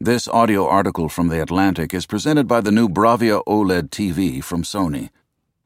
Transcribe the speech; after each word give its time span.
This 0.00 0.28
audio 0.28 0.64
article 0.64 1.08
from 1.08 1.26
The 1.26 1.42
Atlantic 1.42 1.92
is 1.92 2.06
presented 2.06 2.46
by 2.46 2.60
the 2.60 2.70
new 2.70 2.88
Bravia 2.88 3.42
OLED 3.48 3.88
TV 3.88 4.44
from 4.44 4.62
Sony. 4.62 5.10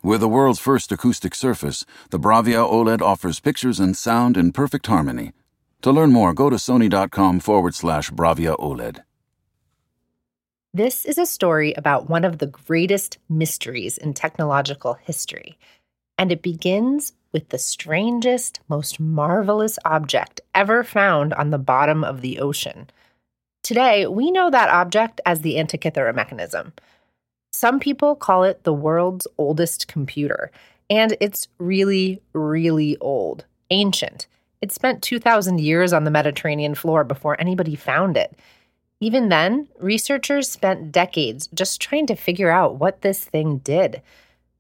With 0.03 0.23
the 0.23 0.29
world's 0.29 0.58
first 0.58 0.91
acoustic 0.91 1.35
surface, 1.35 1.85
the 2.08 2.19
Bravia 2.19 2.67
OLED 2.67 3.03
offers 3.03 3.41
pictures 3.41 3.79
and 3.79 3.95
sound 3.95 4.39
in 4.39 4.53
perfect 4.53 4.87
harmony. 4.87 5.33
To 5.83 5.92
learn 5.92 6.13
more, 6.13 6.33
go 6.33 6.49
to 6.49 6.57
sony.com 6.57 7.41
forward 7.41 7.75
slash 7.75 8.11
Bravia 8.11 8.57
OLED. 8.59 9.03
This 10.73 11.05
is 11.05 11.19
a 11.19 11.27
story 11.27 11.75
about 11.75 12.09
one 12.09 12.25
of 12.25 12.39
the 12.39 12.46
greatest 12.46 13.19
mysteries 13.29 13.99
in 13.99 14.14
technological 14.14 14.95
history, 14.95 15.59
and 16.17 16.33
it 16.33 16.41
begins 16.41 17.12
with 17.33 17.51
the 17.51 17.59
strangest, 17.59 18.61
most 18.67 18.99
marvelous 18.99 19.79
object 19.85 20.41
ever 20.55 20.83
found 20.83 21.35
on 21.35 21.51
the 21.51 21.59
bottom 21.59 22.03
of 22.03 22.23
the 22.23 22.39
ocean. 22.39 22.89
Today, 23.73 24.07
we 24.07 24.30
know 24.30 24.50
that 24.50 24.68
object 24.68 25.23
as 25.25 25.41
the 25.41 25.54
Antikythera 25.54 26.14
mechanism. 26.14 26.75
Some 27.53 27.80
people 27.80 28.14
call 28.14 28.44
it 28.44 28.64
the 28.64 28.72
world's 28.75 29.26
oldest 29.39 29.89
computer, 29.89 30.50
and 30.90 31.17
it's 31.21 31.49
really, 31.57 32.20
really 32.34 32.98
old, 32.98 33.46
ancient. 33.70 34.27
It 34.60 34.72
spent 34.72 35.02
2,000 35.02 35.58
years 35.58 35.94
on 35.94 36.04
the 36.04 36.10
Mediterranean 36.10 36.74
floor 36.74 37.02
before 37.02 37.40
anybody 37.40 37.74
found 37.74 38.18
it. 38.18 38.38
Even 39.00 39.30
then, 39.30 39.68
researchers 39.78 40.50
spent 40.50 40.92
decades 40.92 41.48
just 41.54 41.80
trying 41.80 42.06
to 42.08 42.14
figure 42.14 42.50
out 42.50 42.77
what 42.77 43.00
this 43.00 43.24
thing 43.24 43.56
did. 43.56 44.02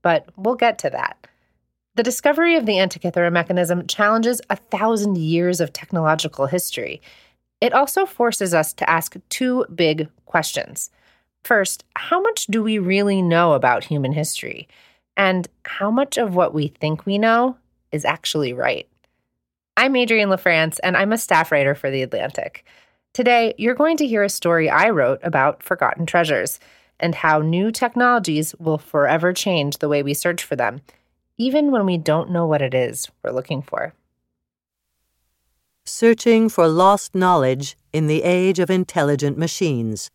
But 0.00 0.30
we'll 0.38 0.54
get 0.54 0.78
to 0.78 0.88
that. 0.88 1.18
The 1.96 2.02
discovery 2.02 2.56
of 2.56 2.64
the 2.64 2.76
Antikythera 2.76 3.30
mechanism 3.30 3.86
challenges 3.86 4.40
a 4.48 4.56
thousand 4.56 5.18
years 5.18 5.60
of 5.60 5.74
technological 5.74 6.46
history. 6.46 7.02
It 7.62 7.72
also 7.72 8.06
forces 8.06 8.54
us 8.54 8.72
to 8.72 8.90
ask 8.90 9.14
two 9.28 9.64
big 9.72 10.08
questions. 10.26 10.90
First, 11.44 11.84
how 11.94 12.20
much 12.20 12.46
do 12.46 12.60
we 12.60 12.80
really 12.80 13.22
know 13.22 13.52
about 13.52 13.84
human 13.84 14.10
history? 14.10 14.66
And 15.16 15.46
how 15.64 15.88
much 15.88 16.18
of 16.18 16.34
what 16.34 16.54
we 16.54 16.66
think 16.80 17.06
we 17.06 17.18
know 17.18 17.56
is 17.92 18.04
actually 18.04 18.52
right? 18.52 18.88
I'm 19.76 19.94
Adrienne 19.94 20.30
LaFrance, 20.30 20.80
and 20.82 20.96
I'm 20.96 21.12
a 21.12 21.18
staff 21.18 21.52
writer 21.52 21.76
for 21.76 21.88
The 21.88 22.02
Atlantic. 22.02 22.64
Today, 23.12 23.54
you're 23.58 23.76
going 23.76 23.96
to 23.98 24.08
hear 24.08 24.24
a 24.24 24.28
story 24.28 24.68
I 24.68 24.90
wrote 24.90 25.20
about 25.22 25.62
forgotten 25.62 26.04
treasures 26.04 26.58
and 26.98 27.14
how 27.14 27.38
new 27.38 27.70
technologies 27.70 28.56
will 28.58 28.78
forever 28.78 29.32
change 29.32 29.78
the 29.78 29.88
way 29.88 30.02
we 30.02 30.14
search 30.14 30.42
for 30.42 30.56
them, 30.56 30.80
even 31.38 31.70
when 31.70 31.86
we 31.86 31.96
don't 31.96 32.32
know 32.32 32.44
what 32.44 32.60
it 32.60 32.74
is 32.74 33.08
we're 33.22 33.30
looking 33.30 33.62
for. 33.62 33.94
Searching 36.02 36.48
for 36.48 36.66
Lost 36.66 37.14
Knowledge 37.14 37.76
in 37.92 38.08
the 38.08 38.24
Age 38.24 38.58
of 38.58 38.70
Intelligent 38.70 39.38
Machines. 39.38 40.10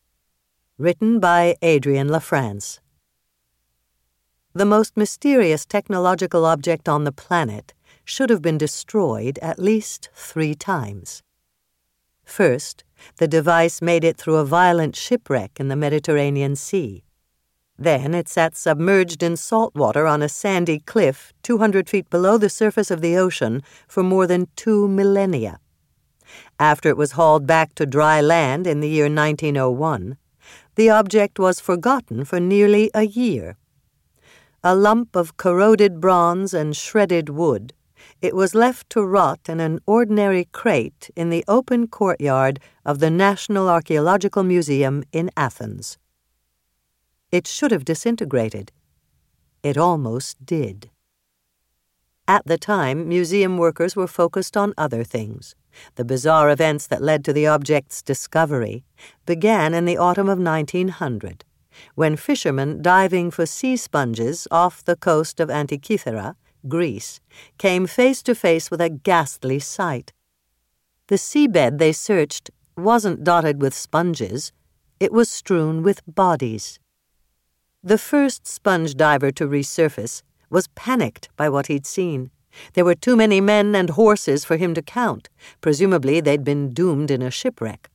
Written 0.78 1.18
by 1.22 1.56
Adrienne 1.64 2.10
LaFrance. 2.10 2.80
The 4.54 4.66
most 4.66 4.98
mysterious 4.98 5.66
technological 5.66 6.46
object 6.46 6.90
on 6.90 7.06
the 7.06 7.14
planet 7.14 7.74
should 8.04 8.30
have 8.30 8.42
been 8.42 8.58
destroyed 8.58 9.40
at 9.42 9.60
least 9.60 10.10
three 10.14 10.56
times. 10.56 11.24
First, 12.26 12.84
the 13.16 13.28
device 13.30 13.82
made 13.82 14.04
it 14.04 14.18
through 14.18 14.36
a 14.36 14.44
violent 14.44 14.94
shipwreck 14.94 15.58
in 15.58 15.70
the 15.70 15.78
Mediterranean 15.78 16.58
Sea. 16.58 17.06
Then 17.80 18.14
it 18.14 18.28
sat 18.28 18.58
submerged 18.58 19.24
in 19.24 19.38
salt 19.38 19.74
water 19.74 20.06
on 20.06 20.22
a 20.22 20.28
sandy 20.28 20.80
cliff 20.80 21.32
200 21.44 21.88
feet 21.88 22.10
below 22.10 22.38
the 22.38 22.50
surface 22.50 22.92
of 22.92 23.00
the 23.00 23.16
ocean 23.16 23.64
for 23.88 24.04
more 24.04 24.28
than 24.28 24.50
two 24.58 24.90
millennia. 24.90 25.62
After 26.60 26.90
it 26.90 26.98
was 26.98 27.12
hauled 27.12 27.46
back 27.46 27.76
to 27.76 27.86
dry 27.86 28.20
land 28.22 28.66
in 28.66 28.80
the 28.80 28.90
year 28.90 29.06
1901, 29.06 30.18
the 30.76 30.90
object 30.90 31.40
was 31.40 31.60
forgotten 31.60 32.26
for 32.26 32.40
nearly 32.40 32.90
a 32.94 33.04
year. 33.04 33.58
A 34.64 34.76
lump 34.76 35.16
of 35.16 35.38
corroded 35.38 36.02
bronze 36.02 36.54
and 36.54 36.76
shredded 36.76 37.30
wood, 37.30 37.74
it 38.22 38.36
was 38.36 38.56
left 38.56 38.90
to 38.92 39.06
rot 39.06 39.42
in 39.48 39.60
an 39.60 39.80
ordinary 39.86 40.46
crate 40.46 41.10
in 41.16 41.30
the 41.30 41.44
open 41.48 41.88
courtyard 41.88 42.60
of 42.86 43.00
the 43.00 43.10
National 43.10 43.70
Archaeological 43.70 44.44
Museum 44.44 45.04
in 45.12 45.30
Athens. 45.38 45.98
It 47.32 47.46
should 47.46 47.72
have 47.72 47.86
disintegrated. 47.86 48.72
It 49.62 49.78
almost 49.78 50.46
did. 50.46 50.90
At 52.28 52.46
the 52.46 52.58
time, 52.58 53.08
museum 53.08 53.58
workers 53.58 53.96
were 53.96 54.08
focused 54.08 54.58
on 54.58 54.74
other 54.78 55.04
things. 55.04 55.56
The 55.96 56.06
bizarre 56.06 56.50
events 56.50 56.88
that 56.88 57.02
led 57.02 57.24
to 57.26 57.34
the 57.34 57.48
object's 57.48 58.02
discovery 58.02 58.84
began 59.26 59.74
in 59.74 59.86
the 59.86 59.98
autumn 59.98 60.30
of 60.30 60.40
1900, 60.40 61.44
when 61.96 62.16
fishermen 62.16 62.82
diving 62.82 63.32
for 63.32 63.46
sea 63.46 63.78
sponges 63.78 64.48
off 64.52 64.84
the 64.84 64.96
coast 64.96 65.40
of 65.40 65.50
Antikythera, 65.50 66.36
Greece, 66.68 67.20
came 67.58 67.88
face 67.88 68.22
to 68.24 68.36
face 68.36 68.72
with 68.72 68.82
a 68.82 68.90
ghastly 68.90 69.60
sight. 69.60 70.14
The 71.08 71.16
seabed 71.16 71.78
they 71.78 71.94
searched 71.94 72.52
wasn't 72.76 73.24
dotted 73.24 73.62
with 73.62 73.74
sponges, 73.74 74.52
it 75.00 75.14
was 75.14 75.30
strewn 75.30 75.84
with 75.84 76.02
bodies. 76.08 76.80
The 77.84 77.98
first 77.98 78.48
sponge 78.48 78.96
diver 78.96 79.32
to 79.32 79.48
resurface 79.48 80.24
was 80.50 80.68
panicked 80.70 81.30
by 81.38 81.50
what 81.50 81.68
he'd 81.68 81.86
seen. 81.86 82.32
There 82.74 82.86
were 82.86 82.96
too 82.96 83.16
many 83.16 83.42
men 83.42 83.76
and 83.76 83.90
horses 83.92 84.46
for 84.46 84.58
him 84.58 84.74
to 84.74 84.82
count. 84.82 85.30
Presumably, 85.62 86.22
they'd 86.22 86.44
been 86.44 86.74
doomed 86.74 87.12
in 87.12 87.22
a 87.22 87.32
shipwreck. 87.32 87.90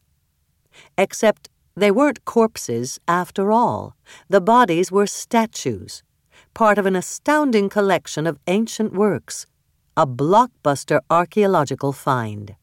Except 0.96 1.48
they 1.74 1.90
weren't 1.90 2.24
corpses 2.24 3.00
after 3.08 3.50
all. 3.50 3.96
The 4.28 4.40
bodies 4.40 4.92
were 4.92 5.06
statues, 5.06 6.02
part 6.54 6.78
of 6.78 6.86
an 6.86 6.96
astounding 6.96 7.68
collection 7.68 8.26
of 8.26 8.38
ancient 8.46 8.92
works, 8.92 9.46
a 9.96 10.06
blockbuster 10.06 11.00
archaeological 11.10 11.92
find. 11.92 12.56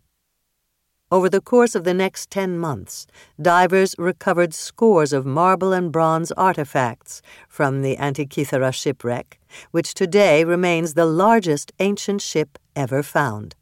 Over 1.12 1.28
the 1.28 1.42
course 1.42 1.74
of 1.74 1.86
the 1.86 1.94
next 1.96 2.30
10 2.30 2.60
months, 2.60 3.08
divers 3.42 3.96
recovered 3.98 4.54
scores 4.54 5.12
of 5.12 5.26
marble 5.26 5.74
and 5.74 5.92
bronze 5.92 6.32
artifacts 6.34 7.24
from 7.48 7.82
the 7.82 7.96
Antikythera 7.98 8.72
shipwreck, 8.72 9.39
which 9.72 9.94
today 9.94 10.44
remains 10.44 10.94
the 10.94 11.06
largest 11.06 11.72
ancient 11.80 12.22
ship 12.22 12.58
ever 12.76 13.04
found. 13.04 13.56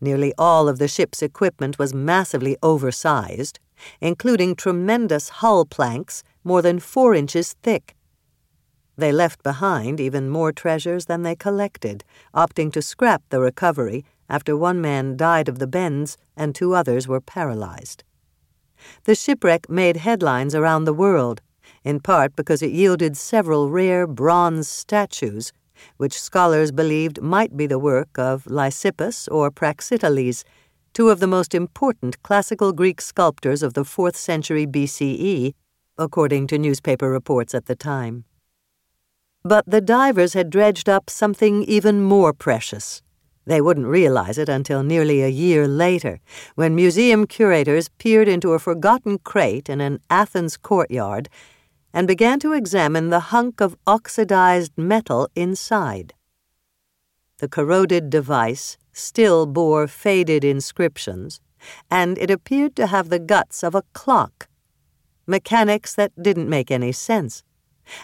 Nearly 0.00 0.32
all 0.36 0.68
of 0.68 0.78
the 0.78 0.88
ship's 0.88 1.22
equipment 1.22 1.78
was 1.78 1.94
massively 1.94 2.56
oversized, 2.62 3.58
including 4.00 4.54
tremendous 4.54 5.28
hull 5.28 5.64
planks 5.64 6.22
more 6.44 6.62
than 6.62 6.80
four 6.80 7.14
inches 7.14 7.54
thick. 7.62 7.94
They 8.96 9.12
left 9.12 9.44
behind 9.44 10.00
even 10.00 10.28
more 10.28 10.52
treasures 10.52 11.06
than 11.06 11.22
they 11.22 11.36
collected, 11.36 12.02
opting 12.34 12.72
to 12.72 12.82
scrap 12.82 13.22
the 13.28 13.40
recovery 13.40 14.04
after 14.28 14.56
one 14.56 14.80
man 14.80 15.16
died 15.16 15.48
of 15.48 15.60
the 15.60 15.68
bends 15.68 16.16
and 16.36 16.54
two 16.54 16.74
others 16.74 17.06
were 17.06 17.20
paralyzed. 17.20 18.02
The 19.04 19.14
shipwreck 19.14 19.68
made 19.70 19.98
headlines 19.98 20.54
around 20.54 20.84
the 20.84 20.92
world, 20.92 21.40
in 21.88 21.98
part 21.98 22.36
because 22.36 22.60
it 22.60 22.70
yielded 22.70 23.16
several 23.16 23.70
rare 23.70 24.06
bronze 24.06 24.68
statues, 24.68 25.52
which 25.96 26.20
scholars 26.20 26.70
believed 26.70 27.22
might 27.22 27.56
be 27.56 27.66
the 27.66 27.78
work 27.78 28.18
of 28.18 28.44
Lysippus 28.44 29.26
or 29.32 29.50
Praxiteles, 29.50 30.44
two 30.92 31.08
of 31.08 31.18
the 31.18 31.26
most 31.26 31.54
important 31.54 32.22
classical 32.22 32.74
Greek 32.74 33.00
sculptors 33.00 33.62
of 33.62 33.72
the 33.72 33.84
4th 33.84 34.16
century 34.16 34.66
BCE, 34.66 35.54
according 35.96 36.46
to 36.48 36.58
newspaper 36.58 37.08
reports 37.08 37.54
at 37.54 37.64
the 37.64 37.74
time. 37.74 38.24
But 39.42 39.64
the 39.66 39.80
divers 39.80 40.34
had 40.34 40.50
dredged 40.50 40.90
up 40.90 41.08
something 41.08 41.62
even 41.62 42.02
more 42.02 42.34
precious 42.34 43.00
they 43.48 43.62
wouldn't 43.62 43.86
realize 43.86 44.36
it 44.36 44.50
until 44.50 44.82
nearly 44.82 45.22
a 45.22 45.28
year 45.28 45.66
later, 45.66 46.20
when 46.54 46.74
museum 46.74 47.26
curators 47.26 47.88
peered 47.96 48.28
into 48.28 48.52
a 48.52 48.58
forgotten 48.58 49.18
crate 49.18 49.70
in 49.70 49.80
an 49.80 50.00
Athens 50.10 50.58
courtyard 50.58 51.30
and 51.92 52.06
began 52.06 52.38
to 52.40 52.52
examine 52.52 53.08
the 53.10 53.20
hunk 53.32 53.60
of 53.60 53.76
oxidized 53.86 54.72
metal 54.76 55.28
inside. 55.34 56.14
The 57.38 57.48
corroded 57.48 58.10
device 58.10 58.78
still 58.92 59.46
bore 59.46 59.86
faded 59.86 60.44
inscriptions, 60.44 61.40
and 61.90 62.18
it 62.18 62.30
appeared 62.30 62.74
to 62.76 62.88
have 62.88 63.08
the 63.08 63.18
guts 63.18 63.62
of 63.62 63.74
a 63.74 63.84
clock. 63.92 64.48
Mechanics 65.26 65.94
that 65.94 66.12
didn't 66.20 66.48
make 66.48 66.70
any 66.70 66.92
sense. 66.92 67.44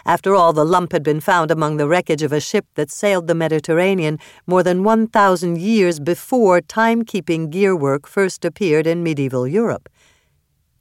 After 0.05 0.33
all, 0.33 0.53
the 0.53 0.65
lump 0.65 0.91
had 0.93 1.03
been 1.03 1.19
found 1.19 1.51
among 1.51 1.77
the 1.77 1.87
wreckage 1.87 2.23
of 2.23 2.31
a 2.31 2.39
ship 2.39 2.65
that 2.75 2.89
sailed 2.89 3.27
the 3.27 3.35
Mediterranean 3.35 4.19
more 4.47 4.63
than 4.63 4.83
1,000 4.83 5.59
years 5.59 5.99
before 5.99 6.61
timekeeping 6.61 7.51
gearwork 7.51 8.07
first 8.07 8.45
appeared 8.45 8.87
in 8.87 9.03
medieval 9.03 9.47
Europe. 9.47 9.89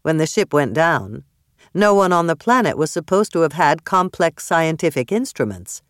When 0.02 0.18
the 0.18 0.26
ship 0.26 0.52
went 0.52 0.74
down, 0.74 1.24
no 1.74 1.92
one 1.94 2.12
on 2.12 2.28
the 2.28 2.36
planet 2.36 2.78
was 2.78 2.90
supposed 2.90 3.32
to 3.32 3.40
have 3.40 3.54
had 3.54 3.84
complex 3.84 4.44
scientific 4.44 5.10
instruments. 5.10 5.82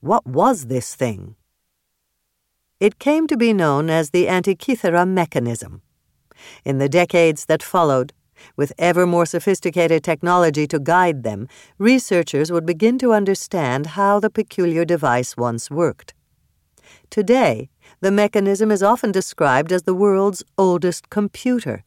What 0.00 0.26
was 0.26 0.66
this 0.66 0.94
thing? 0.94 1.36
It 2.80 2.98
came 2.98 3.26
to 3.28 3.36
be 3.36 3.52
known 3.52 3.88
as 3.88 4.10
the 4.10 4.26
Antikythera 4.26 5.08
mechanism. 5.08 5.82
In 6.64 6.78
the 6.78 6.88
decades 6.88 7.46
that 7.46 7.62
followed, 7.62 8.12
With 8.56 8.72
ever 8.78 9.06
more 9.06 9.26
sophisticated 9.26 10.02
technology 10.02 10.66
to 10.66 10.78
guide 10.78 11.22
them, 11.22 11.48
researchers 11.78 12.50
would 12.50 12.66
begin 12.66 12.98
to 12.98 13.12
understand 13.12 13.86
how 13.98 14.20
the 14.20 14.30
peculiar 14.30 14.84
device 14.84 15.36
once 15.36 15.70
worked. 15.70 16.14
Today, 17.10 17.70
the 18.00 18.10
mechanism 18.10 18.70
is 18.70 18.82
often 18.82 19.12
described 19.12 19.72
as 19.72 19.84
the 19.84 19.94
world's 19.94 20.42
oldest 20.58 21.10
computer. 21.10 21.84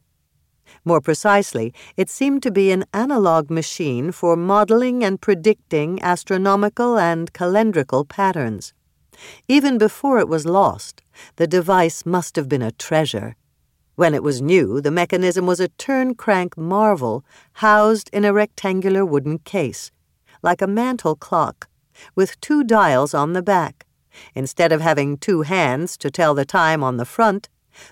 More 0.88 1.02
precisely, 1.02 1.74
it 1.98 2.08
seemed 2.08 2.42
to 2.44 2.50
be 2.50 2.72
an 2.72 2.86
analog 2.94 3.50
machine 3.50 4.10
for 4.10 4.36
modeling 4.36 5.04
and 5.04 5.20
predicting 5.20 6.00
astronomical 6.00 6.98
and 6.98 7.30
calendrical 7.34 8.08
patterns. 8.08 8.72
Even 9.48 9.76
before 9.76 10.18
it 10.18 10.28
was 10.28 10.46
lost, 10.46 11.02
the 11.36 11.46
device 11.46 12.06
must 12.06 12.36
have 12.36 12.48
been 12.48 12.62
a 12.62 12.72
treasure. 12.72 13.36
When 13.96 14.14
it 14.14 14.22
was 14.22 14.40
new, 14.40 14.80
the 14.80 14.90
mechanism 14.90 15.44
was 15.44 15.60
a 15.60 15.68
turn 15.68 16.14
crank 16.14 16.56
marvel 16.56 17.22
housed 17.64 18.08
in 18.10 18.24
a 18.24 18.32
rectangular 18.32 19.04
wooden 19.04 19.40
case, 19.40 19.90
like 20.42 20.62
a 20.62 20.66
mantel 20.66 21.14
clock, 21.14 21.68
with 22.14 22.40
two 22.40 22.64
dials 22.64 23.12
on 23.12 23.34
the 23.34 23.42
back. 23.42 23.84
Instead 24.34 24.72
of 24.72 24.80
having 24.80 25.18
two 25.18 25.42
hands 25.42 25.98
to 25.98 26.10
tell 26.10 26.32
the 26.32 26.46
time 26.46 26.82
on 26.82 26.96
the 26.96 27.04
front, 27.04 27.50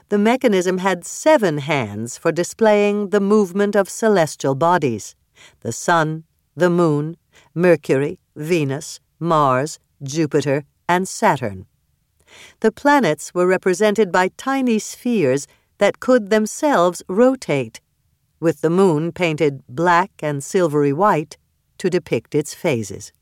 the 0.08 0.18
mechanism 0.18 0.78
had 0.78 1.04
seven 1.04 1.58
hands 1.58 2.18
for 2.18 2.32
displaying 2.32 3.10
the 3.10 3.20
movement 3.20 3.76
of 3.76 3.88
celestial 3.88 4.54
bodies 4.54 5.14
the 5.60 5.72
Sun, 5.72 6.24
the 6.56 6.70
Moon, 6.70 7.16
Mercury, 7.54 8.18
Venus, 8.34 9.00
Mars, 9.18 9.78
Jupiter, 10.02 10.64
and 10.88 11.06
Saturn. 11.06 11.66
The 12.60 12.72
planets 12.72 13.34
were 13.34 13.46
represented 13.46 14.10
by 14.10 14.28
tiny 14.36 14.78
spheres 14.78 15.46
that 15.78 16.00
could 16.00 16.30
themselves 16.30 17.02
rotate, 17.08 17.80
with 18.40 18.60
the 18.60 18.70
moon 18.70 19.12
painted 19.12 19.62
black 19.68 20.10
and 20.20 20.42
silvery 20.42 20.92
white 20.92 21.36
to 21.78 21.90
depict 21.90 22.34
its 22.34 22.54
phases. 22.54 23.12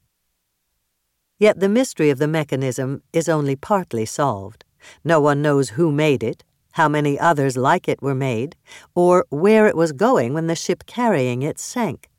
Yet 1.39 1.61
the 1.61 1.69
mystery 1.69 2.11
of 2.11 2.19
the 2.19 2.29
mechanism 2.29 3.03
is 3.13 3.29
only 3.29 3.57
partly 3.57 4.07
solved. 4.07 4.65
No 5.05 5.21
one 5.21 5.43
knows 5.43 5.71
who 5.71 5.91
made 5.91 6.23
it, 6.23 6.45
how 6.75 6.89
many 6.89 7.19
others 7.19 7.57
like 7.57 7.89
it 7.89 8.03
were 8.03 8.15
made, 8.15 8.57
or 8.95 9.25
where 9.31 9.67
it 9.67 9.77
was 9.77 9.93
going 9.93 10.35
when 10.35 10.49
the 10.49 10.57
ship 10.57 10.85
carrying 10.87 11.43
it 11.43 11.59
sank. 11.59 12.11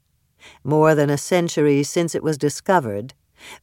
More 0.64 0.96
than 0.96 1.10
a 1.10 1.18
century 1.18 1.84
since 1.84 2.16
it 2.16 2.24
was 2.24 2.38
discovered, 2.38 3.14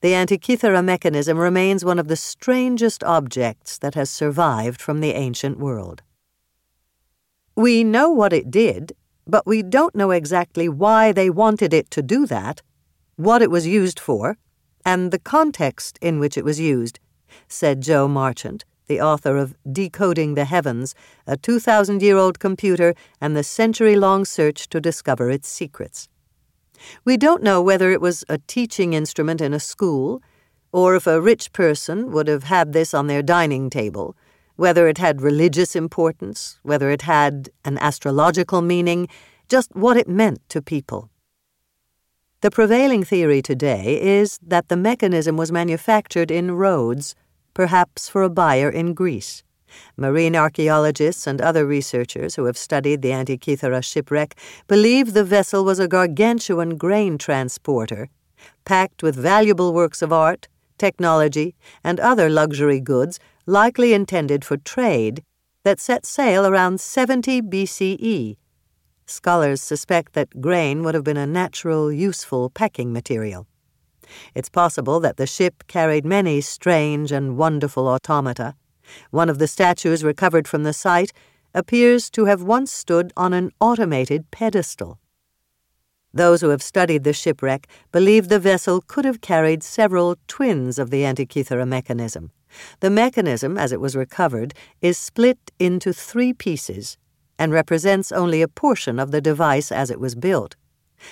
the 0.02 0.12
Antikythera 0.12 0.84
mechanism 0.84 1.38
remains 1.38 1.82
one 1.82 1.98
of 1.98 2.08
the 2.08 2.16
strangest 2.16 3.02
objects 3.04 3.78
that 3.78 3.94
has 3.94 4.10
survived 4.10 4.82
from 4.82 5.00
the 5.00 5.12
ancient 5.12 5.58
world. 5.58 6.02
We 7.56 7.84
know 7.84 8.10
what 8.10 8.34
it 8.34 8.50
did, 8.50 8.92
but 9.26 9.46
we 9.46 9.62
don't 9.62 9.94
know 9.94 10.10
exactly 10.10 10.68
why 10.68 11.10
they 11.12 11.30
wanted 11.30 11.72
it 11.72 11.90
to 11.92 12.02
do 12.02 12.26
that, 12.26 12.60
what 13.16 13.40
it 13.40 13.50
was 13.50 13.66
used 13.66 13.98
for, 13.98 14.36
and 14.84 15.10
the 15.10 15.18
context 15.18 15.98
in 16.02 16.18
which 16.18 16.36
it 16.36 16.44
was 16.44 16.60
used, 16.60 17.00
said 17.48 17.80
Jo 17.80 18.08
Marchant, 18.08 18.66
the 18.92 19.00
author 19.00 19.38
of 19.38 19.54
Decoding 19.80 20.34
the 20.34 20.44
Heavens, 20.44 20.94
a 21.26 21.38
2,000 21.38 22.02
year 22.02 22.18
old 22.18 22.38
computer 22.38 22.94
and 23.22 23.34
the 23.34 23.42
century 23.42 23.96
long 23.96 24.26
search 24.26 24.68
to 24.68 24.82
discover 24.82 25.30
its 25.30 25.48
secrets. 25.48 26.10
We 27.06 27.16
don't 27.16 27.42
know 27.42 27.62
whether 27.62 27.90
it 27.90 28.02
was 28.02 28.22
a 28.28 28.36
teaching 28.36 28.92
instrument 28.92 29.40
in 29.40 29.54
a 29.54 29.60
school, 29.60 30.22
or 30.72 30.94
if 30.94 31.06
a 31.06 31.22
rich 31.22 31.52
person 31.52 32.12
would 32.12 32.28
have 32.28 32.44
had 32.44 32.74
this 32.74 32.92
on 32.92 33.06
their 33.06 33.22
dining 33.22 33.70
table 33.70 34.14
whether 34.56 34.86
it 34.86 34.98
had 34.98 35.22
religious 35.22 35.74
importance, 35.74 36.58
whether 36.62 36.90
it 36.90 37.02
had 37.02 37.48
an 37.64 37.78
astrological 37.78 38.60
meaning, 38.62 39.08
just 39.48 39.74
what 39.74 39.96
it 39.96 40.06
meant 40.06 40.40
to 40.50 40.60
people. 40.60 41.08
The 42.42 42.50
prevailing 42.50 43.02
theory 43.02 43.40
today 43.40 44.00
is 44.20 44.38
that 44.42 44.68
the 44.68 44.76
mechanism 44.76 45.36
was 45.36 45.50
manufactured 45.50 46.30
in 46.30 46.52
Rhodes, 46.52 47.14
perhaps 47.54 48.08
for 48.08 48.22
a 48.22 48.30
buyer 48.30 48.70
in 48.70 48.94
Greece. 48.94 49.42
Marine 49.96 50.36
archaeologists 50.36 51.26
and 51.26 51.40
other 51.40 51.66
researchers 51.66 52.34
who 52.34 52.44
have 52.44 52.58
studied 52.58 53.02
the 53.02 53.10
Antikythera 53.10 53.82
shipwreck 53.82 54.34
believe 54.68 55.12
the 55.12 55.24
vessel 55.24 55.64
was 55.64 55.78
a 55.78 55.88
gargantuan 55.88 56.76
grain 56.76 57.18
transporter, 57.18 58.08
packed 58.64 59.02
with 59.02 59.16
valuable 59.16 59.72
works 59.72 60.02
of 60.02 60.12
art, 60.12 60.48
technology, 60.78 61.54
and 61.84 62.00
other 62.00 62.28
luxury 62.28 62.80
goods 62.80 63.18
likely 63.46 63.92
intended 63.92 64.44
for 64.44 64.56
trade, 64.56 65.22
that 65.64 65.80
set 65.80 66.04
sail 66.04 66.44
around 66.44 66.80
70 66.80 67.42
BCE. 67.42 68.36
Scholars 69.06 69.60
suspect 69.60 70.14
that 70.14 70.40
grain 70.40 70.82
would 70.82 70.94
have 70.94 71.04
been 71.04 71.16
a 71.16 71.26
natural, 71.26 71.92
useful 71.92 72.50
packing 72.50 72.92
material. 72.92 73.46
It's 74.34 74.48
possible 74.48 75.00
that 75.00 75.16
the 75.16 75.26
ship 75.26 75.64
carried 75.66 76.04
many 76.04 76.40
strange 76.40 77.12
and 77.12 77.36
wonderful 77.36 77.88
automata. 77.88 78.54
One 79.10 79.28
of 79.28 79.38
the 79.38 79.46
statues 79.46 80.04
recovered 80.04 80.48
from 80.48 80.62
the 80.62 80.72
site 80.72 81.12
appears 81.54 82.10
to 82.10 82.24
have 82.26 82.42
once 82.42 82.72
stood 82.72 83.12
on 83.16 83.32
an 83.32 83.50
automated 83.60 84.30
pedestal. 84.30 84.98
Those 86.14 86.42
who 86.42 86.50
have 86.50 86.62
studied 86.62 87.04
the 87.04 87.12
shipwreck 87.12 87.66
believe 87.90 88.28
the 88.28 88.38
vessel 88.38 88.82
could 88.86 89.04
have 89.04 89.22
carried 89.22 89.62
several 89.62 90.16
twins 90.28 90.78
of 90.78 90.90
the 90.90 91.02
Antikythera 91.02 91.66
mechanism. 91.66 92.30
The 92.80 92.90
mechanism, 92.90 93.56
as 93.56 93.72
it 93.72 93.80
was 93.80 93.96
recovered, 93.96 94.52
is 94.82 94.98
split 94.98 95.38
into 95.58 95.92
three 95.92 96.34
pieces 96.34 96.98
and 97.38 97.50
represents 97.50 98.12
only 98.12 98.42
a 98.42 98.48
portion 98.48 98.98
of 98.98 99.10
the 99.10 99.22
device 99.22 99.72
as 99.72 99.90
it 99.90 99.98
was 99.98 100.14
built. 100.14 100.54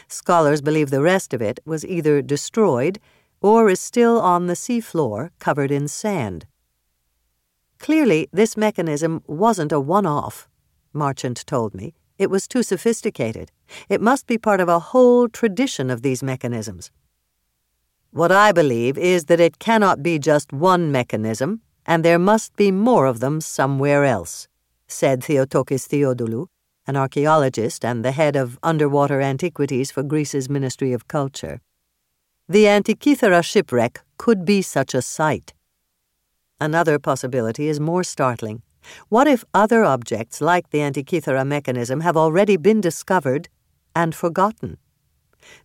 Scholars 0.09 0.63
believe 0.63 0.91
the 0.91 1.03
rest 1.03 1.35
of 1.35 1.43
it 1.43 1.61
was 1.65 1.85
either 1.85 2.23
destroyed 2.23 2.99
or 3.41 3.69
is 3.71 3.81
still 3.81 4.21
on 4.21 4.47
the 4.47 4.57
seafloor 4.57 5.31
covered 5.39 5.71
in 5.71 5.89
sand. 5.89 6.47
Clearly, 7.79 8.29
this 8.33 8.57
mechanism 8.57 9.23
wasn't 9.27 9.73
a 9.73 9.81
one 9.81 10.07
off, 10.07 10.49
Marchant 10.93 11.47
told 11.47 11.75
me. 11.75 11.95
It 12.19 12.29
was 12.29 12.47
too 12.47 12.63
sophisticated. 12.63 13.51
It 13.89 14.03
must 14.03 14.27
be 14.27 14.37
part 14.37 14.61
of 14.61 14.69
a 14.69 14.79
whole 14.79 15.29
tradition 15.29 15.89
of 15.89 16.03
these 16.03 16.23
mechanisms. 16.23 16.91
What 18.11 18.31
I 18.31 18.53
believe 18.53 18.99
is 18.99 19.25
that 19.27 19.41
it 19.41 19.59
cannot 19.59 20.03
be 20.03 20.19
just 20.19 20.53
one 20.53 20.93
mechanism, 20.93 21.63
and 21.87 22.05
there 22.05 22.19
must 22.19 22.55
be 22.57 22.71
more 22.71 23.07
of 23.07 23.21
them 23.21 23.41
somewhere 23.41 24.05
else, 24.05 24.49
said 24.87 25.23
Theotokis 25.23 25.89
Theodoulou, 25.89 26.49
an 26.87 26.97
archaeologist 26.97 27.85
and 27.85 28.05
the 28.05 28.13
head 28.13 28.37
of 28.37 28.59
underwater 28.63 29.21
antiquities 29.21 29.91
for 29.91 30.03
Greece's 30.03 30.49
Ministry 30.49 30.93
of 30.93 31.09
Culture. 31.09 31.61
The 32.49 32.65
Antikythera 32.65 33.45
shipwreck 33.45 34.01
could 34.19 34.45
be 34.45 34.63
such 34.63 34.95
a 34.95 35.03
site. 35.03 35.55
Another 36.61 36.99
possibility 36.99 37.69
is 37.69 37.79
more 37.79 38.03
startling. 38.03 38.63
What 39.09 39.29
if 39.29 39.45
other 39.55 39.85
objects 39.85 40.41
like 40.41 40.71
the 40.71 40.79
Antikythera 40.79 41.47
mechanism 41.47 42.01
have 42.01 42.17
already 42.17 42.57
been 42.57 42.81
discovered 42.81 43.49
and 43.95 44.15
forgotten? 44.15 44.79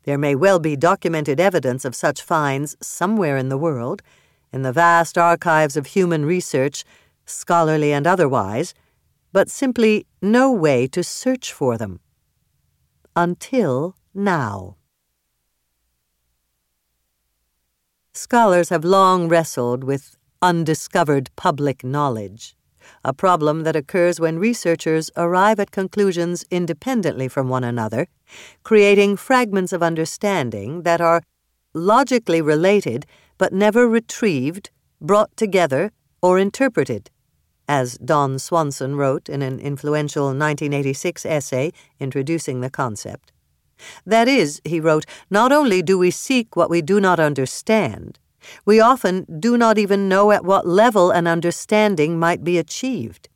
There 0.04 0.18
may 0.18 0.36
well 0.36 0.60
be 0.60 0.76
documented 0.76 1.40
evidence 1.40 1.86
of 1.86 1.96
such 1.96 2.22
finds 2.22 2.78
somewhere 2.82 3.38
in 3.38 3.50
the 3.50 3.58
world, 3.58 4.02
in 4.52 4.62
the 4.62 4.72
vast 4.72 5.18
archives 5.18 5.76
of 5.76 5.88
human 5.88 6.26
research, 6.26 6.86
scholarly 7.26 7.92
and 7.92 8.08
otherwise, 8.08 8.74
but 9.36 9.50
simply 9.50 10.08
no 10.22 10.50
way 10.50 10.88
to 10.88 11.04
search 11.04 11.52
for 11.52 11.78
them. 11.78 12.00
Until 13.18 13.98
now. 14.14 14.78
Scholars 18.14 18.70
have 18.70 18.86
long 18.86 19.28
wrestled 19.28 19.84
with 19.84 20.16
undiscovered 20.42 21.32
public 21.36 21.84
knowledge 21.84 22.56
a 23.04 23.12
problem 23.14 23.64
that 23.64 23.76
occurs 23.76 24.20
when 24.22 24.40
researchers 24.40 25.12
arrive 25.18 25.60
at 25.60 25.72
conclusions 25.72 26.46
independently 26.50 27.28
from 27.28 27.50
one 27.50 27.64
another, 27.64 28.08
creating 28.64 29.18
fragments 29.18 29.74
of 29.74 29.84
understanding 29.84 30.84
that 30.84 31.02
are 31.02 31.24
logically 31.74 32.42
related 32.42 33.06
but 33.38 33.52
never 33.52 33.86
retrieved, 33.86 34.70
brought 35.02 35.36
together, 35.36 35.92
or 36.22 36.40
interpreted. 36.40 37.10
As 37.68 37.98
Don 37.98 38.38
Swanson 38.38 38.96
wrote 38.96 39.28
in 39.28 39.42
an 39.42 39.60
influential 39.60 40.26
1986 40.26 41.26
essay 41.26 41.72
introducing 42.00 42.62
the 42.62 42.70
concept. 42.70 43.32
That 44.06 44.28
is, 44.28 44.62
he 44.64 44.80
wrote, 44.80 45.06
not 45.30 45.52
only 45.52 45.82
do 45.82 45.98
we 45.98 46.12
seek 46.12 46.56
what 46.56 46.70
we 46.70 46.82
do 46.82 47.00
not 47.00 47.20
understand, 47.20 48.20
we 48.66 48.80
often 48.80 49.26
do 49.40 49.58
not 49.58 49.78
even 49.78 50.08
know 50.08 50.32
at 50.32 50.46
what 50.46 50.68
level 50.68 51.12
an 51.12 51.28
understanding 51.28 52.20
might 52.20 52.44
be 52.44 52.58
achieved. 52.58 53.30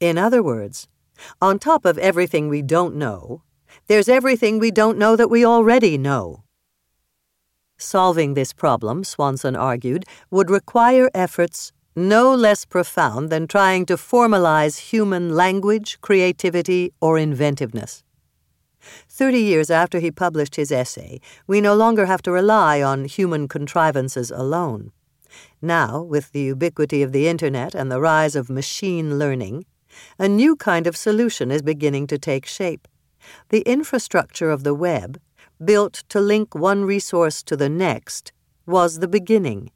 In 0.00 0.18
other 0.18 0.42
words, 0.42 0.88
on 1.40 1.58
top 1.58 1.84
of 1.84 1.98
everything 1.98 2.48
we 2.48 2.62
don't 2.62 2.96
know, 2.96 3.42
there's 3.86 4.08
everything 4.08 4.58
we 4.58 4.70
don't 4.70 4.98
know 4.98 5.16
that 5.16 5.30
we 5.30 5.44
already 5.44 5.96
know. 5.96 6.42
Solving 7.76 8.34
this 8.34 8.52
problem, 8.52 9.04
Swanson 9.04 9.56
argued, 9.56 10.04
would 10.30 10.50
require 10.50 11.10
efforts 11.14 11.72
no 11.96 12.34
less 12.34 12.64
profound 12.64 13.30
than 13.30 13.46
trying 13.46 13.86
to 13.86 13.96
formalize 13.96 14.90
human 14.90 15.34
language, 15.34 16.00
creativity, 16.00 16.92
or 17.00 17.18
inventiveness. 17.18 18.02
Thirty 19.08 19.40
years 19.40 19.70
after 19.70 19.98
he 20.00 20.10
published 20.10 20.56
his 20.56 20.72
essay, 20.72 21.20
we 21.46 21.60
no 21.60 21.74
longer 21.74 22.06
have 22.06 22.22
to 22.22 22.32
rely 22.32 22.82
on 22.82 23.04
human 23.04 23.48
contrivances 23.48 24.30
alone. 24.30 24.92
Now, 25.62 26.02
with 26.02 26.32
the 26.32 26.42
ubiquity 26.42 27.02
of 27.02 27.12
the 27.12 27.28
Internet 27.28 27.74
and 27.74 27.90
the 27.90 28.00
rise 28.00 28.36
of 28.36 28.50
machine 28.50 29.18
learning, 29.18 29.64
a 30.18 30.28
new 30.28 30.56
kind 30.56 30.86
of 30.86 30.96
solution 30.96 31.50
is 31.50 31.62
beginning 31.62 32.06
to 32.08 32.18
take 32.18 32.46
shape. 32.46 32.86
The 33.48 33.60
infrastructure 33.60 34.50
of 34.50 34.64
the 34.64 34.74
web, 34.74 35.20
built 35.64 36.04
to 36.08 36.20
link 36.20 36.54
one 36.54 36.84
resource 36.84 37.42
to 37.44 37.56
the 37.56 37.68
next, 37.68 38.32
was 38.66 38.98
the 38.98 39.08
beginning. 39.08 39.70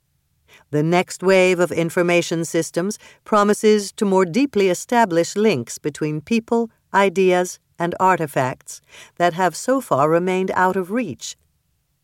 The 0.71 0.83
next 0.83 1.23
wave 1.23 1.61
of 1.61 1.73
information 1.73 2.45
systems 2.45 2.99
promises 3.25 3.93
to 3.93 4.05
more 4.05 4.25
deeply 4.25 4.69
establish 4.69 5.35
links 5.37 5.79
between 5.79 6.21
people, 6.21 6.71
ideas, 6.93 7.59
and 7.79 7.95
artifacts 7.99 8.81
that 9.17 9.35
have 9.35 9.57
so 9.57 9.81
far 9.81 10.11
remained 10.11 10.51
out 10.55 10.77
of 10.77 10.91
reach 10.91 11.37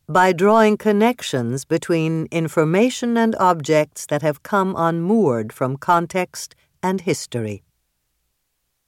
by 0.07 0.31
drawing 0.31 0.77
connections 0.77 1.65
between 1.65 2.27
information 2.31 3.17
and 3.17 3.35
objects 3.37 4.05
that 4.05 4.21
have 4.21 4.43
come 4.43 4.75
unmoored 4.77 5.51
from 5.51 5.77
context 5.77 6.55
and 6.83 7.01
history. 7.01 7.63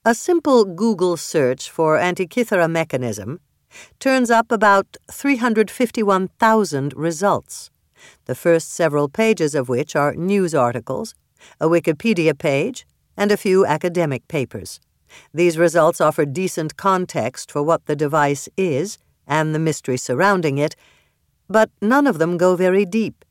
A 0.06 0.14
simple 0.14 0.64
Google 0.64 1.18
search 1.18 1.72
for 1.72 1.98
Antikythera 1.98 2.70
mechanism 2.70 3.40
turns 4.00 4.30
up 4.30 4.52
about 4.52 4.96
351,000 5.12 6.94
results, 6.96 7.72
the 8.26 8.36
first 8.36 8.74
several 8.74 9.10
pages 9.10 9.56
of 9.56 9.70
which 9.70 9.96
are 9.96 10.14
news 10.16 10.54
articles, 10.54 11.16
a 11.60 11.68
Wikipedia 11.68 12.38
page, 12.38 12.86
and 13.16 13.32
a 13.32 13.38
few 13.38 13.66
academic 13.66 14.28
papers. 14.28 14.80
These 15.34 15.58
results 15.58 16.02
offer 16.02 16.26
decent 16.26 16.78
context 16.78 17.52
for 17.52 17.64
what 17.64 17.86
the 17.86 17.96
device 17.96 18.50
is 18.58 18.98
and 19.26 19.54
the 19.54 19.60
mystery 19.60 19.98
surrounding 19.98 20.58
it, 20.58 20.76
but 21.50 21.70
none 21.82 22.08
of 22.08 22.18
them 22.18 22.38
go 22.38 22.56
very 22.56 22.86
deep. 22.86 23.24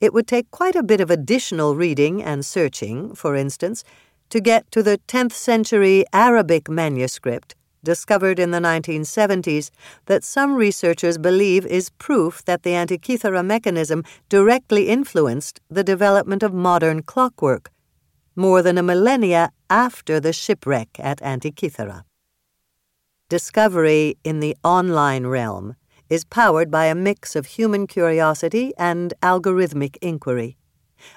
It 0.00 0.12
would 0.12 0.26
take 0.26 0.50
quite 0.50 0.76
a 0.76 0.82
bit 0.82 1.00
of 1.00 1.10
additional 1.10 1.74
reading 1.74 2.22
and 2.22 2.44
searching, 2.44 3.14
for 3.14 3.34
instance, 3.34 3.84
to 4.30 4.40
get 4.40 4.70
to 4.70 4.82
the 4.82 4.98
10th 5.08 5.32
century 5.32 6.04
Arabic 6.12 6.68
manuscript 6.68 7.54
discovered 7.84 8.38
in 8.38 8.50
the 8.50 8.58
1970s 8.58 9.70
that 10.06 10.24
some 10.24 10.54
researchers 10.54 11.18
believe 11.18 11.64
is 11.66 11.90
proof 11.90 12.44
that 12.46 12.62
the 12.64 12.70
Antikythera 12.70 13.44
mechanism 13.44 14.02
directly 14.28 14.88
influenced 14.88 15.60
the 15.70 15.84
development 15.84 16.42
of 16.42 16.52
modern 16.52 17.02
clockwork, 17.02 17.70
more 18.34 18.62
than 18.62 18.78
a 18.78 18.82
millennia 18.82 19.52
after 19.70 20.18
the 20.18 20.32
shipwreck 20.32 20.88
at 20.98 21.20
Antikythera. 21.20 22.02
Discovery 23.28 24.16
in 24.24 24.40
the 24.40 24.56
online 24.64 25.26
realm 25.26 25.76
is 26.10 26.24
powered 26.24 26.70
by 26.70 26.86
a 26.86 26.94
mix 26.94 27.34
of 27.34 27.46
human 27.46 27.86
curiosity 27.86 28.72
and 28.76 29.14
algorithmic 29.22 29.96
inquiry, 30.02 30.56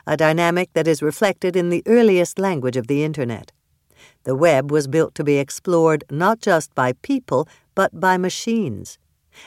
a 0.06 0.16
dynamic 0.16 0.72
that 0.74 0.88
is 0.88 1.02
reflected 1.02 1.56
in 1.56 1.70
the 1.70 1.84
earliest 1.86 2.40
language 2.40 2.78
of 2.78 2.88
the 2.88 3.04
Internet. 3.04 3.52
The 4.28 4.36
web 4.36 4.72
was 4.72 4.90
built 4.90 5.16
to 5.16 5.24
be 5.24 5.38
explored 5.38 6.04
not 6.12 6.42
just 6.42 6.76
by 6.76 6.92
people, 7.02 7.48
but 7.76 7.98
by 7.98 8.18
machines. 8.18 9.00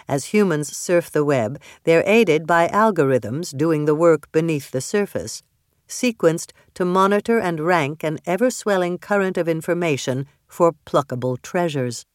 As 0.08 0.32
humans 0.32 0.74
surf 0.74 1.10
the 1.10 1.22
web, 1.22 1.60
they're 1.84 2.02
aided 2.06 2.46
by 2.46 2.66
algorithms 2.68 3.54
doing 3.54 3.84
the 3.84 3.94
work 3.94 4.32
beneath 4.32 4.70
the 4.70 4.80
surface, 4.80 5.42
sequenced 5.86 6.52
to 6.72 6.86
monitor 6.86 7.38
and 7.38 7.60
rank 7.60 8.02
an 8.02 8.20
ever 8.24 8.50
swelling 8.50 8.96
current 8.96 9.36
of 9.36 9.50
information 9.50 10.24
for 10.48 10.72
pluckable 10.86 11.36
treasures. 11.42 12.06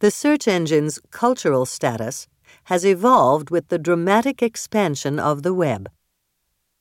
The 0.00 0.10
search 0.10 0.48
engine's 0.48 0.98
cultural 1.12 1.66
status 1.66 2.26
has 2.64 2.84
evolved 2.84 3.50
with 3.50 3.68
the 3.68 3.78
dramatic 3.78 4.42
expansion 4.42 5.20
of 5.20 5.44
the 5.44 5.54
web. 5.54 5.88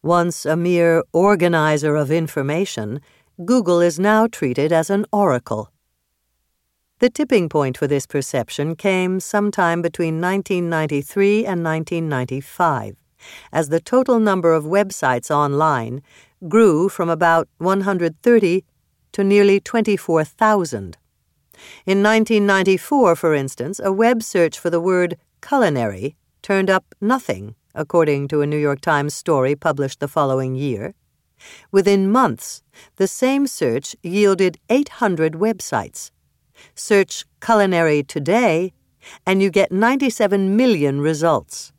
Once 0.01 0.47
a 0.47 0.55
mere 0.55 1.03
organizer 1.13 1.95
of 1.95 2.09
information, 2.09 2.99
Google 3.45 3.81
is 3.81 3.99
now 3.99 4.27
treated 4.27 4.71
as 4.71 4.89
an 4.89 5.05
oracle. 5.11 5.71
The 6.99 7.09
tipping 7.09 7.49
point 7.49 7.77
for 7.77 7.87
this 7.87 8.05
perception 8.05 8.75
came 8.75 9.19
sometime 9.19 9.81
between 9.81 10.21
1993 10.21 11.45
and 11.45 11.63
1995 11.63 12.97
as 13.51 13.69
the 13.69 13.79
total 13.79 14.19
number 14.19 14.53
of 14.53 14.65
websites 14.65 15.31
online 15.31 16.01
grew 16.47 16.89
from 16.89 17.09
about 17.09 17.47
130 17.57 18.63
to 19.13 19.23
nearly 19.23 19.59
24,000. 19.59 20.97
In 21.85 22.03
1994, 22.03 23.15
for 23.15 23.33
instance, 23.35 23.79
a 23.83 23.91
web 23.91 24.23
search 24.23 24.57
for 24.57 24.69
the 24.69 24.79
word 24.79 25.17
culinary 25.41 26.15
turned 26.41 26.69
up 26.69 26.85
nothing, 26.99 27.55
according 27.75 28.27
to 28.29 28.41
a 28.41 28.47
New 28.47 28.57
York 28.57 28.81
Times 28.81 29.13
story 29.13 29.55
published 29.55 29.99
the 29.99 30.07
following 30.07 30.55
year. 30.55 30.93
Within 31.71 32.11
months, 32.11 32.63
the 32.97 33.07
same 33.07 33.47
search 33.47 33.95
yielded 34.03 34.57
800 34.69 35.33
websites. 35.33 36.11
Search 36.75 37.25
culinary 37.39 38.03
today, 38.03 38.73
and 39.25 39.41
you 39.41 39.49
get 39.49 39.71
97 39.71 40.55
million 40.55 41.01
results. 41.01 41.73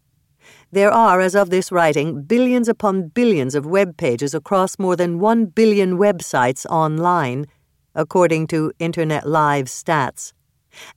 There 0.72 0.90
are, 0.90 1.20
as 1.20 1.34
of 1.34 1.50
this 1.50 1.70
writing, 1.70 2.22
billions 2.22 2.68
upon 2.68 3.08
billions 3.08 3.54
of 3.54 3.66
web 3.66 3.96
pages 3.96 4.34
across 4.34 4.78
more 4.78 4.96
than 4.96 5.20
1 5.20 5.46
billion 5.46 5.98
websites 5.98 6.64
online, 6.66 7.46
according 7.94 8.46
to 8.48 8.72
Internet 8.78 9.28
Live 9.28 9.66
stats. 9.66 10.32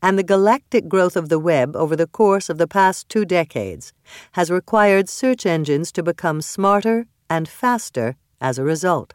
And 0.02 0.18
the 0.18 0.24
galactic 0.24 0.88
growth 0.88 1.18
of 1.18 1.28
the 1.28 1.40
web 1.40 1.76
over 1.76 1.98
the 1.98 2.08
course 2.08 2.50
of 2.50 2.58
the 2.58 2.68
past 2.68 3.10
two 3.10 3.26
decades 3.26 3.92
has 4.32 4.50
required 4.50 5.10
search 5.10 5.46
engines 5.46 5.92
to 5.92 6.02
become 6.02 6.42
smarter 6.42 7.08
and 7.30 7.50
faster 7.50 8.16
as 8.42 8.58
a 8.58 8.64
result. 8.64 9.14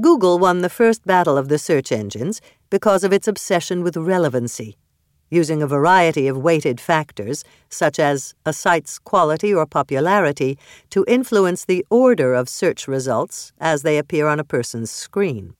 Google 0.00 0.38
won 0.38 0.60
the 0.60 0.68
first 0.68 1.04
battle 1.04 1.38
of 1.38 1.48
the 1.48 1.58
search 1.58 1.90
engines 1.90 2.40
because 2.70 3.02
of 3.02 3.12
its 3.12 3.26
obsession 3.26 3.82
with 3.82 3.96
relevancy 3.96 4.76
using 5.30 5.62
a 5.62 5.66
variety 5.66 6.28
of 6.28 6.36
weighted 6.36 6.80
factors, 6.80 7.44
such 7.68 7.98
as 7.98 8.34
a 8.44 8.52
site's 8.52 8.98
quality 8.98 9.52
or 9.52 9.66
popularity, 9.66 10.58
to 10.90 11.04
influence 11.08 11.64
the 11.64 11.84
order 11.90 12.34
of 12.34 12.48
search 12.48 12.86
results 12.86 13.52
as 13.58 13.82
they 13.82 13.98
appear 13.98 14.26
on 14.28 14.38
a 14.38 14.44
person's 14.44 14.90
screen. 14.90 15.54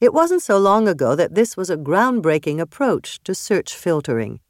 It 0.00 0.12
wasn't 0.12 0.42
so 0.42 0.58
long 0.58 0.86
ago 0.86 1.16
that 1.16 1.34
this 1.34 1.56
was 1.56 1.70
a 1.70 1.76
groundbreaking 1.76 2.60
approach 2.60 3.20
to 3.24 3.34
search 3.34 3.74
filtering. 3.74 4.40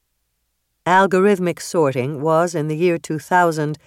Algorithmic 0.87 1.61
sorting 1.61 2.21
was, 2.21 2.55
in 2.55 2.69
the 2.69 2.77
year 2.77 2.99
2000, 2.99 3.79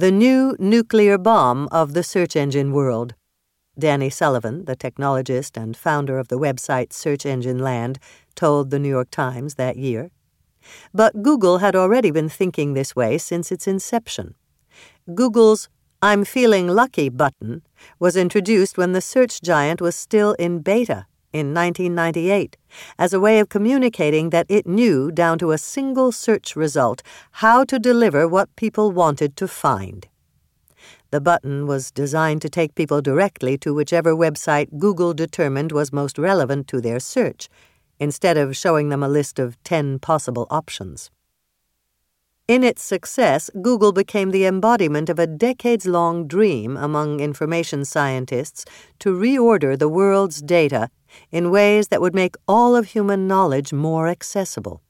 the 0.00 0.10
new 0.10 0.56
nuclear 0.58 1.18
bomb 1.18 1.68
of 1.70 1.92
the 1.92 2.02
search 2.02 2.34
engine 2.34 2.72
world. 2.72 3.14
Danny 3.78 4.08
Sullivan, 4.08 4.64
the 4.64 4.74
technologist 4.74 5.62
and 5.62 5.76
founder 5.76 6.18
of 6.18 6.28
the 6.28 6.38
website 6.38 6.94
Search 6.94 7.26
Engine 7.26 7.58
Land, 7.58 7.98
told 8.34 8.70
the 8.70 8.78
New 8.78 8.88
York 8.88 9.10
Times 9.10 9.56
that 9.56 9.76
year. 9.76 10.10
But 10.94 11.22
Google 11.22 11.58
had 11.58 11.76
already 11.76 12.10
been 12.10 12.30
thinking 12.30 12.72
this 12.72 12.96
way 12.96 13.18
since 13.18 13.52
its 13.52 13.68
inception. 13.68 14.36
Google's 15.14 15.68
I'm 16.00 16.24
feeling 16.24 16.66
lucky 16.66 17.10
button 17.10 17.60
was 17.98 18.16
introduced 18.16 18.78
when 18.78 18.92
the 18.92 19.02
search 19.02 19.42
giant 19.42 19.82
was 19.82 19.94
still 19.94 20.32
in 20.38 20.60
beta 20.60 21.04
in 21.32 21.54
1998 21.54 22.56
as 22.98 23.12
a 23.12 23.20
way 23.20 23.38
of 23.38 23.48
communicating 23.48 24.30
that 24.30 24.46
it 24.48 24.66
knew 24.66 25.10
down 25.10 25.38
to 25.38 25.52
a 25.52 25.58
single 25.58 26.12
search 26.12 26.56
result 26.56 27.02
how 27.32 27.64
to 27.64 27.78
deliver 27.78 28.26
what 28.26 28.54
people 28.56 28.92
wanted 28.92 29.36
to 29.36 29.46
find. 29.46 30.08
The 31.10 31.20
button 31.20 31.66
was 31.66 31.90
designed 31.90 32.42
to 32.42 32.48
take 32.48 32.74
people 32.74 33.00
directly 33.00 33.58
to 33.58 33.74
whichever 33.74 34.14
website 34.14 34.78
Google 34.78 35.12
determined 35.12 35.72
was 35.72 35.92
most 35.92 36.18
relevant 36.18 36.68
to 36.68 36.80
their 36.80 37.00
search, 37.00 37.48
instead 37.98 38.36
of 38.36 38.56
showing 38.56 38.88
them 38.88 39.02
a 39.02 39.08
list 39.08 39.38
of 39.38 39.62
10 39.64 39.98
possible 39.98 40.46
options. 40.50 41.10
In 42.48 42.64
its 42.64 42.82
success, 42.82 43.48
Google 43.62 43.92
became 43.92 44.30
the 44.30 44.44
embodiment 44.44 45.08
of 45.08 45.20
a 45.20 45.26
decades 45.26 45.86
long 45.86 46.26
dream 46.26 46.76
among 46.76 47.20
information 47.20 47.84
scientists 47.84 48.64
to 48.98 49.10
reorder 49.10 49.78
the 49.78 49.88
world's 49.88 50.42
data 50.42 50.90
in 51.30 51.50
ways 51.50 51.88
that 51.88 52.00
would 52.00 52.14
make 52.14 52.36
all 52.46 52.76
of 52.76 52.86
human 52.86 53.26
knowledge 53.26 53.72
more 53.72 54.08
accessible. 54.08 54.82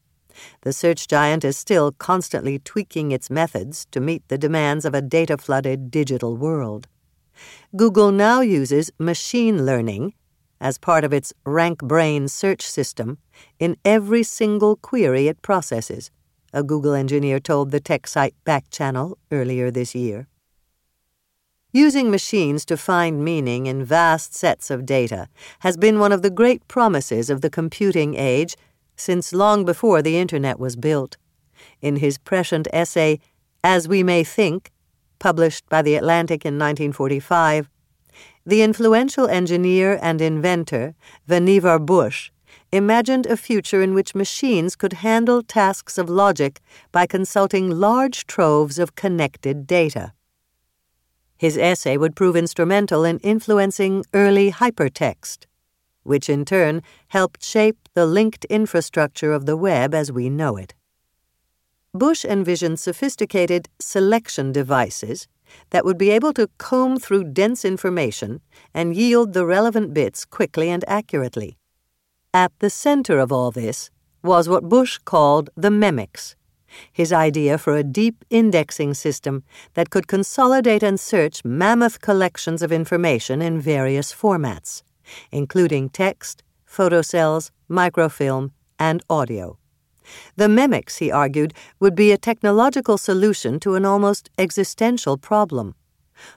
The 0.62 0.72
search 0.72 1.08
giant 1.08 1.44
is 1.44 1.56
still 1.56 1.92
constantly 1.92 2.58
tweaking 2.58 3.12
its 3.12 3.30
methods 3.30 3.86
to 3.90 4.00
meet 4.00 4.26
the 4.28 4.38
demands 4.38 4.84
of 4.84 4.94
a 4.94 5.02
data 5.02 5.36
flooded 5.36 5.90
digital 5.90 6.36
world. 6.36 6.86
Google 7.76 8.12
now 8.12 8.40
uses 8.40 8.90
machine 8.98 9.64
learning 9.64 10.14
as 10.60 10.78
part 10.78 11.04
of 11.04 11.12
its 11.12 11.32
RankBrain 11.46 12.28
search 12.28 12.62
system 12.62 13.18
in 13.58 13.76
every 13.84 14.22
single 14.22 14.76
query 14.76 15.28
it 15.28 15.40
processes, 15.40 16.10
a 16.52 16.62
Google 16.62 16.94
engineer 16.94 17.40
told 17.40 17.70
the 17.70 17.80
tech 17.80 18.06
site 18.06 18.34
Backchannel 18.44 19.14
earlier 19.30 19.70
this 19.70 19.94
year. 19.94 20.26
Using 21.72 22.10
machines 22.10 22.64
to 22.64 22.76
find 22.76 23.24
meaning 23.24 23.66
in 23.66 23.84
vast 23.84 24.34
sets 24.34 24.70
of 24.70 24.84
data 24.84 25.28
has 25.60 25.76
been 25.76 26.00
one 26.00 26.10
of 26.10 26.22
the 26.22 26.30
great 26.30 26.66
promises 26.66 27.30
of 27.30 27.42
the 27.42 27.50
computing 27.50 28.16
age 28.16 28.56
since 28.96 29.32
long 29.32 29.64
before 29.64 30.02
the 30.02 30.18
Internet 30.18 30.58
was 30.58 30.74
built. 30.74 31.16
In 31.80 31.96
his 31.96 32.18
prescient 32.18 32.66
essay, 32.72 33.20
As 33.62 33.86
We 33.86 34.02
May 34.02 34.24
Think, 34.24 34.72
published 35.20 35.68
by 35.68 35.82
The 35.82 35.94
Atlantic 35.94 36.44
in 36.44 36.54
1945, 36.54 37.70
the 38.44 38.62
influential 38.62 39.28
engineer 39.28 39.96
and 40.02 40.20
inventor, 40.20 40.96
Vannevar 41.28 41.86
Bush, 41.86 42.32
imagined 42.72 43.26
a 43.26 43.36
future 43.36 43.80
in 43.80 43.94
which 43.94 44.14
machines 44.14 44.74
could 44.74 44.94
handle 44.94 45.40
tasks 45.40 45.98
of 45.98 46.10
logic 46.10 46.60
by 46.90 47.06
consulting 47.06 47.70
large 47.70 48.26
troves 48.26 48.78
of 48.80 48.96
connected 48.96 49.68
data. 49.68 50.12
His 51.40 51.56
essay 51.56 51.96
would 51.96 52.16
prove 52.16 52.36
instrumental 52.36 53.02
in 53.02 53.18
influencing 53.20 54.04
early 54.12 54.52
hypertext, 54.52 55.46
which 56.02 56.28
in 56.28 56.44
turn 56.44 56.82
helped 57.08 57.42
shape 57.42 57.88
the 57.94 58.04
linked 58.04 58.44
infrastructure 58.50 59.32
of 59.32 59.46
the 59.46 59.56
web 59.56 59.94
as 59.94 60.12
we 60.12 60.28
know 60.28 60.58
it. 60.58 60.74
Bush 61.94 62.26
envisioned 62.26 62.78
sophisticated 62.78 63.70
selection 63.78 64.52
devices 64.52 65.28
that 65.70 65.86
would 65.86 65.96
be 65.96 66.10
able 66.10 66.34
to 66.34 66.50
comb 66.58 66.98
through 66.98 67.32
dense 67.32 67.64
information 67.64 68.42
and 68.74 68.94
yield 68.94 69.32
the 69.32 69.46
relevant 69.46 69.94
bits 69.94 70.26
quickly 70.26 70.68
and 70.68 70.84
accurately. 70.86 71.56
At 72.34 72.52
the 72.58 72.68
center 72.68 73.18
of 73.18 73.32
all 73.32 73.50
this 73.50 73.88
was 74.22 74.46
what 74.46 74.68
Bush 74.68 74.98
called 75.06 75.48
the 75.56 75.70
Memex, 75.70 76.34
his 76.92 77.12
idea 77.12 77.58
for 77.58 77.76
a 77.76 77.82
deep 77.82 78.24
indexing 78.30 78.94
system 78.94 79.42
that 79.74 79.90
could 79.90 80.06
consolidate 80.06 80.82
and 80.82 80.98
search 80.98 81.44
mammoth 81.44 82.00
collections 82.00 82.62
of 82.62 82.72
information 82.72 83.42
in 83.42 83.60
various 83.60 84.12
formats, 84.12 84.82
including 85.30 85.88
text, 85.88 86.42
photocells, 86.68 87.50
microfilm, 87.68 88.52
and 88.78 89.02
audio. 89.10 89.58
The 90.36 90.48
Memex, 90.48 90.98
he 90.98 91.10
argued, 91.10 91.54
would 91.78 91.94
be 91.94 92.10
a 92.10 92.18
technological 92.18 92.98
solution 92.98 93.60
to 93.60 93.74
an 93.74 93.84
almost 93.84 94.30
existential 94.38 95.16
problem. 95.16 95.74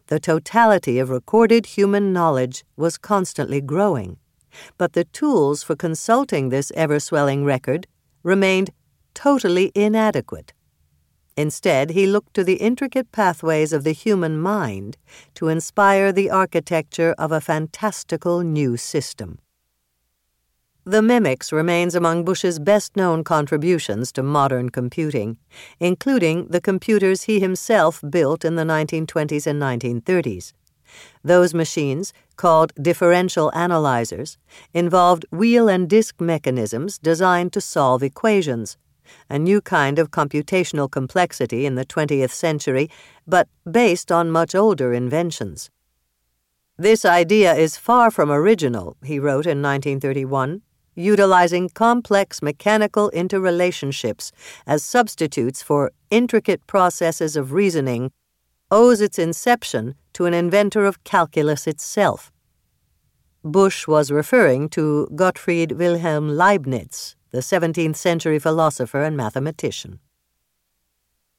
The 0.08 0.20
totality 0.20 1.00
of 1.00 1.10
recorded 1.10 1.66
human 1.66 2.14
knowledge 2.14 2.64
was 2.76 2.98
constantly 2.98 3.62
growing 3.62 4.18
but 4.78 4.94
the 4.94 5.06
tools 5.06 5.64
for 5.64 5.76
consulting 5.76 6.50
this 6.50 6.72
ever 6.76 7.00
swelling 7.00 7.44
record 7.46 7.88
remained 8.24 8.72
totally 9.14 9.72
inadequate. 9.76 10.54
Instead, 11.36 11.92
he 11.92 12.06
looked 12.06 12.34
to 12.36 12.44
the 12.44 12.56
intricate 12.56 13.12
pathways 13.12 13.74
of 13.74 13.84
the 13.84 13.92
human 13.92 14.40
mind 14.40 14.98
to 15.34 15.48
inspire 15.48 16.12
the 16.12 16.30
architecture 16.30 17.16
of 17.18 17.32
a 17.32 17.42
fantastical 17.42 18.42
new 18.42 18.78
system. 18.78 19.40
The 20.86 21.02
Memex 21.02 21.54
remains 21.54 21.96
among 21.96 22.26
Bush's 22.26 22.60
best 22.60 22.98
known 22.98 23.24
contributions 23.24 24.12
to 24.12 24.22
modern 24.22 24.70
computing, 24.70 25.38
including 25.80 26.48
the 26.48 26.60
computers 26.60 27.24
he 27.24 27.40
himself 27.40 28.04
built 28.10 28.44
in 28.44 28.56
the 28.56 28.64
1920s 28.64 29.48
and 29.48 29.62
1930s. 29.62 30.52
Those 31.24 31.54
machines, 31.54 32.14
called 32.36 32.74
differential 32.80 33.50
analyzers, 33.56 34.38
involved 34.74 35.26
wheel 35.32 35.70
and 35.70 35.90
disk 35.90 36.20
mechanisms 36.20 37.00
designed 37.00 37.54
to 37.54 37.62
solve 37.62 38.04
equations, 38.04 38.78
a 39.30 39.40
new 39.40 39.62
kind 39.62 40.00
of 40.00 40.12
computational 40.12 40.90
complexity 40.90 41.66
in 41.66 41.76
the 41.76 41.86
20th 41.86 42.32
century, 42.32 42.90
but 43.28 43.48
based 43.70 44.12
on 44.12 44.32
much 44.32 44.56
older 44.56 44.94
inventions. 44.94 45.70
This 46.78 47.06
idea 47.06 47.54
is 47.54 47.78
far 47.78 48.10
from 48.10 48.32
original, 48.32 48.98
he 49.04 49.20
wrote 49.20 49.46
in 49.46 49.62
1931, 49.62 50.62
utilizing 50.96 51.70
complex 51.70 52.42
mechanical 52.42 53.12
interrelationships 53.12 54.32
as 54.66 54.84
substitutes 54.84 55.62
for 55.62 55.92
intricate 56.10 56.66
processes 56.68 57.36
of 57.36 57.54
reasoning 57.54 58.12
owes 58.72 59.02
its 59.02 59.20
inception 59.20 59.96
to 60.14 60.26
an 60.26 60.34
inventor 60.34 60.86
of 60.86 61.04
calculus 61.04 61.68
itself. 61.68 62.32
Bush 63.44 63.88
was 63.88 64.10
referring 64.10 64.70
to 64.70 65.08
Gottfried 65.16 65.74
Wilhelm 65.74 66.30
Leibniz, 66.30 67.16
the 67.34 67.40
17th 67.40 67.96
century 67.96 68.40
philosopher 68.40 69.02
and 69.02 69.18
mathematician. 69.18 70.00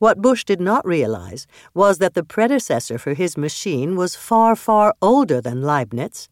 What 0.01 0.21
Bush 0.21 0.45
did 0.45 0.61
not 0.61 0.85
realize 0.85 1.47
was 1.73 1.99
that 1.99 2.15
the 2.15 2.25
predecessor 2.25 2.99
for 2.99 3.15
his 3.15 3.39
machine 3.39 3.97
was 3.97 4.17
far, 4.17 4.57
far 4.57 4.93
older 5.01 5.41
than 5.41 5.63
Leibniz. 5.63 6.29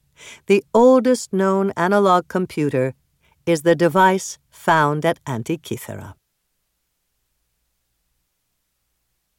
The 0.46 0.64
oldest 0.74 1.32
known 1.32 1.72
analog 1.76 2.26
computer 2.26 2.94
is 3.46 3.62
the 3.62 3.76
device 3.76 4.38
found 4.50 5.06
at 5.06 5.24
Antikythera. 5.24 6.14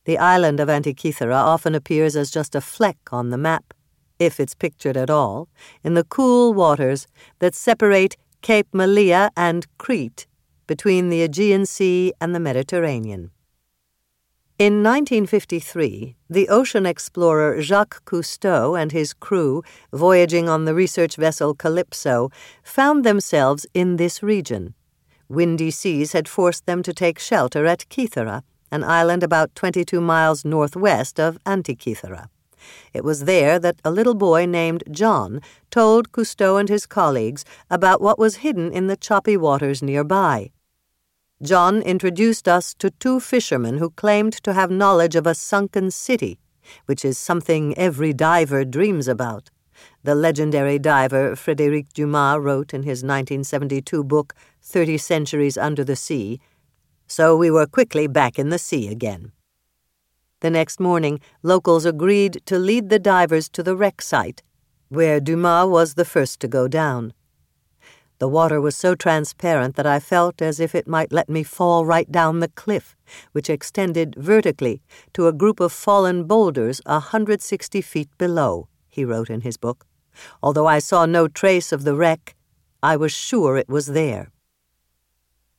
The 0.05 0.17
island 0.17 0.59
of 0.59 0.69
Antikythera 0.69 1.35
often 1.35 1.75
appears 1.75 2.15
as 2.15 2.31
just 2.31 2.55
a 2.55 2.61
fleck 2.61 2.97
on 3.11 3.29
the 3.29 3.37
map, 3.37 3.73
if 4.19 4.39
it's 4.39 4.55
pictured 4.55 4.97
at 4.97 5.09
all, 5.09 5.49
in 5.83 5.95
the 5.95 6.03
cool 6.05 6.53
waters 6.53 7.07
that 7.39 7.55
separate 7.55 8.15
Cape 8.43 8.71
Malea 8.73 9.29
and 9.37 9.65
Crete 9.77 10.27
between 10.67 11.07
the 11.07 11.23
Aegean 11.23 11.65
Sea 11.65 12.11
and 12.19 12.35
the 12.35 12.41
Mediterranean. 12.41 13.31
In 14.59 14.83
1953, 14.83 16.17
the 16.29 16.49
ocean 16.49 16.85
explorer 16.85 17.61
Jacques 17.61 18.03
Cousteau 18.03 18.75
and 18.79 18.91
his 18.91 19.13
crew, 19.13 19.63
voyaging 19.93 20.49
on 20.49 20.65
the 20.65 20.75
research 20.75 21.15
vessel 21.15 21.55
Calypso, 21.55 22.29
found 22.63 23.05
themselves 23.05 23.65
in 23.73 23.95
this 23.95 24.21
region. 24.21 24.73
Windy 25.29 25.71
seas 25.71 26.11
had 26.11 26.27
forced 26.27 26.65
them 26.65 26.83
to 26.83 26.93
take 26.93 27.19
shelter 27.19 27.65
at 27.65 27.87
Kythera, 27.89 28.43
an 28.71 28.83
island 28.83 29.23
about 29.23 29.55
22 29.55 30.01
miles 30.01 30.43
northwest 30.43 31.17
of 31.17 31.41
Antikythera. 31.45 32.27
It 32.93 33.03
was 33.03 33.25
there 33.25 33.59
that 33.59 33.79
a 33.83 33.91
little 33.91 34.13
boy 34.13 34.45
named 34.45 34.83
John 34.91 35.41
told 35.71 36.11
Cousteau 36.11 36.57
and 36.57 36.69
his 36.69 36.85
colleagues 36.85 37.45
about 37.69 38.01
what 38.01 38.19
was 38.19 38.37
hidden 38.37 38.71
in 38.71 38.87
the 38.87 38.97
choppy 38.97 39.37
waters 39.37 39.81
nearby. 39.81 40.51
John 41.41 41.81
introduced 41.81 42.47
us 42.47 42.73
to 42.75 42.91
two 42.91 43.19
fishermen 43.19 43.77
who 43.77 43.89
claimed 43.91 44.33
to 44.43 44.53
have 44.53 44.71
knowledge 44.71 45.15
of 45.15 45.27
a 45.27 45.35
sunken 45.35 45.91
city, 45.91 46.39
which 46.85 47.03
is 47.03 47.17
something 47.17 47.77
every 47.77 48.13
diver 48.13 48.63
dreams 48.63 49.07
about. 49.07 49.49
The 50.03 50.15
legendary 50.15 50.79
diver 50.79 51.35
Frédéric 51.35 51.91
Dumas 51.93 52.39
wrote 52.39 52.73
in 52.73 52.83
his 52.83 53.03
1972 53.03 54.03
book, 54.03 54.33
Thirty 54.61 54.97
Centuries 54.97 55.57
Under 55.57 55.83
the 55.83 55.95
Sea 55.95 56.39
so 57.07 57.37
we 57.37 57.51
were 57.51 57.67
quickly 57.67 58.07
back 58.07 58.39
in 58.39 58.49
the 58.49 58.57
sea 58.57 58.87
again. 58.87 59.31
The 60.43 60.49
next 60.49 60.77
morning, 60.77 61.21
locals 61.41 61.85
agreed 61.85 62.41
to 62.47 62.59
lead 62.59 62.89
the 62.89 62.99
divers 62.99 63.47
to 63.47 63.63
the 63.63 63.77
wreck 63.77 64.01
site, 64.01 64.43
where 64.89 65.21
Dumas 65.21 65.69
was 65.69 65.93
the 65.93 66.03
first 66.03 66.41
to 66.41 66.49
go 66.49 66.67
down. 66.67 67.13
The 68.19 68.27
water 68.27 68.59
was 68.59 68.75
so 68.75 68.93
transparent 68.93 69.77
that 69.77 69.87
I 69.87 70.01
felt 70.01 70.41
as 70.41 70.59
if 70.59 70.75
it 70.75 70.85
might 70.85 71.13
let 71.13 71.29
me 71.29 71.43
fall 71.43 71.85
right 71.85 72.11
down 72.11 72.41
the 72.41 72.49
cliff, 72.49 72.97
which 73.31 73.49
extended 73.49 74.15
vertically 74.17 74.81
to 75.13 75.27
a 75.27 75.31
group 75.31 75.61
of 75.61 75.71
fallen 75.71 76.25
boulders 76.25 76.81
a 76.85 76.95
160 76.95 77.79
feet 77.81 78.09
below, 78.17 78.67
he 78.89 79.05
wrote 79.05 79.29
in 79.29 79.41
his 79.41 79.55
book. 79.55 79.85
Although 80.41 80.67
I 80.67 80.79
saw 80.79 81.05
no 81.05 81.29
trace 81.29 81.71
of 81.71 81.85
the 81.85 81.95
wreck, 81.95 82.35
I 82.83 82.97
was 82.97 83.13
sure 83.13 83.55
it 83.55 83.69
was 83.69 83.87
there. 83.87 84.29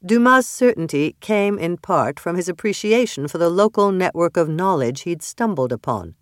Dumas' 0.07 0.47
certainty 0.47 1.17
came 1.21 1.59
in 1.59 1.79
part 1.79 2.21
from 2.21 2.37
his 2.37 2.47
appreciation 2.47 3.27
for 3.27 3.39
the 3.39 3.49
local 3.49 3.91
network 3.91 4.37
of 4.37 4.51
knowledge 4.51 5.03
he'd 5.03 5.23
stumbled 5.23 5.73
upon, 5.73 6.15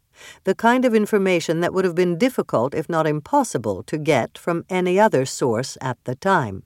the 0.44 0.54
kind 0.54 0.84
of 0.84 0.94
information 0.94 1.58
that 1.60 1.74
would 1.74 1.84
have 1.84 1.96
been 1.96 2.16
difficult, 2.16 2.74
if 2.74 2.88
not 2.88 3.08
impossible, 3.08 3.82
to 3.82 3.98
get 3.98 4.38
from 4.38 4.64
any 4.70 5.00
other 5.00 5.26
source 5.26 5.76
at 5.80 5.98
the 6.04 6.14
time. 6.14 6.62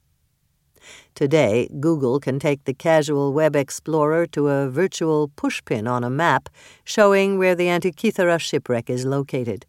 Today, 1.14 1.70
Google 1.81 2.20
can 2.20 2.38
take 2.38 2.64
the 2.64 2.74
casual 2.74 3.33
web 3.33 3.57
explorer 3.57 4.26
to 4.26 4.48
a 4.48 4.68
virtual 4.68 5.29
pushpin 5.29 5.88
on 5.88 6.05
a 6.05 6.11
map 6.11 6.50
showing 6.85 7.38
where 7.38 7.55
the 7.55 7.68
Antikythera 7.68 8.38
shipwreck 8.38 8.90
is 8.90 9.07
located. 9.07 9.64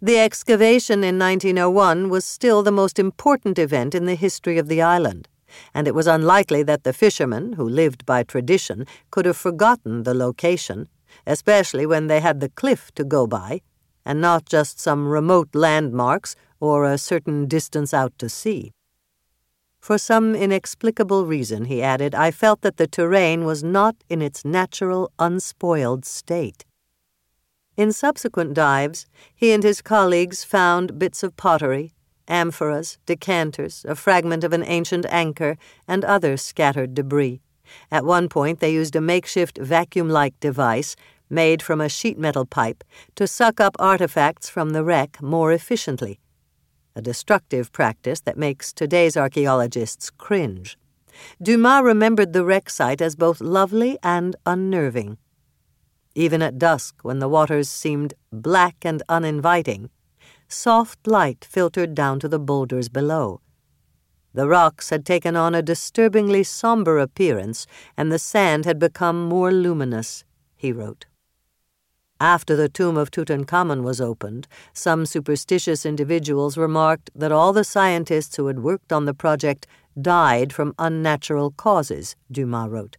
The 0.00 0.20
excavation 0.20 1.02
in 1.02 1.18
1901 1.18 2.08
was 2.08 2.24
still 2.24 2.62
the 2.62 2.70
most 2.70 3.00
important 3.00 3.58
event 3.58 3.96
in 3.96 4.04
the 4.04 4.14
history 4.14 4.58
of 4.58 4.68
the 4.68 4.80
island 4.80 5.26
and 5.72 5.86
it 5.86 5.94
was 5.94 6.06
unlikely 6.06 6.62
that 6.64 6.84
the 6.84 6.92
fishermen, 6.92 7.54
who 7.54 7.68
lived 7.68 8.04
by 8.06 8.22
tradition, 8.22 8.86
could 9.10 9.26
have 9.26 9.36
forgotten 9.36 10.02
the 10.02 10.14
location, 10.14 10.88
especially 11.26 11.86
when 11.86 12.06
they 12.06 12.20
had 12.20 12.40
the 12.40 12.48
cliff 12.50 12.92
to 12.94 13.04
go 13.04 13.26
by, 13.26 13.60
and 14.04 14.20
not 14.20 14.44
just 14.44 14.78
some 14.78 15.08
remote 15.08 15.54
landmarks 15.54 16.36
or 16.60 16.84
a 16.84 16.98
certain 16.98 17.46
distance 17.46 17.94
out 17.94 18.12
to 18.18 18.28
sea. 18.28 18.72
For 19.80 19.98
some 19.98 20.34
inexplicable 20.34 21.26
reason, 21.26 21.66
he 21.66 21.82
added, 21.82 22.14
I 22.14 22.30
felt 22.30 22.62
that 22.62 22.78
the 22.78 22.86
terrain 22.86 23.44
was 23.44 23.62
not 23.62 23.96
in 24.08 24.22
its 24.22 24.44
natural, 24.44 25.12
unspoiled 25.18 26.06
state. 26.06 26.64
In 27.76 27.92
subsequent 27.92 28.54
dives, 28.54 29.06
he 29.34 29.52
and 29.52 29.62
his 29.62 29.82
colleagues 29.82 30.44
found 30.44 30.98
bits 30.98 31.22
of 31.22 31.36
pottery, 31.36 31.93
amphoras, 32.28 32.98
decanters, 33.06 33.84
a 33.88 33.94
fragment 33.94 34.44
of 34.44 34.52
an 34.52 34.64
ancient 34.64 35.06
anchor, 35.08 35.56
and 35.86 36.04
other 36.04 36.36
scattered 36.36 36.94
debris. 36.94 37.40
At 37.90 38.04
one 38.04 38.28
point, 38.28 38.60
they 38.60 38.72
used 38.72 38.96
a 38.96 39.00
makeshift 39.00 39.58
vacuum 39.58 40.08
like 40.08 40.38
device 40.40 40.96
made 41.30 41.62
from 41.62 41.80
a 41.80 41.88
sheet 41.88 42.18
metal 42.18 42.44
pipe 42.44 42.84
to 43.14 43.26
suck 43.26 43.60
up 43.60 43.76
artifacts 43.78 44.48
from 44.48 44.70
the 44.70 44.84
wreck 44.84 45.20
more 45.22 45.52
efficiently. 45.52 46.20
A 46.94 47.02
destructive 47.02 47.72
practice 47.72 48.20
that 48.20 48.38
makes 48.38 48.72
today's 48.72 49.16
archaeologists 49.16 50.10
cringe. 50.10 50.78
Dumas 51.42 51.82
remembered 51.82 52.32
the 52.32 52.44
wreck 52.44 52.70
site 52.70 53.00
as 53.00 53.16
both 53.16 53.40
lovely 53.40 53.98
and 54.02 54.36
unnerving. 54.46 55.18
Even 56.14 56.42
at 56.42 56.58
dusk, 56.58 56.96
when 57.02 57.18
the 57.18 57.28
waters 57.28 57.68
seemed 57.68 58.14
black 58.32 58.76
and 58.82 59.02
uninviting, 59.08 59.90
soft 60.54 61.06
light 61.06 61.44
filtered 61.44 61.94
down 61.94 62.20
to 62.20 62.28
the 62.28 62.38
boulders 62.38 62.88
below. 62.88 63.40
The 64.32 64.48
rocks 64.48 64.90
had 64.90 65.06
taken 65.06 65.36
on 65.36 65.54
a 65.54 65.62
disturbingly 65.62 66.42
somber 66.42 66.98
appearance, 66.98 67.66
and 67.96 68.10
the 68.10 68.18
sand 68.18 68.64
had 68.64 68.78
become 68.78 69.28
more 69.28 69.52
luminous, 69.52 70.24
he 70.56 70.72
wrote. 70.72 71.06
After 72.20 72.56
the 72.56 72.68
tomb 72.68 72.96
of 72.96 73.10
Tutankhamun 73.10 73.82
was 73.82 74.00
opened, 74.00 74.48
some 74.72 75.04
superstitious 75.04 75.84
individuals 75.84 76.56
remarked 76.56 77.10
that 77.14 77.32
all 77.32 77.52
the 77.52 77.64
scientists 77.64 78.36
who 78.36 78.46
had 78.46 78.60
worked 78.60 78.92
on 78.92 79.04
the 79.04 79.14
project 79.14 79.66
died 80.00 80.52
from 80.52 80.74
unnatural 80.78 81.50
causes, 81.50 82.16
Dumas 82.30 82.70
wrote. 82.70 82.96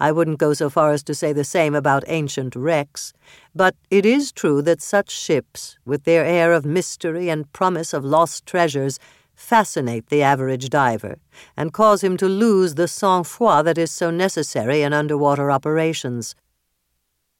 I 0.00 0.12
wouldn't 0.12 0.38
go 0.38 0.54
so 0.54 0.70
far 0.70 0.92
as 0.92 1.02
to 1.04 1.14
say 1.14 1.32
the 1.32 1.44
same 1.44 1.74
about 1.74 2.04
ancient 2.06 2.54
wrecks, 2.56 3.12
but 3.54 3.74
it 3.90 4.06
is 4.06 4.32
true 4.32 4.62
that 4.62 4.82
such 4.82 5.10
ships, 5.10 5.78
with 5.84 6.04
their 6.04 6.24
air 6.24 6.52
of 6.52 6.64
mystery 6.64 7.28
and 7.28 7.52
promise 7.52 7.92
of 7.92 8.04
lost 8.04 8.46
treasures, 8.46 8.98
fascinate 9.34 10.08
the 10.08 10.20
average 10.20 10.68
diver 10.68 11.16
and 11.56 11.72
cause 11.72 12.02
him 12.02 12.16
to 12.16 12.26
lose 12.26 12.74
the 12.74 12.88
sang 12.88 13.22
froid 13.22 13.64
that 13.64 13.78
is 13.78 13.90
so 13.90 14.10
necessary 14.10 14.82
in 14.82 14.92
underwater 14.92 15.50
operations. 15.50 16.34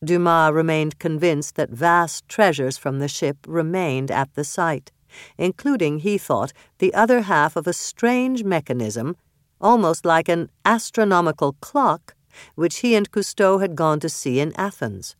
Dumas 0.04 0.52
remained 0.52 1.00
convinced 1.00 1.56
that 1.56 1.70
vast 1.70 2.28
treasures 2.28 2.78
from 2.78 3.00
the 3.00 3.08
ship 3.08 3.36
remained 3.48 4.12
at 4.12 4.32
the 4.34 4.44
site, 4.44 4.92
including, 5.36 5.98
he 5.98 6.16
thought, 6.18 6.52
the 6.78 6.94
other 6.94 7.22
half 7.22 7.56
of 7.56 7.66
a 7.66 7.72
strange 7.72 8.44
mechanism, 8.44 9.16
almost 9.60 10.04
like 10.04 10.28
an 10.28 10.50
astronomical 10.64 11.54
clock, 11.60 12.14
which 12.54 12.78
he 12.78 12.94
and 12.94 13.10
Cousteau 13.10 13.58
had 13.58 13.76
gone 13.76 14.00
to 14.00 14.08
see 14.08 14.40
in 14.40 14.52
Athens. 14.56 15.16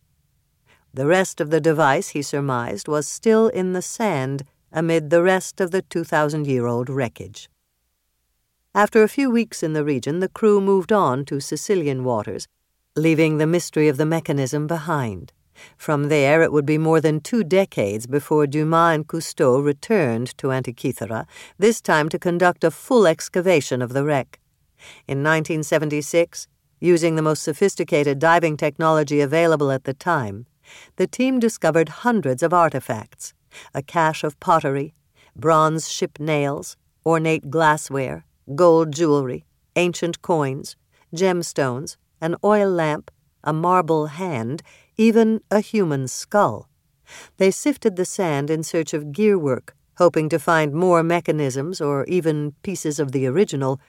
The 0.93 1.05
rest 1.05 1.39
of 1.39 1.49
the 1.49 1.61
device, 1.61 2.09
he 2.09 2.21
surmised, 2.21 2.87
was 2.87 3.07
still 3.07 3.47
in 3.47 3.73
the 3.73 3.81
sand 3.81 4.43
amid 4.71 5.09
the 5.09 5.23
rest 5.23 5.61
of 5.61 5.71
the 5.71 5.81
2,000 5.81 6.47
year 6.47 6.65
old 6.65 6.89
wreckage. 6.89 7.49
After 8.73 9.03
a 9.03 9.09
few 9.09 9.29
weeks 9.29 9.63
in 9.63 9.73
the 9.73 9.83
region, 9.83 10.19
the 10.19 10.29
crew 10.29 10.61
moved 10.61 10.91
on 10.91 11.25
to 11.25 11.39
Sicilian 11.39 12.03
waters, 12.03 12.47
leaving 12.95 13.37
the 13.37 13.47
mystery 13.47 13.87
of 13.87 13.97
the 13.97 14.05
mechanism 14.05 14.67
behind. 14.67 15.33
From 15.77 16.07
there, 16.09 16.41
it 16.41 16.51
would 16.51 16.65
be 16.65 16.77
more 16.77 17.01
than 17.01 17.19
two 17.19 17.43
decades 17.43 18.07
before 18.07 18.47
Dumas 18.47 18.95
and 18.95 19.07
Cousteau 19.07 19.59
returned 19.59 20.37
to 20.37 20.47
Antikythera, 20.47 21.25
this 21.57 21.81
time 21.81 22.09
to 22.09 22.19
conduct 22.19 22.63
a 22.63 22.71
full 22.71 23.05
excavation 23.07 23.81
of 23.81 23.93
the 23.93 24.05
wreck. 24.05 24.39
In 25.07 25.23
1976, 25.23 26.47
using 26.79 27.15
the 27.15 27.21
most 27.21 27.43
sophisticated 27.43 28.19
diving 28.19 28.57
technology 28.57 29.21
available 29.21 29.71
at 29.71 29.83
the 29.83 29.93
time, 29.93 30.45
the 30.95 31.07
team 31.07 31.39
discovered 31.39 31.89
hundreds 31.89 32.43
of 32.43 32.53
artifacts 32.53 33.33
a 33.73 33.81
cache 33.81 34.23
of 34.23 34.39
pottery, 34.39 34.93
bronze 35.35 35.89
ship 35.89 36.19
nails, 36.19 36.77
ornate 37.03 37.49
glassware, 37.49 38.23
gold 38.53 38.91
jewelry, 38.93 39.43
ancient 39.75 40.21
coins, 40.21 40.75
gemstones, 41.15 41.97
an 42.21 42.35
oil 42.43 42.69
lamp, 42.69 43.09
a 43.43 43.51
marble 43.51 44.07
hand, 44.07 44.61
even 44.97 45.41
a 45.49 45.61
human 45.61 46.07
skull. 46.07 46.69
They 47.37 47.51
sifted 47.51 47.95
the 47.95 48.05
sand 48.05 48.49
in 48.49 48.63
search 48.63 48.93
of 48.93 49.05
gearwork, 49.05 49.69
hoping 49.97 50.29
to 50.29 50.39
find 50.39 50.73
more 50.73 51.01
mechanisms 51.03 51.81
or 51.81 52.05
even 52.05 52.53
pieces 52.61 52.99
of 52.99 53.11
the 53.11 53.25
original. 53.25 53.79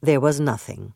There 0.00 0.20
was 0.20 0.40
nothing. 0.40 0.94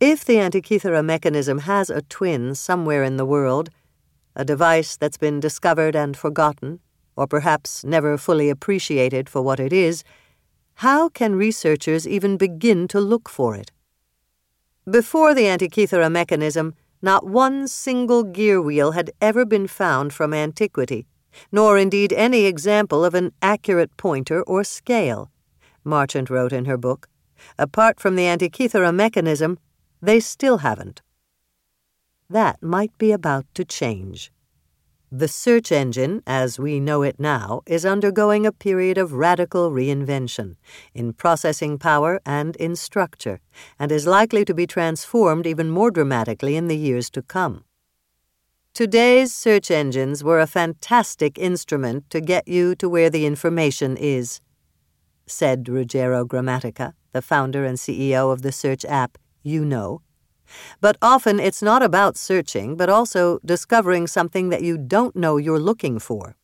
If 0.00 0.24
the 0.24 0.36
Antikythera 0.36 1.04
mechanism 1.04 1.58
has 1.58 1.90
a 1.90 2.02
twin 2.02 2.54
somewhere 2.54 3.02
in 3.02 3.16
the 3.16 3.26
world, 3.26 3.70
a 4.36 4.44
device 4.44 4.96
that's 4.96 5.18
been 5.18 5.40
discovered 5.40 5.96
and 5.96 6.16
forgotten, 6.16 6.78
or 7.16 7.26
perhaps 7.26 7.82
never 7.82 8.16
fully 8.16 8.48
appreciated 8.48 9.28
for 9.28 9.42
what 9.42 9.58
it 9.58 9.72
is, 9.72 10.04
how 10.74 11.08
can 11.08 11.34
researchers 11.34 12.06
even 12.06 12.36
begin 12.36 12.86
to 12.86 13.00
look 13.00 13.28
for 13.28 13.56
it? 13.56 13.72
Before 14.88 15.34
the 15.34 15.46
Antikythera 15.46 16.12
mechanism, 16.12 16.74
not 17.02 17.26
one 17.26 17.66
single 17.66 18.22
gear 18.22 18.62
wheel 18.62 18.92
had 18.92 19.10
ever 19.20 19.44
been 19.44 19.66
found 19.66 20.12
from 20.12 20.32
antiquity, 20.32 21.08
nor 21.50 21.76
indeed 21.76 22.12
any 22.12 22.44
example 22.44 23.04
of 23.04 23.14
an 23.14 23.32
accurate 23.42 23.96
pointer 23.96 24.44
or 24.44 24.62
scale, 24.62 25.28
Marchant 25.82 26.30
wrote 26.30 26.52
in 26.52 26.66
her 26.66 26.76
book. 26.76 27.08
Apart 27.58 27.98
from 27.98 28.14
the 28.14 28.24
Antikythera 28.24 28.94
mechanism, 28.94 29.58
they 30.00 30.20
still 30.20 30.58
haven't. 30.58 31.02
That 32.30 32.62
might 32.62 32.96
be 32.98 33.12
about 33.12 33.46
to 33.54 33.64
change. 33.64 34.30
The 35.10 35.28
search 35.28 35.72
engine, 35.72 36.22
as 36.26 36.58
we 36.58 36.80
know 36.80 37.00
it 37.02 37.18
now, 37.18 37.62
is 37.64 37.86
undergoing 37.86 38.44
a 38.44 38.52
period 38.52 38.98
of 38.98 39.14
radical 39.14 39.70
reinvention 39.70 40.56
in 40.92 41.14
processing 41.14 41.78
power 41.78 42.20
and 42.26 42.54
in 42.56 42.76
structure, 42.76 43.40
and 43.78 43.90
is 43.90 44.06
likely 44.06 44.44
to 44.44 44.52
be 44.52 44.66
transformed 44.66 45.46
even 45.46 45.70
more 45.70 45.90
dramatically 45.90 46.56
in 46.56 46.68
the 46.68 46.76
years 46.76 47.08
to 47.10 47.22
come. 47.22 47.64
Today's 48.74 49.34
search 49.34 49.70
engines 49.70 50.22
were 50.22 50.40
a 50.40 50.46
fantastic 50.46 51.38
instrument 51.38 52.10
to 52.10 52.20
get 52.20 52.46
you 52.46 52.74
to 52.74 52.86
where 52.86 53.08
the 53.08 53.24
information 53.24 53.96
is, 53.96 54.42
said 55.26 55.64
Ruggero 55.64 56.26
Gramatica, 56.26 56.92
the 57.12 57.22
founder 57.22 57.64
and 57.64 57.78
CEO 57.78 58.30
of 58.30 58.42
the 58.42 58.52
search 58.52 58.84
app 58.84 59.16
Yewno 59.44 60.00
but 60.80 60.96
often 61.02 61.40
it's 61.40 61.62
not 61.62 61.82
about 61.82 62.16
searching, 62.16 62.76
but 62.76 62.88
also 62.88 63.38
discovering 63.44 64.06
something 64.06 64.48
that 64.50 64.62
you 64.62 64.78
don't 64.78 65.16
know 65.16 65.36
you're 65.36 65.58
looking 65.58 65.98
for. 65.98 66.36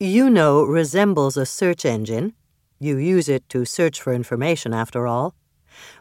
Yewno 0.00 0.68
resembles 0.68 1.36
a 1.36 1.46
search 1.46 1.84
engine. 1.84 2.34
You 2.80 2.96
use 2.96 3.28
it 3.28 3.48
to 3.50 3.64
search 3.64 4.00
for 4.00 4.12
information, 4.12 4.74
after 4.74 5.06
all. 5.06 5.34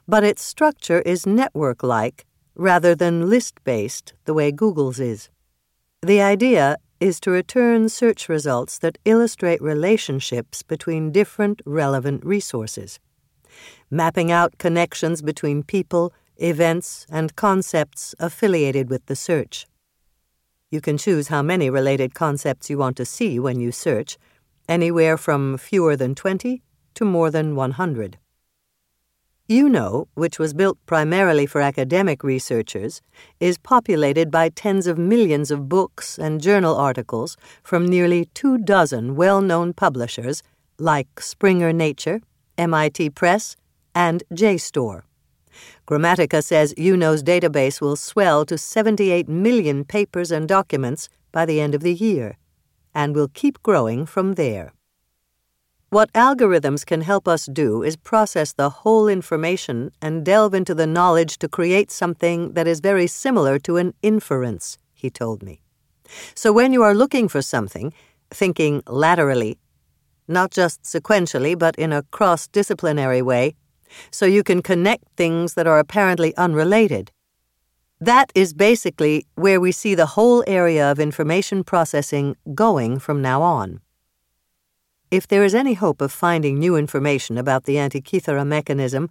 But 0.07 0.23
its 0.23 0.43
structure 0.43 1.01
is 1.01 1.25
network 1.25 1.83
like 1.83 2.25
rather 2.55 2.93
than 2.93 3.29
list 3.29 3.63
based, 3.63 4.13
the 4.25 4.33
way 4.33 4.51
Google's 4.51 4.99
is. 4.99 5.29
The 6.01 6.21
idea 6.21 6.77
is 6.99 7.19
to 7.21 7.31
return 7.31 7.89
search 7.89 8.29
results 8.29 8.77
that 8.79 8.97
illustrate 9.05 9.61
relationships 9.61 10.61
between 10.61 11.11
different 11.11 11.61
relevant 11.65 12.23
resources. 12.25 12.99
Mapping 13.89 14.31
out 14.31 14.57
connections 14.57 15.21
between 15.21 15.63
people 15.63 16.13
events, 16.37 17.05
and 17.09 17.35
concepts 17.35 18.15
affiliated 18.19 18.89
with 18.89 19.05
the 19.05 19.15
search. 19.15 19.67
You 20.71 20.81
can 20.81 20.97
choose 20.97 21.27
how 21.27 21.41
many 21.41 21.69
related 21.69 22.15
concepts 22.15 22.69
you 22.69 22.77
want 22.77 22.97
to 22.97 23.05
see 23.05 23.39
when 23.39 23.59
you 23.59 23.71
search, 23.71 24.17
anywhere 24.67 25.17
from 25.17 25.57
fewer 25.57 25.95
than 25.95 26.15
20 26.15 26.61
to 26.95 27.05
more 27.05 27.29
than 27.29 27.55
100. 27.55 28.17
Yewno, 29.49 30.07
which 30.15 30.39
was 30.39 30.53
built 30.53 30.77
primarily 30.85 31.45
for 31.45 31.61
academic 31.61 32.23
researchers, 32.23 33.01
is 33.39 33.57
populated 33.57 34.31
by 34.31 34.49
tens 34.49 34.87
of 34.87 34.97
millions 34.97 35.51
of 35.51 35.67
books 35.67 36.17
and 36.17 36.41
journal 36.41 36.75
articles 36.75 37.35
from 37.61 37.85
nearly 37.85 38.25
two 38.33 38.57
dozen 38.57 39.15
well 39.15 39.41
known 39.41 39.73
publishers 39.73 40.41
like 40.79 41.19
Springer 41.19 41.73
Nature, 41.73 42.21
MIT 42.57 43.11
Press, 43.11 43.55
and 43.95 44.23
JSTOR. 44.33 45.03
Gramatica 45.87 46.43
says 46.43 46.73
Yewno's 46.75 47.23
database 47.23 47.79
will 47.81 47.95
swell 47.95 48.45
to 48.45 48.57
78 48.57 49.27
million 49.27 49.83
papers 49.83 50.31
and 50.31 50.47
documents 50.47 51.09
by 51.31 51.45
the 51.45 51.59
end 51.59 51.75
of 51.75 51.81
the 51.81 51.93
year, 51.93 52.37
and 52.93 53.15
will 53.15 53.27
keep 53.27 53.61
growing 53.63 54.05
from 54.05 54.33
there. 54.33 54.73
What 55.89 56.11
algorithms 56.13 56.83
can 56.83 57.01
help 57.01 57.27
us 57.27 57.45
do 57.45 57.83
is 57.83 57.95
process 57.97 58.53
the 58.53 58.69
whole 58.81 59.07
information 59.07 59.91
and 60.01 60.25
delve 60.25 60.55
into 60.55 60.73
the 60.73 60.87
knowledge 60.87 61.37
to 61.37 61.47
create 61.47 61.91
something 61.91 62.53
that 62.53 62.67
is 62.67 62.79
very 62.79 63.05
similar 63.05 63.59
to 63.59 63.77
an 63.77 63.93
inference, 64.01 64.79
he 64.95 65.11
told 65.11 65.43
me. 65.43 65.61
So 66.33 66.51
when 66.51 66.73
you 66.73 66.81
are 66.81 66.95
looking 66.95 67.27
for 67.27 67.43
something, 67.43 67.93
thinking 68.31 68.81
laterally, 68.87 69.59
not 70.27 70.51
just 70.51 70.83
sequentially, 70.83 71.57
but 71.57 71.75
in 71.75 71.93
a 71.93 72.03
cross 72.03 72.47
disciplinary 72.47 73.21
way, 73.21 73.55
so 74.11 74.25
you 74.25 74.43
can 74.43 74.61
connect 74.61 75.03
things 75.15 75.53
that 75.53 75.67
are 75.67 75.79
apparently 75.79 76.35
unrelated. 76.37 77.11
That 77.99 78.31
is 78.35 78.53
basically 78.53 79.25
where 79.35 79.61
we 79.61 79.71
see 79.71 79.95
the 79.95 80.07
whole 80.07 80.43
area 80.45 80.91
of 80.91 80.99
information 80.99 81.63
processing 81.63 82.35
going 82.53 82.99
from 82.99 83.21
now 83.21 83.41
on. 83.41 83.79
If 85.09 85.27
there 85.27 85.43
is 85.43 85.55
any 85.55 85.75
hope 85.75 86.01
of 86.01 86.11
finding 86.11 86.57
new 86.57 86.75
information 86.75 87.37
about 87.37 87.65
the 87.65 87.75
Antikythera 87.75 88.45
mechanism, 88.45 89.09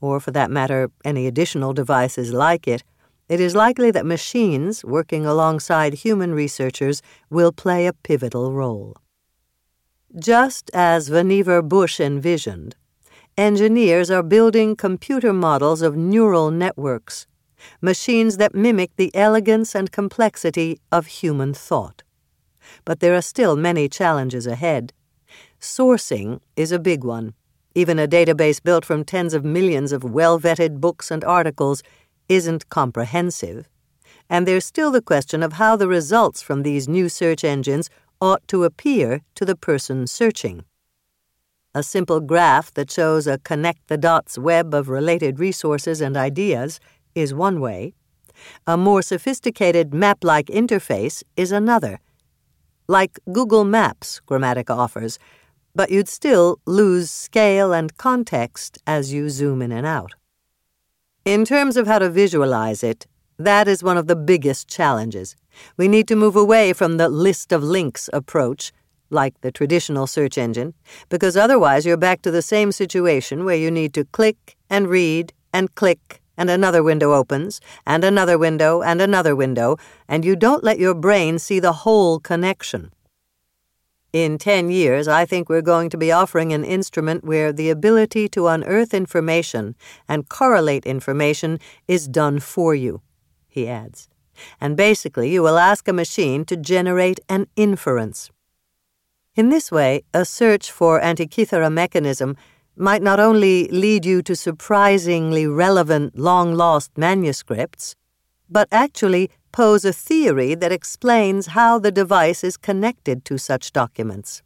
or 0.00 0.20
for 0.20 0.30
that 0.30 0.50
matter, 0.50 0.90
any 1.04 1.26
additional 1.26 1.72
devices 1.72 2.32
like 2.32 2.66
it, 2.68 2.82
it 3.28 3.40
is 3.40 3.54
likely 3.54 3.90
that 3.90 4.06
machines 4.06 4.84
working 4.84 5.26
alongside 5.26 5.94
human 5.94 6.32
researchers 6.32 7.02
will 7.28 7.52
play 7.52 7.86
a 7.86 7.92
pivotal 7.92 8.52
role. 8.52 8.96
Just 10.18 10.72
as 10.74 11.08
Vannevar 11.08 11.62
Bush 11.62 12.00
envisioned, 12.00 12.74
engineers 13.38 14.10
are 14.10 14.24
building 14.24 14.74
computer 14.74 15.32
models 15.32 15.82
of 15.82 15.96
neural 15.96 16.50
networks, 16.50 17.28
machines 17.80 18.36
that 18.36 18.52
mimic 18.52 18.90
the 18.96 19.14
elegance 19.14 19.72
and 19.72 19.92
complexity 19.92 20.80
of 20.90 21.06
human 21.06 21.54
thought. 21.54 22.02
But 22.84 22.98
there 22.98 23.14
are 23.14 23.22
still 23.22 23.54
many 23.54 23.88
challenges 23.88 24.48
ahead. 24.48 24.92
Sourcing 25.60 26.40
is 26.56 26.72
a 26.72 26.80
big 26.80 27.04
one. 27.04 27.34
Even 27.76 28.00
a 28.00 28.08
database 28.08 28.60
built 28.60 28.84
from 28.84 29.04
tens 29.04 29.32
of 29.32 29.44
millions 29.44 29.92
of 29.92 30.02
well 30.02 30.40
vetted 30.40 30.80
books 30.80 31.12
and 31.12 31.22
articles 31.22 31.84
isn't 32.28 32.68
comprehensive. 32.68 33.68
And 34.28 34.44
there's 34.46 34.64
still 34.64 34.90
the 34.90 35.02
question 35.02 35.40
of 35.40 35.52
how 35.52 35.76
the 35.76 35.86
results 35.86 36.42
from 36.42 36.64
these 36.64 36.88
new 36.88 37.08
search 37.08 37.44
engines 37.44 37.88
ought 38.20 38.46
to 38.48 38.64
appear 38.64 39.22
to 39.34 39.44
the 39.44 39.56
person 39.56 40.06
searching. 40.06 40.64
A 41.74 41.82
simple 41.82 42.20
graph 42.20 42.74
that 42.74 42.90
shows 42.90 43.26
a 43.26 43.38
connect 43.38 43.86
the 43.88 43.96
dots 43.96 44.36
web 44.36 44.74
of 44.74 44.88
related 44.88 45.38
resources 45.38 46.00
and 46.00 46.16
ideas 46.16 46.80
is 47.14 47.32
one 47.32 47.60
way. 47.60 47.94
A 48.66 48.76
more 48.76 49.02
sophisticated 49.02 49.94
map 49.94 50.24
like 50.24 50.46
interface 50.46 51.22
is 51.36 51.52
another. 51.52 52.00
Like 52.88 53.20
Google 53.32 53.64
Maps, 53.64 54.20
Gramatica 54.26 54.76
offers, 54.76 55.18
but 55.74 55.90
you'd 55.90 56.08
still 56.08 56.58
lose 56.66 57.10
scale 57.10 57.72
and 57.72 57.96
context 57.96 58.78
as 58.86 59.12
you 59.12 59.30
zoom 59.30 59.62
in 59.62 59.70
and 59.70 59.86
out. 59.86 60.14
In 61.24 61.44
terms 61.44 61.76
of 61.76 61.86
how 61.86 62.00
to 62.00 62.10
visualize 62.10 62.82
it, 62.82 63.06
that 63.40 63.66
is 63.66 63.82
one 63.82 63.96
of 63.96 64.06
the 64.06 64.16
biggest 64.16 64.68
challenges. 64.68 65.34
We 65.78 65.88
need 65.88 66.06
to 66.08 66.16
move 66.16 66.36
away 66.36 66.74
from 66.74 66.98
the 66.98 67.08
list 67.08 67.52
of 67.52 67.62
links 67.62 68.10
approach, 68.12 68.70
like 69.08 69.40
the 69.40 69.50
traditional 69.50 70.06
search 70.06 70.36
engine, 70.36 70.74
because 71.08 71.38
otherwise 71.38 71.86
you're 71.86 71.96
back 71.96 72.20
to 72.22 72.30
the 72.30 72.42
same 72.42 72.70
situation 72.70 73.46
where 73.46 73.56
you 73.56 73.70
need 73.70 73.94
to 73.94 74.04
click 74.04 74.56
and 74.68 74.88
read 74.88 75.32
and 75.54 75.74
click, 75.74 76.20
and 76.36 76.50
another 76.50 76.82
window 76.82 77.14
opens, 77.14 77.62
and 77.86 78.04
another 78.04 78.36
window, 78.36 78.82
and 78.82 79.00
another 79.00 79.34
window, 79.34 79.78
and 80.06 80.22
you 80.22 80.36
don't 80.36 80.62
let 80.62 80.78
your 80.78 80.94
brain 80.94 81.38
see 81.38 81.58
the 81.58 81.72
whole 81.72 82.20
connection. 82.20 82.92
In 84.12 84.36
10 84.36 84.70
years, 84.70 85.08
I 85.08 85.24
think 85.24 85.48
we're 85.48 85.62
going 85.62 85.88
to 85.90 85.96
be 85.96 86.12
offering 86.12 86.52
an 86.52 86.64
instrument 86.64 87.24
where 87.24 87.52
the 87.52 87.70
ability 87.70 88.28
to 88.30 88.48
unearth 88.48 88.92
information 88.92 89.76
and 90.08 90.28
correlate 90.28 90.84
information 90.84 91.58
is 91.88 92.06
done 92.06 92.40
for 92.40 92.74
you, 92.74 93.00
he 93.50 93.68
adds. 93.68 94.08
And 94.60 94.76
basically, 94.76 95.30
you 95.30 95.42
will 95.42 95.58
ask 95.58 95.86
a 95.88 95.92
machine 95.92 96.44
to 96.46 96.56
generate 96.56 97.20
an 97.28 97.46
inference. 97.56 98.30
In 99.34 99.50
this 99.50 99.70
way, 99.70 100.02
a 100.12 100.24
search 100.24 100.70
for 100.70 101.00
Antikythera 101.00 101.72
mechanism 101.72 102.36
might 102.76 103.02
not 103.02 103.20
only 103.20 103.68
lead 103.68 104.06
you 104.06 104.22
to 104.22 104.34
surprisingly 104.34 105.46
relevant 105.46 106.18
long 106.18 106.54
lost 106.54 106.96
manuscripts, 106.96 107.94
but 108.48 108.68
actually 108.72 109.30
pose 109.52 109.84
a 109.84 109.92
theory 109.92 110.54
that 110.54 110.72
explains 110.72 111.48
how 111.48 111.78
the 111.78 111.92
device 111.92 112.42
is 112.42 112.56
connected 112.56 113.24
to 113.24 113.38
such 113.38 113.72
documents. 113.72 114.42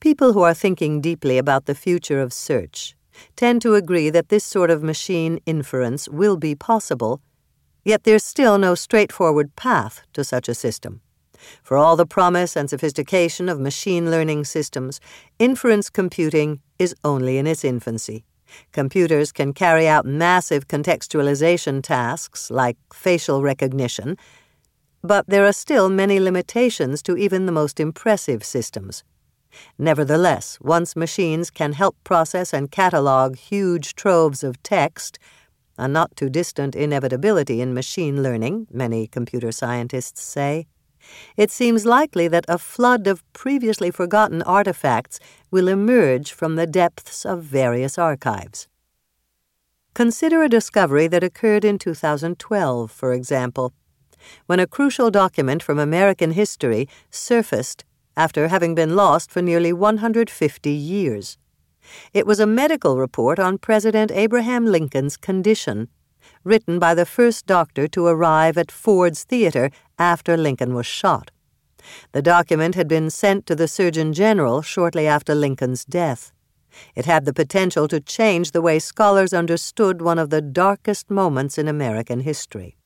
People 0.00 0.32
who 0.34 0.42
are 0.42 0.54
thinking 0.54 1.00
deeply 1.00 1.38
about 1.38 1.66
the 1.66 1.74
future 1.74 2.20
of 2.20 2.32
search 2.32 2.94
tend 3.34 3.62
to 3.62 3.74
agree 3.74 4.10
that 4.10 4.28
this 4.28 4.44
sort 4.44 4.70
of 4.70 4.82
machine 4.82 5.38
inference 5.46 6.08
will 6.08 6.36
be 6.36 6.54
possible, 6.54 7.20
yet 7.86 8.02
there's 8.02 8.24
still 8.24 8.58
no 8.58 8.74
straightforward 8.74 9.54
path 9.54 10.02
to 10.12 10.24
such 10.24 10.48
a 10.48 10.54
system. 10.54 11.00
For 11.62 11.76
all 11.76 11.94
the 11.94 12.04
promise 12.04 12.56
and 12.56 12.68
sophistication 12.68 13.48
of 13.48 13.60
machine 13.60 14.10
learning 14.10 14.44
systems, 14.46 15.00
inference 15.38 15.88
computing 15.88 16.60
is 16.80 16.96
only 17.04 17.38
in 17.38 17.46
its 17.46 17.64
infancy. 17.64 18.24
Computers 18.72 19.30
can 19.30 19.52
carry 19.52 19.86
out 19.86 20.04
massive 20.04 20.66
contextualization 20.66 21.80
tasks 21.80 22.50
like 22.50 22.76
facial 22.92 23.40
recognition, 23.42 24.16
but 25.02 25.24
there 25.28 25.46
are 25.46 25.52
still 25.52 25.88
many 25.88 26.18
limitations 26.18 27.02
to 27.02 27.16
even 27.16 27.46
the 27.46 27.52
most 27.52 27.78
impressive 27.78 28.42
systems. 28.42 29.04
Nevertheless, 29.78 30.58
once 30.60 30.96
machines 30.96 31.50
can 31.50 31.72
help 31.72 31.96
process 32.02 32.52
and 32.52 32.72
catalog 32.72 33.36
huge 33.36 33.94
troves 33.94 34.42
of 34.42 34.60
text, 34.64 35.20
a 35.78 35.88
not 35.88 36.16
too 36.16 36.28
distant 36.28 36.74
inevitability 36.74 37.60
in 37.60 37.74
machine 37.74 38.22
learning, 38.22 38.66
many 38.72 39.06
computer 39.06 39.52
scientists 39.52 40.22
say, 40.22 40.66
it 41.36 41.50
seems 41.50 41.86
likely 41.86 42.28
that 42.28 42.44
a 42.48 42.58
flood 42.58 43.06
of 43.06 43.22
previously 43.32 43.90
forgotten 43.90 44.42
artifacts 44.42 45.20
will 45.50 45.68
emerge 45.68 46.32
from 46.32 46.56
the 46.56 46.66
depths 46.66 47.24
of 47.24 47.42
various 47.42 47.98
archives. 47.98 48.68
Consider 49.94 50.42
a 50.42 50.48
discovery 50.48 51.06
that 51.06 51.24
occurred 51.24 51.64
in 51.64 51.78
2012, 51.78 52.90
for 52.90 53.12
example, 53.12 53.72
when 54.46 54.60
a 54.60 54.66
crucial 54.66 55.10
document 55.10 55.62
from 55.62 55.78
American 55.78 56.32
history 56.32 56.88
surfaced 57.10 57.84
after 58.16 58.48
having 58.48 58.74
been 58.74 58.96
lost 58.96 59.30
for 59.30 59.42
nearly 59.42 59.72
150 59.72 60.70
years. 60.70 61.38
It 62.12 62.26
was 62.26 62.40
a 62.40 62.46
medical 62.46 62.98
report 62.98 63.38
on 63.38 63.58
President 63.58 64.10
Abraham 64.10 64.66
Lincoln's 64.66 65.16
condition 65.16 65.88
written 66.44 66.78
by 66.78 66.94
the 66.94 67.06
first 67.06 67.46
doctor 67.46 67.88
to 67.88 68.06
arrive 68.06 68.56
at 68.56 68.70
Ford's 68.70 69.24
Theater 69.24 69.70
after 69.98 70.36
Lincoln 70.36 70.74
was 70.74 70.86
shot. 70.86 71.30
The 72.12 72.22
document 72.22 72.74
had 72.74 72.88
been 72.88 73.10
sent 73.10 73.46
to 73.46 73.54
the 73.54 73.68
Surgeon 73.68 74.12
General 74.12 74.62
shortly 74.62 75.06
after 75.06 75.34
Lincoln's 75.34 75.84
death. 75.84 76.32
It 76.94 77.06
had 77.06 77.24
the 77.24 77.32
potential 77.32 77.88
to 77.88 78.00
change 78.00 78.50
the 78.50 78.62
way 78.62 78.78
scholars 78.78 79.32
understood 79.32 80.02
one 80.02 80.18
of 80.18 80.30
the 80.30 80.42
darkest 80.42 81.10
moments 81.10 81.58
in 81.58 81.68
American 81.68 82.20
history. 82.20 82.76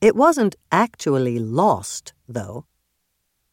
It 0.00 0.16
wasn't 0.16 0.56
actually 0.70 1.38
lost, 1.38 2.14
though. 2.28 2.66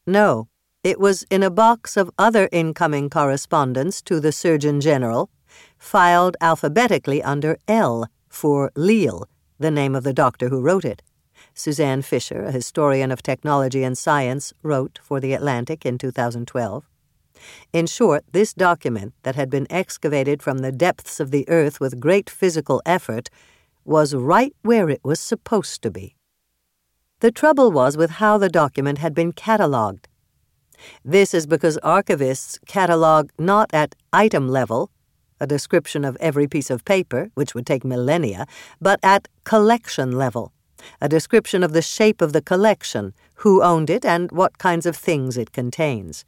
No, 0.05 0.47
it 0.84 1.00
was 1.00 1.24
in 1.30 1.44
a 1.44 1.52
box 1.52 1.96
of 1.96 2.10
other 2.17 2.50
incoming 2.52 3.10
correspondence 3.10 4.02
to 4.02 4.20
the 4.20 4.32
Surgeon 4.32 4.82
General, 4.82 5.30
filed 5.78 6.36
alphabetically 6.41 7.22
under 7.22 7.58
L 7.67 8.08
for 8.30 8.72
Leale, 8.76 9.28
the 9.60 9.70
name 9.70 9.96
of 9.96 10.04
the 10.04 10.13
doctor 10.13 10.50
who 10.50 10.62
wrote 10.62 10.86
it. 10.86 11.04
Suzanne 11.54 12.02
Fischer, 12.02 12.44
a 12.44 12.52
historian 12.52 13.12
of 13.12 13.22
technology 13.22 13.84
and 13.84 13.98
science, 13.98 14.54
wrote 14.63 15.00
for 15.04 15.20
The 15.20 15.34
Atlantic 15.34 15.86
in 15.86 15.98
2012. 15.98 16.88
In 17.74 17.88
short, 17.88 18.24
this 18.32 18.54
document, 18.54 19.13
that 19.24 19.36
had 19.36 19.50
been 19.50 19.67
excavated 19.70 20.41
from 20.41 20.60
the 20.60 20.72
depths 20.72 21.20
of 21.20 21.32
the 21.32 21.48
earth 21.50 21.80
with 21.80 22.00
great 22.00 22.30
physical 22.30 22.82
effort, 22.86 23.30
was 23.84 24.15
right 24.15 24.56
where 24.62 24.89
it 24.89 25.02
was 25.04 25.20
supposed 25.20 25.82
to 25.84 25.91
be. 25.91 26.15
The 27.20 27.32
trouble 27.32 27.72
was 27.72 27.98
with 27.98 28.12
how 28.12 28.38
the 28.38 28.50
document 28.50 28.98
had 29.00 29.13
been 29.13 29.32
catalogued. 29.32 30.08
This 31.04 31.34
is 31.34 31.48
because 31.48 31.78
archivists 31.84 32.60
catalog 32.65 33.30
not 33.38 33.70
at 33.74 33.96
item 34.13 34.48
level, 34.48 34.89
a 35.39 35.48
description 35.48 36.06
of 36.06 36.17
every 36.20 36.48
piece 36.48 36.70
of 36.70 36.86
paper, 36.86 37.32
which 37.34 37.56
would 37.56 37.65
take 37.65 37.84
millennia, 37.84 38.46
but 38.80 39.00
at 39.02 39.28
collection 39.44 40.12
level, 40.12 40.54
a 41.02 41.10
description 41.10 41.63
of 41.63 41.74
the 41.74 41.82
shape 41.82 42.22
of 42.22 42.34
the 42.34 42.41
collection, 42.41 43.13
who 43.36 43.63
owned 43.63 43.89
it, 43.89 44.06
and 44.06 44.32
what 44.32 44.58
kinds 44.58 44.86
of 44.86 44.96
things 44.96 45.38
it 45.38 45.52
contains. 45.52 46.26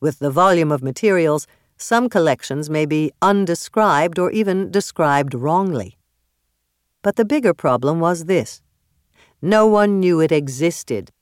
With 0.00 0.18
the 0.18 0.30
volume 0.30 0.72
of 0.72 0.82
materials, 0.82 1.46
some 1.76 2.08
collections 2.08 2.68
may 2.68 2.86
be 2.86 3.12
undescribed 3.22 4.18
or 4.18 4.30
even 4.32 4.70
described 4.70 5.34
wrongly. 5.34 5.96
But 7.02 7.16
the 7.16 7.24
bigger 7.24 7.54
problem 7.54 8.00
was 8.00 8.24
this 8.24 8.60
no 9.40 9.66
one 9.66 10.00
knew 10.00 10.20
it 10.20 10.32
existed. 10.32 11.12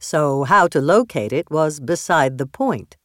So, 0.00 0.44
how 0.44 0.66
to 0.68 0.80
locate 0.80 1.32
it 1.32 1.50
was 1.50 1.78
beside 1.78 2.38
the 2.38 2.46
point. 2.46 2.96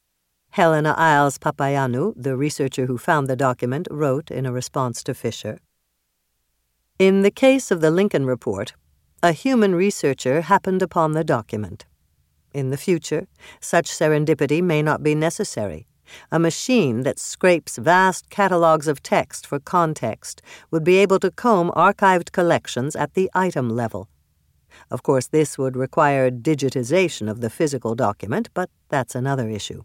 Helena 0.51 0.95
Iles 0.97 1.37
Papaioannou, 1.37 2.13
the 2.15 2.37
researcher 2.37 2.85
who 2.85 2.97
found 2.97 3.27
the 3.27 3.35
document, 3.35 3.87
wrote 3.91 4.31
in 4.31 4.45
a 4.45 4.53
response 4.53 5.03
to 5.03 5.13
Fischer. 5.13 5.59
In 6.97 7.21
the 7.21 7.31
case 7.31 7.69
of 7.69 7.81
the 7.81 7.91
Lincoln 7.91 8.25
Report, 8.25 8.73
a 9.21 9.33
human 9.33 9.75
researcher 9.75 10.41
happened 10.41 10.81
upon 10.81 11.11
the 11.11 11.25
document. 11.25 11.85
In 12.53 12.69
the 12.69 12.77
future, 12.77 13.27
such 13.59 13.91
serendipity 13.91 14.63
may 14.63 14.81
not 14.81 15.03
be 15.03 15.13
necessary, 15.13 15.87
A 16.31 16.39
machine 16.39 17.03
that 17.03 17.19
scrapes 17.19 17.77
vast 17.77 18.29
catalogs 18.29 18.87
of 18.87 19.01
text 19.01 19.47
for 19.47 19.59
context 19.59 20.41
would 20.71 20.83
be 20.83 20.97
able 20.97 21.19
to 21.19 21.31
comb 21.31 21.71
archived 21.71 22.31
collections 22.31 22.95
at 22.95 23.13
the 23.13 23.29
item 23.33 23.69
level. 23.69 24.09
Of 24.91 25.03
course, 25.03 25.27
this 25.27 25.57
would 25.57 25.75
require 25.75 26.29
digitization 26.29 27.29
of 27.29 27.41
the 27.41 27.49
physical 27.49 27.95
document, 27.95 28.49
but 28.53 28.69
that's 28.89 29.15
another 29.15 29.49
issue. 29.49 29.83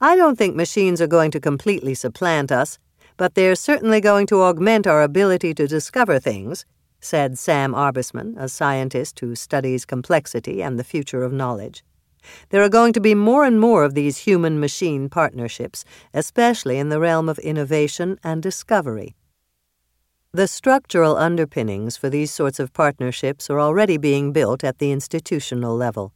I 0.00 0.16
don't 0.16 0.36
think 0.36 0.56
machines 0.56 1.00
are 1.00 1.06
going 1.06 1.30
to 1.32 1.40
completely 1.40 1.94
supplant 1.94 2.50
us, 2.50 2.78
but 3.16 3.34
they're 3.34 3.54
certainly 3.54 4.00
going 4.00 4.26
to 4.28 4.42
augment 4.42 4.86
our 4.86 5.02
ability 5.02 5.54
to 5.54 5.68
discover 5.68 6.18
things, 6.18 6.64
said 7.00 7.38
Sam 7.38 7.74
Arbesman, 7.74 8.36
a 8.38 8.48
scientist 8.48 9.20
who 9.20 9.34
studies 9.34 9.84
complexity 9.84 10.62
and 10.62 10.78
the 10.78 10.84
future 10.84 11.22
of 11.22 11.32
knowledge. 11.32 11.84
There 12.50 12.62
are 12.62 12.68
going 12.68 12.92
to 12.92 13.00
be 13.00 13.14
more 13.14 13.44
and 13.44 13.60
more 13.60 13.84
of 13.84 13.94
these 13.94 14.18
human 14.18 14.60
machine 14.60 15.08
partnerships, 15.08 15.84
especially 16.14 16.78
in 16.78 16.88
the 16.88 17.00
realm 17.00 17.28
of 17.28 17.38
innovation 17.40 18.18
and 18.22 18.42
discovery. 18.42 19.16
The 20.34 20.48
structural 20.48 21.18
underpinnings 21.18 21.98
for 21.98 22.08
these 22.08 22.32
sorts 22.32 22.58
of 22.58 22.72
partnerships 22.72 23.50
are 23.50 23.60
already 23.60 23.98
being 23.98 24.32
built 24.32 24.64
at 24.64 24.78
the 24.78 24.90
institutional 24.90 25.76
level. 25.76 26.14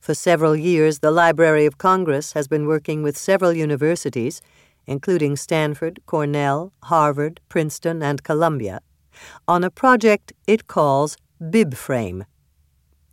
For 0.00 0.14
several 0.14 0.56
years, 0.56 1.00
the 1.00 1.10
Library 1.10 1.66
of 1.66 1.76
Congress 1.76 2.32
has 2.32 2.48
been 2.48 2.66
working 2.66 3.02
with 3.02 3.18
several 3.18 3.52
universities, 3.52 4.40
including 4.86 5.36
Stanford, 5.36 6.00
Cornell, 6.06 6.72
Harvard, 6.84 7.42
Princeton, 7.50 8.02
and 8.02 8.22
Columbia, 8.22 8.80
on 9.46 9.62
a 9.62 9.70
project 9.70 10.32
it 10.46 10.66
calls 10.66 11.18
BibFrame, 11.38 12.24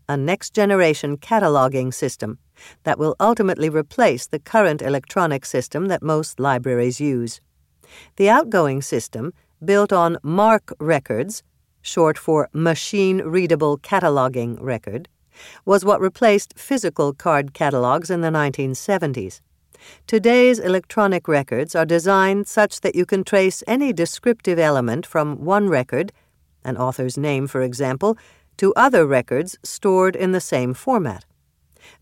a 0.08 0.16
next 0.16 0.54
generation 0.54 1.18
cataloging 1.18 1.94
system 1.94 2.40
that 2.84 2.98
will 2.98 3.18
ultimately 3.20 3.68
replace 3.68 4.28
the 4.28 4.40
current 4.40 4.82
electronic 4.82 5.46
system 5.46 5.88
that 5.88 6.02
most 6.02 6.40
libraries 6.40 7.02
use. 7.02 7.42
The 8.16 8.30
outgoing 8.30 8.82
system, 8.82 9.34
built 9.64 9.92
on 9.92 10.18
MARC 10.24 10.74
records, 10.80 11.44
short 11.82 12.18
for 12.18 12.50
Machine 12.54 13.22
Readable 13.22 13.78
Cataloging 13.78 14.58
Record, 14.60 15.08
was 15.66 15.86
what 15.86 16.02
replaced 16.02 16.58
physical 16.58 17.14
card 17.14 17.54
catalogs 17.54 18.10
in 18.10 18.22
the 18.22 18.30
1970s. 18.30 19.42
Today's 20.08 20.60
electronic 20.60 21.28
records 21.28 21.76
are 21.76 21.86
designed 21.86 22.48
such 22.48 22.82
that 22.82 22.96
you 22.96 23.06
can 23.06 23.24
trace 23.24 23.64
any 23.68 23.94
descriptive 23.94 24.60
element 24.60 25.06
from 25.06 25.46
one 25.46 25.70
record, 25.70 26.12
an 26.64 26.78
author's 26.78 27.18
name, 27.18 27.48
for 27.48 27.62
example, 27.62 28.18
to 28.58 28.74
other 28.76 29.06
records 29.06 29.58
stored 29.64 30.16
in 30.16 30.32
the 30.32 30.42
same 30.42 30.74
format. 30.74 31.26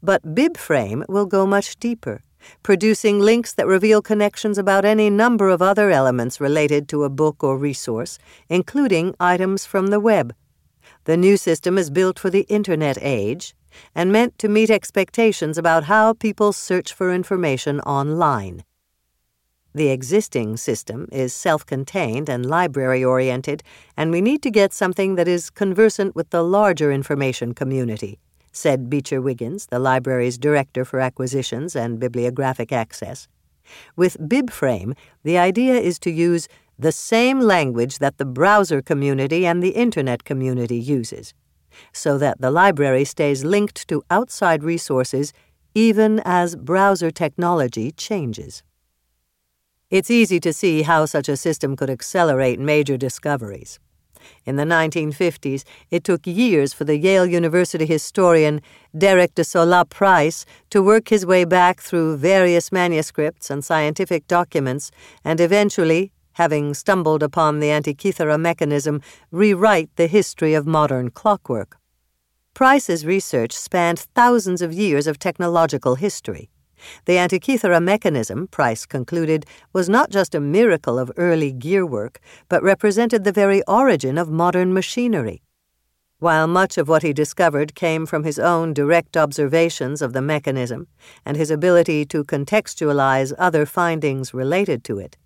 But 0.02 0.36
BibFrame 0.36 1.08
will 1.10 1.26
go 1.26 1.46
much 1.46 1.78
deeper, 1.78 2.24
producing 2.64 3.20
links 3.20 3.54
that 3.54 3.68
reveal 3.68 4.02
connections 4.02 4.58
about 4.58 4.86
any 4.86 5.10
number 5.10 5.50
of 5.50 5.62
other 5.62 5.90
elements 5.90 6.42
related 6.42 6.88
to 6.90 7.04
a 7.04 7.10
book 7.10 7.44
or 7.44 7.58
resource, 7.58 8.18
including 8.50 9.16
items 9.20 9.66
from 9.66 9.88
the 9.88 10.00
web. 10.00 10.34
The 11.06 11.18
new 11.18 11.38
system 11.38 11.78
is 11.78 11.90
built 11.90 12.18
for 12.18 12.30
the 12.30 12.46
Internet 12.50 12.98
age 13.02 13.56
and 13.94 14.12
meant 14.12 14.40
to 14.40 14.48
meet 14.48 14.70
expectations 14.70 15.58
about 15.58 15.86
how 15.86 16.14
people 16.14 16.54
search 16.54 16.94
for 16.94 17.14
information 17.14 17.80
online. 17.82 18.64
The 19.76 19.90
existing 19.90 20.56
system 20.56 21.10
is 21.12 21.34
self 21.34 21.66
contained 21.66 22.30
and 22.30 22.46
library 22.46 23.04
oriented, 23.04 23.62
and 23.98 24.10
we 24.10 24.22
need 24.22 24.42
to 24.44 24.50
get 24.50 24.72
something 24.72 25.16
that 25.16 25.28
is 25.28 25.50
conversant 25.50 26.16
with 26.16 26.30
the 26.30 26.44
larger 26.44 26.94
information 26.94 27.54
community, 27.54 28.18
said 28.56 28.90
Beecher 28.90 29.22
Wiggins, 29.22 29.68
the 29.68 29.80
library's 29.80 30.38
director 30.38 30.86
for 30.86 31.00
acquisitions 31.00 31.76
and 31.76 32.00
bibliographic 32.00 32.72
access. 32.72 33.28
With 33.96 34.18
BibFrame, 34.20 34.96
the 35.24 35.38
idea 35.38 35.76
is 35.76 36.00
to 36.00 36.12
use 36.12 36.48
the 36.78 36.92
same 36.92 37.40
language 37.40 38.00
that 38.00 38.18
the 38.18 38.26
browser 38.26 38.82
community 38.82 39.46
and 39.46 39.64
the 39.64 39.70
Internet 39.70 40.24
community 40.24 40.78
uses 40.78 41.34
so 41.94 42.18
that 42.18 42.40
the 42.40 42.52
library 42.52 43.06
stays 43.06 43.44
linked 43.44 43.88
to 43.88 44.04
outside 44.10 44.64
resources 44.64 45.34
even 45.74 46.22
as 46.24 46.56
browser 46.56 47.12
technology 47.12 47.92
changes. 47.92 48.64
It's 49.90 50.10
easy 50.10 50.40
to 50.40 50.54
see 50.54 50.84
how 50.84 51.06
such 51.06 51.30
a 51.30 51.38
system 51.38 51.76
could 51.76 51.90
accelerate 51.90 52.60
major 52.60 52.98
discoveries. 52.98 53.80
In 54.46 54.56
the 54.56 54.64
1950s, 54.64 55.64
it 55.92 56.04
took 56.04 56.26
years 56.26 56.74
for 56.74 56.84
the 56.84 56.98
Yale 56.98 57.26
University 57.26 57.86
historian 57.86 58.62
Derek 58.98 59.36
de 59.36 59.44
Solla 59.44 59.86
Price 59.86 60.46
to 60.70 60.82
work 60.82 61.10
his 61.10 61.26
way 61.26 61.46
back 61.46 61.82
through 61.82 62.18
various 62.18 62.72
manuscripts 62.72 63.50
and 63.50 63.64
scientific 63.64 64.28
documents 64.28 64.92
and 65.24 65.40
eventually, 65.40 66.12
having 66.34 66.74
stumbled 66.74 67.24
upon 67.24 67.60
the 67.60 67.68
Antikythera 67.68 68.40
mechanism, 68.40 69.02
rewrite 69.32 69.90
the 69.96 70.08
history 70.08 70.54
of 70.54 70.68
modern 70.68 71.10
clockwork. 71.10 71.78
Price's 72.54 73.06
research 73.06 73.52
spanned 73.54 74.00
thousands 74.16 74.62
of 74.62 74.72
years 74.72 75.08
of 75.08 75.20
technological 75.20 75.96
history. 75.96 76.50
The 77.06 77.18
Antikythera 77.18 77.82
mechanism, 77.82 78.48
Price 78.48 78.86
concluded, 78.86 79.46
was 79.74 79.90
not 79.90 80.10
just 80.10 80.36
a 80.36 80.40
miracle 80.40 81.00
of 81.00 81.12
early 81.18 81.54
gearwork, 81.54 82.18
but 82.50 82.64
represented 82.64 83.24
the 83.24 83.32
very 83.32 83.62
origin 83.68 84.18
of 84.18 84.30
modern 84.30 84.74
machinery. 84.74 85.42
While 86.20 86.48
much 86.48 86.78
of 86.78 86.88
what 86.88 87.04
he 87.04 87.14
discovered 87.14 87.76
came 87.76 88.06
from 88.06 88.24
his 88.24 88.40
own 88.40 88.74
direct 88.74 89.18
observations 89.18 90.02
of 90.02 90.14
the 90.14 90.22
mechanism 90.22 90.88
and 91.26 91.36
his 91.38 91.52
ability 91.52 92.06
to 92.06 92.24
contextualize 92.24 93.34
other 93.38 93.66
findings 93.66 94.34
related 94.34 94.84
to 94.86 95.00
it, 95.00 95.18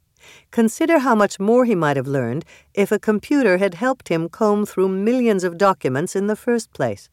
Consider 0.52 1.00
how 1.00 1.16
much 1.16 1.40
more 1.40 1.66
he 1.66 1.76
might 1.76 1.98
have 1.98 2.08
learned 2.08 2.46
if 2.74 2.92
a 2.92 3.00
computer 3.00 3.58
had 3.58 3.76
helped 3.76 4.10
him 4.10 4.30
comb 4.30 4.66
through 4.66 4.90
millions 4.90 5.44
of 5.44 5.58
documents 5.58 6.16
in 6.16 6.28
the 6.28 6.36
first 6.36 6.72
place. 6.74 7.10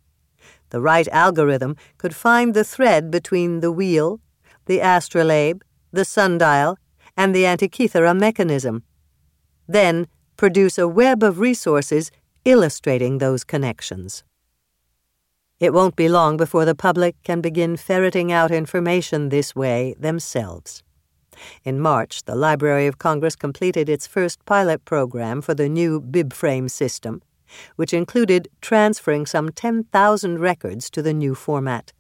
The 0.71 0.81
right 0.81 1.09
algorithm 1.09 1.77
could 1.99 2.15
find 2.15 2.55
the 2.55 2.65
thread 2.65 3.11
between 3.11 3.61
the 3.61 3.73
wheel, 3.73 4.21
the 4.67 4.81
astrolabe, 4.81 5.63
the 5.93 6.05
sundial, 6.05 6.79
and 7.17 7.35
the 7.35 7.45
Antikythera 7.45 8.19
mechanism. 8.19 8.83
Then 9.67 10.07
produce 10.37 10.79
a 10.79 10.89
web 10.89 11.23
of 11.23 11.39
resources 11.39 12.11
illustrating 12.45 13.19
those 13.19 13.45
connections. 13.45 14.23
It 15.59 15.73
won't 15.73 15.97
be 15.97 16.09
long 16.09 16.37
before 16.37 16.67
the 16.67 16.75
public 16.75 17.17
can 17.23 17.41
begin 17.41 17.77
ferreting 17.77 18.31
out 18.31 18.51
information 18.51 19.31
this 19.31 19.57
way 19.57 19.95
themselves. 19.99 20.83
In 21.65 21.81
March, 21.81 22.25
the 22.25 22.35
Library 22.35 22.87
of 22.87 22.99
Congress 22.99 23.37
completed 23.37 23.89
its 23.89 24.07
first 24.07 24.45
pilot 24.45 24.85
program 24.85 25.41
for 25.41 25.55
the 25.55 25.69
new 25.69 26.01
BibFrame 26.01 26.71
system, 26.71 27.23
which 27.77 27.93
included 27.93 28.49
transferring 28.61 29.27
some 29.27 29.51
10,000 29.51 30.39
records 30.39 30.91
to 30.91 31.03
the 31.03 31.13
new 31.13 31.35
format. 31.35 31.93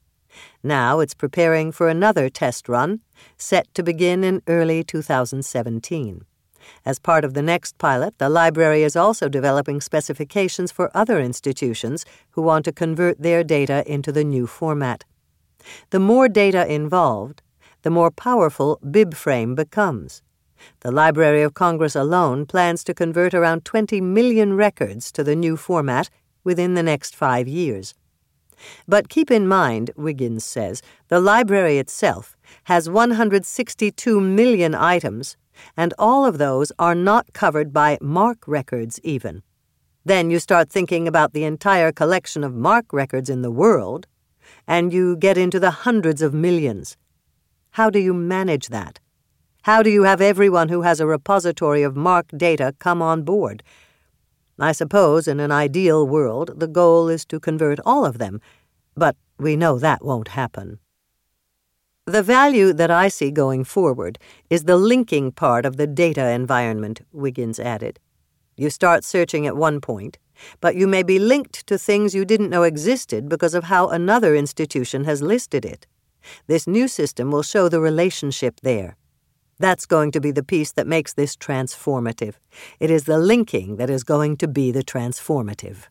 Now 0.62 1.00
it's 1.00 1.14
preparing 1.14 1.72
for 1.72 1.88
another 1.88 2.28
test 2.28 2.68
run, 2.68 3.00
set 3.36 3.72
to 3.74 3.82
begin 3.82 4.24
in 4.24 4.42
early 4.46 4.84
2017. 4.84 6.24
As 6.84 6.98
part 6.98 7.24
of 7.24 7.34
the 7.34 7.42
next 7.42 7.78
pilot, 7.78 8.18
the 8.18 8.28
library 8.28 8.82
is 8.82 8.96
also 8.96 9.28
developing 9.28 9.80
specifications 9.80 10.72
for 10.72 10.90
other 10.94 11.20
institutions 11.20 12.04
who 12.30 12.42
want 12.42 12.64
to 12.64 12.72
convert 12.72 13.20
their 13.20 13.44
data 13.44 13.84
into 13.86 14.10
the 14.12 14.24
new 14.24 14.46
format. 14.46 15.04
The 15.90 16.00
more 16.00 16.28
data 16.28 16.66
involved, 16.72 17.42
the 17.82 17.90
more 17.90 18.10
powerful 18.10 18.80
BibFrame 18.84 19.54
becomes. 19.54 20.22
The 20.80 20.90
Library 20.90 21.42
of 21.42 21.54
Congress 21.54 21.96
alone 21.96 22.46
plans 22.46 22.84
to 22.84 22.94
convert 22.94 23.34
around 23.34 23.64
20 23.64 24.00
million 24.00 24.54
records 24.54 25.10
to 25.12 25.24
the 25.24 25.36
new 25.36 25.56
format 25.56 26.10
within 26.44 26.74
the 26.74 26.82
next 26.82 27.14
five 27.14 27.48
years. 27.48 27.94
But 28.88 29.08
keep 29.08 29.30
in 29.30 29.46
mind, 29.46 29.90
Wiggins 29.96 30.44
says, 30.44 30.82
the 31.08 31.20
library 31.20 31.78
itself 31.78 32.36
has 32.64 32.88
162 32.88 34.20
million 34.20 34.74
items, 34.74 35.36
and 35.76 35.92
all 35.98 36.24
of 36.24 36.38
those 36.38 36.72
are 36.78 36.94
not 36.94 37.32
covered 37.32 37.72
by 37.72 37.98
MARC 38.00 38.46
records, 38.46 39.00
even. 39.02 39.42
Then 40.04 40.30
you 40.30 40.38
start 40.38 40.70
thinking 40.70 41.08
about 41.08 41.32
the 41.32 41.44
entire 41.44 41.92
collection 41.92 42.44
of 42.44 42.54
MARC 42.54 42.92
records 42.92 43.28
in 43.28 43.42
the 43.42 43.50
world, 43.50 44.06
and 44.66 44.92
you 44.92 45.16
get 45.16 45.36
into 45.36 45.58
the 45.58 45.70
hundreds 45.70 46.22
of 46.22 46.32
millions. 46.32 46.96
How 47.72 47.90
do 47.90 47.98
you 47.98 48.14
manage 48.14 48.68
that? 48.68 49.00
How 49.66 49.82
do 49.82 49.90
you 49.90 50.04
have 50.04 50.20
everyone 50.20 50.68
who 50.68 50.82
has 50.82 51.00
a 51.00 51.08
repository 51.08 51.82
of 51.82 51.96
MARC 51.96 52.28
data 52.36 52.76
come 52.78 53.02
on 53.02 53.24
board? 53.24 53.64
I 54.60 54.70
suppose 54.70 55.26
in 55.26 55.40
an 55.40 55.50
ideal 55.50 56.06
world 56.06 56.60
the 56.60 56.68
goal 56.68 57.08
is 57.08 57.24
to 57.24 57.40
convert 57.40 57.80
all 57.84 58.04
of 58.06 58.18
them, 58.18 58.40
but 58.94 59.16
we 59.40 59.56
know 59.56 59.76
that 59.80 60.04
won't 60.04 60.28
happen. 60.28 60.78
The 62.04 62.22
value 62.22 62.72
that 62.74 62.92
I 62.92 63.08
see 63.08 63.32
going 63.32 63.64
forward 63.64 64.20
is 64.50 64.62
the 64.62 64.76
linking 64.76 65.32
part 65.32 65.66
of 65.66 65.78
the 65.78 65.88
data 65.88 66.28
environment, 66.28 67.00
Wiggins 67.10 67.58
added. 67.58 67.98
You 68.56 68.70
start 68.70 69.02
searching 69.02 69.48
at 69.48 69.56
one 69.56 69.80
point, 69.80 70.16
but 70.60 70.76
you 70.76 70.86
may 70.86 71.02
be 71.02 71.18
linked 71.18 71.66
to 71.66 71.76
things 71.76 72.14
you 72.14 72.24
didn't 72.24 72.50
know 72.50 72.62
existed 72.62 73.28
because 73.28 73.52
of 73.52 73.64
how 73.64 73.88
another 73.88 74.36
institution 74.36 75.02
has 75.06 75.22
listed 75.22 75.64
it. 75.64 75.88
This 76.46 76.68
new 76.68 76.86
system 76.86 77.32
will 77.32 77.42
show 77.42 77.68
the 77.68 77.80
relationship 77.80 78.60
there. 78.62 78.96
That's 79.58 79.86
going 79.86 80.10
to 80.12 80.20
be 80.20 80.30
the 80.30 80.42
piece 80.42 80.72
that 80.72 80.86
makes 80.86 81.14
this 81.14 81.34
transformative. 81.34 82.34
It 82.78 82.90
is 82.90 83.04
the 83.04 83.18
linking 83.18 83.76
that 83.76 83.88
is 83.88 84.04
going 84.04 84.36
to 84.38 84.48
be 84.48 84.70
the 84.70 84.84
transformative. 84.84 85.84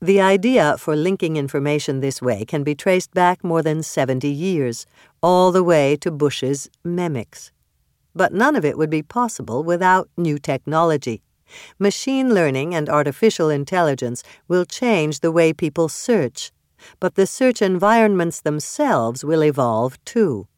The 0.00 0.20
idea 0.20 0.76
for 0.76 0.96
linking 0.96 1.36
information 1.36 2.00
this 2.00 2.20
way 2.20 2.44
can 2.44 2.64
be 2.64 2.74
traced 2.74 3.14
back 3.14 3.44
more 3.44 3.62
than 3.62 3.82
70 3.82 4.28
years, 4.28 4.84
all 5.22 5.52
the 5.52 5.62
way 5.62 5.96
to 5.96 6.10
Bush's 6.10 6.68
Memex. 6.84 7.52
But 8.14 8.32
none 8.32 8.56
of 8.56 8.64
it 8.64 8.76
would 8.76 8.90
be 8.90 9.02
possible 9.02 9.62
without 9.62 10.10
new 10.16 10.38
technology. 10.38 11.22
Machine 11.78 12.34
learning 12.34 12.74
and 12.74 12.88
artificial 12.88 13.48
intelligence 13.48 14.22
will 14.48 14.64
change 14.64 15.20
the 15.20 15.32
way 15.32 15.52
people 15.52 15.88
search, 15.88 16.52
but 17.00 17.14
the 17.14 17.26
search 17.26 17.62
environments 17.62 18.40
themselves 18.40 19.24
will 19.24 19.42
evolve 19.42 20.02
too. 20.04 20.48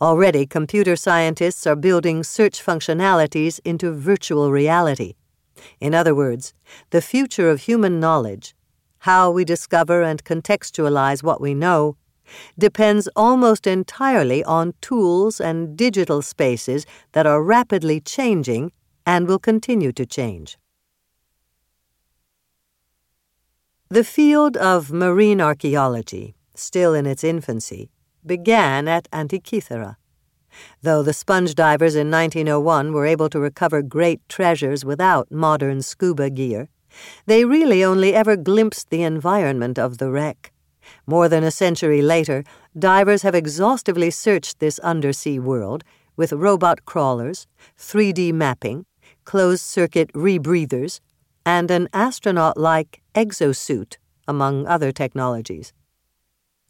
Already, 0.00 0.46
computer 0.46 0.96
scientists 0.96 1.66
are 1.66 1.76
building 1.76 2.22
search 2.22 2.64
functionalities 2.64 3.60
into 3.64 3.92
virtual 3.92 4.50
reality. 4.50 5.14
In 5.80 5.94
other 5.94 6.14
words, 6.14 6.54
the 6.90 7.02
future 7.02 7.50
of 7.50 7.62
human 7.62 8.00
knowledge, 8.00 8.54
how 9.00 9.30
we 9.30 9.44
discover 9.44 10.02
and 10.02 10.24
contextualize 10.24 11.22
what 11.22 11.40
we 11.40 11.54
know, 11.54 11.96
depends 12.58 13.08
almost 13.16 13.66
entirely 13.66 14.44
on 14.44 14.74
tools 14.80 15.40
and 15.40 15.76
digital 15.76 16.22
spaces 16.22 16.86
that 17.12 17.26
are 17.26 17.42
rapidly 17.42 18.00
changing 18.00 18.72
and 19.06 19.26
will 19.26 19.38
continue 19.38 19.92
to 19.92 20.06
change. 20.06 20.56
The 23.88 24.04
field 24.04 24.56
of 24.56 24.92
marine 24.92 25.40
archaeology, 25.40 26.36
still 26.54 26.94
in 26.94 27.06
its 27.06 27.24
infancy, 27.24 27.90
began 28.24 28.88
at 28.88 29.10
Antikythera. 29.10 29.96
Though 30.82 31.02
the 31.02 31.12
sponge 31.12 31.54
divers 31.54 31.94
in 31.94 32.10
1901 32.10 32.92
were 32.92 33.06
able 33.06 33.28
to 33.30 33.38
recover 33.38 33.82
great 33.82 34.20
treasures 34.28 34.84
without 34.84 35.30
modern 35.30 35.82
scuba 35.82 36.30
gear, 36.30 36.68
they 37.26 37.44
really 37.44 37.84
only 37.84 38.14
ever 38.14 38.36
glimpsed 38.36 38.90
the 38.90 39.02
environment 39.02 39.78
of 39.78 39.98
the 39.98 40.10
wreck. 40.10 40.52
More 41.06 41.28
than 41.28 41.44
a 41.44 41.50
century 41.50 42.02
later, 42.02 42.42
divers 42.78 43.22
have 43.22 43.34
exhaustively 43.34 44.10
searched 44.10 44.58
this 44.58 44.78
undersea 44.80 45.38
world 45.38 45.84
with 46.16 46.32
robot 46.32 46.84
crawlers, 46.84 47.46
3D 47.78 48.32
mapping, 48.32 48.86
closed 49.24 49.64
circuit 49.64 50.12
rebreathers, 50.12 51.00
and 51.46 51.70
an 51.70 51.88
astronaut 51.92 52.56
like 52.56 53.00
exosuit, 53.14 53.96
among 54.26 54.66
other 54.66 54.92
technologies. 54.92 55.72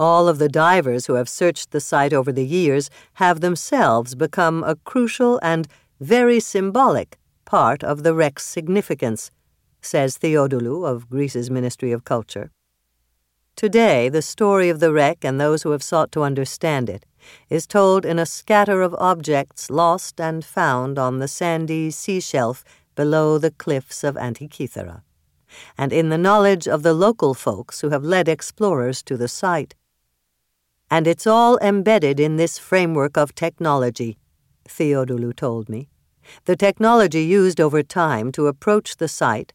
All 0.00 0.28
of 0.28 0.38
the 0.38 0.48
divers 0.48 1.04
who 1.04 1.14
have 1.16 1.28
searched 1.28 1.72
the 1.72 1.78
site 1.78 2.14
over 2.14 2.32
the 2.32 2.46
years 2.46 2.88
have 3.16 3.42
themselves 3.42 4.14
become 4.14 4.64
a 4.64 4.76
crucial 4.76 5.38
and 5.42 5.68
very 6.00 6.40
symbolic 6.40 7.18
part 7.44 7.84
of 7.84 8.02
the 8.02 8.14
wreck's 8.14 8.44
significance, 8.46 9.30
says 9.82 10.16
Theodoulou 10.16 10.88
of 10.88 11.10
Greece's 11.10 11.50
Ministry 11.50 11.92
of 11.92 12.04
Culture. 12.04 12.50
Today, 13.56 14.08
the 14.08 14.22
story 14.22 14.70
of 14.70 14.80
the 14.80 14.90
wreck 14.90 15.22
and 15.22 15.38
those 15.38 15.64
who 15.64 15.72
have 15.72 15.82
sought 15.82 16.10
to 16.12 16.22
understand 16.22 16.88
it 16.88 17.04
is 17.50 17.66
told 17.66 18.06
in 18.06 18.18
a 18.18 18.24
scatter 18.24 18.80
of 18.80 18.94
objects 18.94 19.68
lost 19.68 20.18
and 20.18 20.42
found 20.42 20.98
on 20.98 21.18
the 21.18 21.28
sandy 21.28 21.90
sea 21.90 22.20
shelf 22.20 22.64
below 22.94 23.36
the 23.36 23.50
cliffs 23.50 24.02
of 24.02 24.14
Antikythera, 24.14 25.02
and 25.76 25.92
in 25.92 26.08
the 26.08 26.16
knowledge 26.16 26.66
of 26.66 26.82
the 26.82 26.94
local 26.94 27.34
folks 27.34 27.82
who 27.82 27.90
have 27.90 28.02
led 28.02 28.28
explorers 28.30 29.02
to 29.02 29.18
the 29.18 29.28
site. 29.28 29.74
And 30.90 31.06
it's 31.06 31.26
all 31.26 31.58
embedded 31.58 32.18
in 32.18 32.36
this 32.36 32.58
framework 32.58 33.16
of 33.16 33.34
technology, 33.34 34.18
Theodoulou 34.68 35.34
told 35.34 35.68
me. 35.68 35.88
The 36.44 36.56
technology 36.56 37.24
used 37.24 37.60
over 37.60 37.82
time 37.82 38.32
to 38.32 38.46
approach 38.46 38.96
the 38.96 39.08
site, 39.08 39.52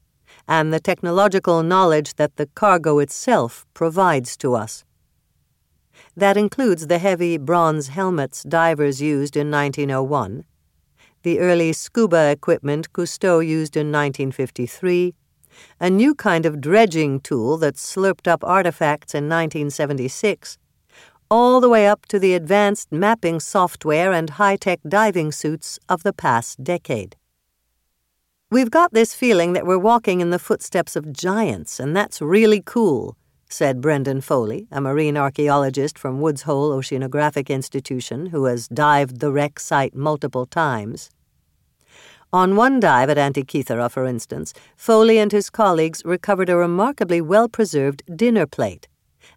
and 0.47 0.73
the 0.73 0.79
technological 0.79 1.63
knowledge 1.63 2.15
that 2.15 2.37
the 2.37 2.47
cargo 2.47 2.99
itself 2.99 3.65
provides 3.73 4.37
to 4.37 4.55
us. 4.55 4.83
That 6.15 6.37
includes 6.37 6.87
the 6.87 6.99
heavy 6.99 7.37
bronze 7.37 7.89
helmets 7.89 8.43
divers 8.43 9.01
used 9.01 9.35
in 9.35 9.51
1901 9.51 10.45
the 11.25 11.39
early 11.39 11.73
scuba 11.73 12.29
equipment 12.29 12.93
Cousteau 12.93 13.39
used 13.39 13.75
in 13.75 13.87
1953, 13.87 15.15
a 15.79 15.89
new 15.89 16.13
kind 16.13 16.45
of 16.45 16.61
dredging 16.61 17.19
tool 17.19 17.57
that 17.57 17.73
slurped 17.73 18.27
up 18.27 18.43
artifacts 18.43 19.15
in 19.15 19.23
1976, 19.23 20.59
all 21.29 21.59
the 21.59 21.69
way 21.69 21.87
up 21.87 22.05
to 22.07 22.19
the 22.19 22.33
advanced 22.33 22.91
mapping 22.91 23.39
software 23.39 24.11
and 24.11 24.31
high 24.31 24.55
tech 24.55 24.79
diving 24.87 25.31
suits 25.31 25.79
of 25.89 26.03
the 26.03 26.13
past 26.13 26.63
decade. 26.63 27.15
We've 28.51 28.71
got 28.71 28.93
this 28.93 29.13
feeling 29.13 29.53
that 29.53 29.65
we're 29.65 29.79
walking 29.79 30.21
in 30.21 30.29
the 30.29 30.39
footsteps 30.39 30.95
of 30.95 31.11
giants, 31.11 31.79
and 31.79 31.95
that's 31.95 32.21
really 32.21 32.61
cool, 32.63 33.17
said 33.49 33.81
Brendan 33.81 34.21
Foley, 34.21 34.67
a 34.71 34.79
marine 34.79 35.17
archaeologist 35.17 35.97
from 35.97 36.21
Woods 36.21 36.43
Hole 36.43 36.71
Oceanographic 36.71 37.49
Institution 37.49 38.27
who 38.27 38.45
has 38.45 38.67
dived 38.67 39.19
the 39.19 39.31
wreck 39.31 39.59
site 39.59 39.95
multiple 39.95 40.45
times. 40.45 41.09
On 42.31 42.55
one 42.55 42.79
dive 42.79 43.09
at 43.09 43.17
Antikythera, 43.17 43.89
for 43.89 44.05
instance, 44.05 44.53
Foley 44.75 45.17
and 45.17 45.31
his 45.31 45.49
colleagues 45.49 46.03
recovered 46.05 46.49
a 46.49 46.57
remarkably 46.57 47.21
well 47.21 47.47
preserved 47.47 48.03
dinner 48.15 48.45
plate. 48.45 48.87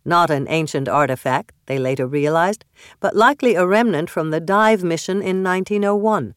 Not 0.09 0.31
an 0.31 0.47
ancient 0.49 0.89
artifact, 0.89 1.53
they 1.67 1.79
later 1.79 2.07
realized, 2.07 2.65
but 2.99 3.15
likely 3.15 3.57
a 3.57 3.67
remnant 3.67 4.09
from 4.09 4.31
the 4.31 4.41
dive 4.41 4.83
mission 4.83 5.21
in 5.21 5.45
1901. 5.45 6.35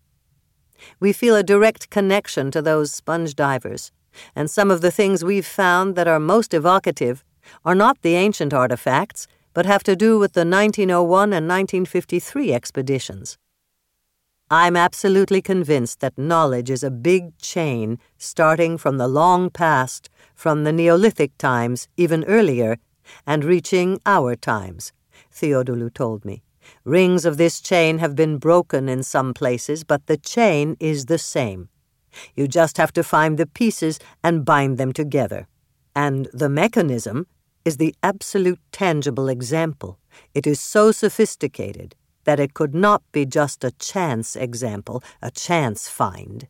We 0.99 1.13
feel 1.13 1.37
a 1.37 1.41
direct 1.41 1.89
connection 1.89 2.51
to 2.51 2.61
those 2.61 2.91
sponge 2.91 3.33
divers, 3.33 3.93
and 4.35 4.51
some 4.51 4.71
of 4.71 4.81
the 4.81 4.91
things 4.91 5.23
we've 5.23 5.45
found 5.45 5.95
that 5.95 6.05
are 6.05 6.19
most 6.19 6.53
evocative 6.53 7.23
are 7.63 7.73
not 7.73 8.01
the 8.01 8.15
ancient 8.15 8.53
artifacts, 8.53 9.25
but 9.53 9.65
have 9.65 9.83
to 9.83 9.95
do 9.95 10.19
with 10.19 10.33
the 10.33 10.41
1901 10.41 11.31
and 11.31 11.47
1953 11.47 12.53
expeditions. 12.53 13.37
I'm 14.49 14.75
absolutely 14.75 15.41
convinced 15.41 16.01
that 16.01 16.17
knowledge 16.17 16.69
is 16.69 16.83
a 16.83 16.91
big 16.91 17.37
chain 17.37 17.99
starting 18.17 18.77
from 18.77 18.97
the 18.97 19.07
long 19.07 19.49
past, 19.49 20.09
from 20.35 20.65
the 20.65 20.73
Neolithic 20.73 21.37
times, 21.37 21.87
even 21.95 22.25
earlier, 22.25 22.77
and 23.25 23.43
reaching 23.43 23.99
our 24.05 24.35
times, 24.35 24.93
Theodoulou 25.33 25.93
told 25.93 26.25
me. 26.25 26.43
Rings 26.83 27.25
of 27.25 27.37
this 27.37 27.59
chain 27.59 27.97
have 27.99 28.15
been 28.15 28.37
broken 28.37 28.87
in 28.87 29.03
some 29.03 29.33
places, 29.33 29.83
but 29.83 30.07
the 30.07 30.17
chain 30.17 30.77
is 30.79 31.05
the 31.05 31.17
same. 31.17 31.69
You 32.35 32.47
just 32.47 32.77
have 32.77 32.91
to 32.93 33.03
find 33.03 33.37
the 33.37 33.47
pieces 33.47 33.99
and 34.23 34.45
bind 34.45 34.77
them 34.77 34.93
together. 34.93 35.47
And 35.95 36.27
the 36.33 36.49
mechanism 36.49 37.27
is 37.65 37.77
the 37.77 37.95
absolute 38.01 38.59
tangible 38.71 39.29
example. 39.29 39.99
It 40.33 40.47
is 40.47 40.59
so 40.59 40.91
sophisticated 40.91 41.95
that 42.23 42.39
it 42.39 42.53
could 42.53 42.75
not 42.75 43.03
be 43.11 43.25
just 43.25 43.63
a 43.63 43.71
chance 43.71 44.35
example, 44.35 45.03
a 45.21 45.31
chance 45.31 45.87
find. 45.87 46.47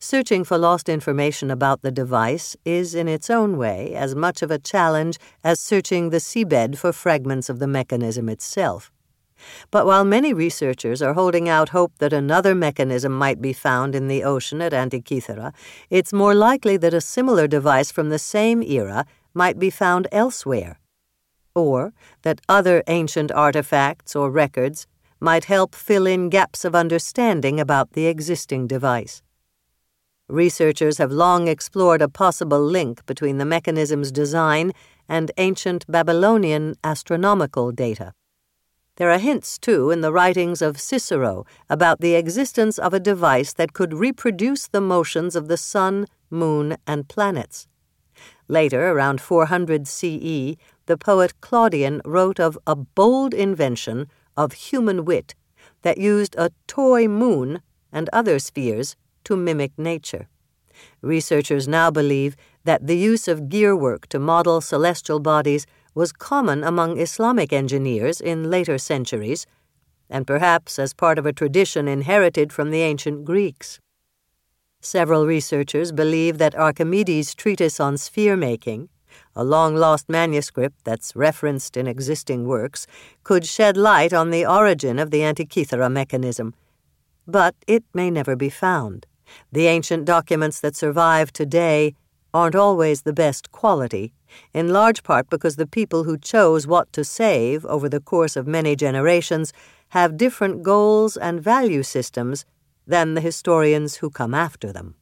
Searching 0.00 0.44
for 0.44 0.56
lost 0.56 0.88
information 0.88 1.50
about 1.50 1.82
the 1.82 1.90
device 1.90 2.56
is, 2.64 2.94
in 2.94 3.08
its 3.08 3.28
own 3.28 3.56
way, 3.56 3.94
as 3.94 4.14
much 4.14 4.42
of 4.42 4.50
a 4.50 4.58
challenge 4.58 5.18
as 5.42 5.58
searching 5.58 6.10
the 6.10 6.18
seabed 6.18 6.78
for 6.78 6.92
fragments 6.92 7.48
of 7.48 7.58
the 7.58 7.66
mechanism 7.66 8.28
itself. 8.28 8.92
But 9.70 9.86
while 9.86 10.04
many 10.04 10.32
researchers 10.32 11.02
are 11.02 11.14
holding 11.14 11.48
out 11.48 11.70
hope 11.70 11.92
that 11.98 12.12
another 12.12 12.54
mechanism 12.54 13.12
might 13.12 13.40
be 13.40 13.52
found 13.52 13.96
in 13.96 14.06
the 14.06 14.22
ocean 14.22 14.62
at 14.62 14.72
Antikythera, 14.72 15.52
it's 15.90 16.12
more 16.12 16.34
likely 16.34 16.76
that 16.76 16.94
a 16.94 17.00
similar 17.00 17.48
device 17.48 17.90
from 17.90 18.08
the 18.08 18.18
same 18.18 18.62
era 18.62 19.04
might 19.34 19.58
be 19.58 19.70
found 19.70 20.06
elsewhere 20.12 20.78
or 21.58 21.92
that 22.22 22.40
other 22.48 22.84
ancient 22.86 23.32
artifacts 23.32 24.14
or 24.14 24.30
records 24.30 24.86
might 25.18 25.46
help 25.46 25.74
fill 25.74 26.06
in 26.06 26.28
gaps 26.28 26.64
of 26.64 26.74
understanding 26.74 27.58
about 27.58 27.92
the 27.94 28.06
existing 28.06 28.68
device. 28.68 29.22
Researchers 30.28 30.98
have 30.98 31.10
long 31.10 31.48
explored 31.48 32.02
a 32.02 32.08
possible 32.08 32.60
link 32.60 33.06
between 33.06 33.38
the 33.38 33.46
mechanism's 33.46 34.12
design 34.12 34.72
and 35.08 35.30
ancient 35.38 35.86
Babylonian 35.88 36.74
astronomical 36.84 37.72
data. 37.72 38.12
There 38.96 39.10
are 39.10 39.18
hints, 39.18 39.58
too, 39.58 39.90
in 39.90 40.02
the 40.02 40.12
writings 40.12 40.60
of 40.60 40.78
Cicero 40.78 41.46
about 41.70 42.00
the 42.00 42.14
existence 42.14 42.78
of 42.78 42.92
a 42.92 43.00
device 43.00 43.54
that 43.54 43.72
could 43.72 43.94
reproduce 43.94 44.68
the 44.68 44.82
motions 44.82 45.34
of 45.34 45.48
the 45.48 45.56
sun, 45.56 46.06
moon, 46.28 46.76
and 46.86 47.08
planets. 47.08 47.66
Later, 48.48 48.90
around 48.90 49.22
400 49.22 49.88
CE, 49.88 50.56
the 50.84 50.98
poet 50.98 51.40
Claudian 51.40 52.02
wrote 52.04 52.38
of 52.38 52.58
a 52.66 52.74
bold 52.74 53.32
invention 53.32 54.08
of 54.36 54.52
human 54.52 55.06
wit 55.06 55.34
that 55.82 55.96
used 55.96 56.34
a 56.36 56.50
toy 56.66 57.08
moon 57.08 57.62
and 57.90 58.10
other 58.12 58.38
spheres 58.38 58.94
to 59.28 59.36
mimic 59.36 59.72
nature. 59.76 60.26
Researchers 61.02 61.68
now 61.68 61.90
believe 61.90 62.34
that 62.64 62.86
the 62.86 62.96
use 62.96 63.28
of 63.28 63.50
gearwork 63.50 64.06
to 64.06 64.18
model 64.18 64.62
celestial 64.62 65.20
bodies 65.20 65.66
was 65.94 66.12
common 66.12 66.64
among 66.64 66.98
Islamic 66.98 67.52
engineers 67.52 68.22
in 68.22 68.50
later 68.50 68.78
centuries, 68.78 69.44
and 70.08 70.26
perhaps 70.26 70.78
as 70.78 70.94
part 70.94 71.18
of 71.18 71.26
a 71.26 71.32
tradition 71.40 71.88
inherited 71.88 72.54
from 72.54 72.70
the 72.70 72.80
ancient 72.80 73.26
Greeks. 73.26 73.80
Several 74.80 75.26
researchers 75.26 75.92
believe 75.92 76.38
that 76.38 76.54
Archimedes' 76.54 77.34
treatise 77.34 77.78
on 77.78 77.98
sphere 77.98 78.36
making, 78.36 78.88
a 79.36 79.44
long 79.44 79.76
lost 79.76 80.08
manuscript 80.08 80.84
that's 80.84 81.14
referenced 81.14 81.76
in 81.76 81.86
existing 81.86 82.46
works, 82.46 82.86
could 83.24 83.44
shed 83.44 83.76
light 83.76 84.14
on 84.14 84.30
the 84.30 84.46
origin 84.46 84.98
of 84.98 85.10
the 85.10 85.20
Antikythera 85.20 85.92
mechanism. 85.92 86.54
But 87.26 87.54
it 87.66 87.84
may 87.92 88.10
never 88.10 88.36
be 88.36 88.48
found. 88.48 89.07
The 89.52 89.66
ancient 89.66 90.04
documents 90.04 90.60
that 90.60 90.76
survive 90.76 91.32
today 91.32 91.94
aren't 92.34 92.54
always 92.54 93.02
the 93.02 93.12
best 93.12 93.50
quality, 93.52 94.12
in 94.52 94.72
large 94.72 95.02
part 95.02 95.30
because 95.30 95.56
the 95.56 95.66
people 95.66 96.04
who 96.04 96.18
chose 96.18 96.66
what 96.66 96.92
to 96.92 97.04
save 97.04 97.64
over 97.66 97.88
the 97.88 98.00
course 98.00 98.36
of 98.36 98.46
many 98.46 98.76
generations 98.76 99.52
have 99.88 100.16
different 100.16 100.62
goals 100.62 101.16
and 101.16 101.40
value 101.40 101.82
systems 101.82 102.44
than 102.86 103.14
the 103.14 103.20
historians 103.20 103.96
who 103.96 104.10
come 104.10 104.34
after 104.34 104.72
them. 104.72 104.94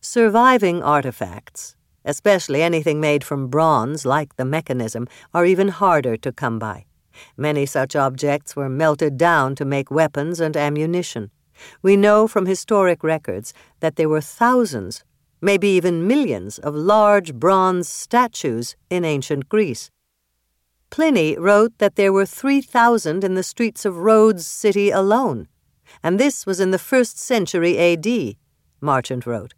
Surviving 0.00 0.82
artifacts, 0.82 1.76
especially 2.04 2.62
anything 2.62 3.00
made 3.00 3.24
from 3.24 3.48
bronze 3.48 4.04
like 4.04 4.36
the 4.36 4.44
mechanism, 4.44 5.08
are 5.32 5.46
even 5.46 5.68
harder 5.68 6.16
to 6.18 6.32
come 6.32 6.58
by. 6.58 6.84
Many 7.36 7.64
such 7.64 7.96
objects 7.96 8.54
were 8.54 8.68
melted 8.68 9.16
down 9.16 9.54
to 9.54 9.64
make 9.64 9.90
weapons 9.90 10.40
and 10.40 10.56
ammunition. 10.56 11.30
We 11.82 11.96
know 11.96 12.26
from 12.26 12.46
historic 12.46 13.02
records 13.02 13.52
that 13.80 13.96
there 13.96 14.08
were 14.08 14.20
thousands 14.20 15.04
maybe 15.44 15.68
even 15.68 16.06
millions 16.06 16.58
of 16.58 16.74
large 16.74 17.34
bronze 17.34 17.86
statues 17.86 18.76
in 18.88 19.04
ancient 19.04 19.46
Greece. 19.50 19.90
Pliny 20.88 21.36
wrote 21.36 21.76
that 21.78 21.96
there 21.96 22.14
were 22.14 22.24
3,000 22.24 23.22
in 23.22 23.34
the 23.34 23.42
streets 23.42 23.84
of 23.84 23.98
Rhodes 23.98 24.46
city 24.46 24.90
alone, 24.90 25.46
and 26.02 26.18
this 26.18 26.46
was 26.46 26.60
in 26.60 26.70
the 26.70 26.78
first 26.78 27.18
century 27.18 27.78
AD, 27.78 28.36
Marchant 28.80 29.26
wrote. 29.26 29.52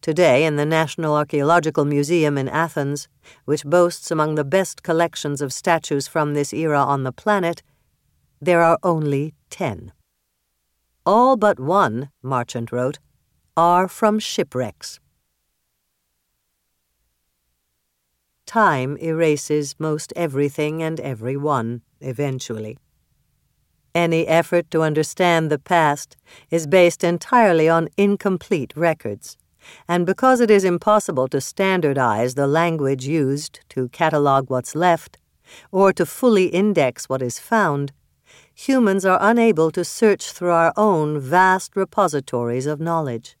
Today, 0.00 0.44
in 0.44 0.54
the 0.56 0.64
National 0.64 1.16
Archaeological 1.16 1.84
Museum 1.84 2.38
in 2.38 2.48
Athens, 2.48 3.08
which 3.46 3.64
boasts 3.64 4.12
among 4.12 4.36
the 4.36 4.44
best 4.44 4.84
collections 4.84 5.40
of 5.42 5.52
statues 5.52 6.06
from 6.06 6.34
this 6.34 6.52
era 6.52 6.78
on 6.78 7.02
the 7.02 7.12
planet, 7.12 7.62
there 8.40 8.62
are 8.62 8.78
only 8.84 9.34
ten. 9.50 9.92
All 11.06 11.36
but 11.36 11.60
one, 11.60 12.10
Marchant 12.20 12.72
wrote, 12.72 12.98
are 13.56 13.86
from 13.86 14.18
shipwrecks. 14.18 14.98
Time 18.44 18.96
erases 18.96 19.76
most 19.78 20.12
everything 20.16 20.82
and 20.82 20.98
everyone, 20.98 21.82
eventually. 22.00 22.76
Any 23.94 24.26
effort 24.26 24.68
to 24.72 24.82
understand 24.82 25.48
the 25.48 25.60
past 25.60 26.16
is 26.50 26.66
based 26.66 27.04
entirely 27.04 27.68
on 27.68 27.88
incomplete 27.96 28.72
records, 28.74 29.36
and 29.86 30.06
because 30.06 30.40
it 30.40 30.50
is 30.50 30.64
impossible 30.64 31.28
to 31.28 31.40
standardize 31.40 32.34
the 32.34 32.48
language 32.48 33.06
used 33.06 33.60
to 33.68 33.88
catalog 33.90 34.50
what's 34.50 34.74
left, 34.74 35.18
or 35.70 35.92
to 35.92 36.04
fully 36.04 36.46
index 36.46 37.08
what 37.08 37.22
is 37.22 37.38
found, 37.38 37.92
humans 38.58 39.04
are 39.04 39.18
unable 39.20 39.70
to 39.70 39.84
search 39.84 40.32
through 40.32 40.50
our 40.50 40.72
own 40.78 41.20
vast 41.20 41.76
repositories 41.76 42.64
of 42.64 42.80
knowledge. 42.80 43.36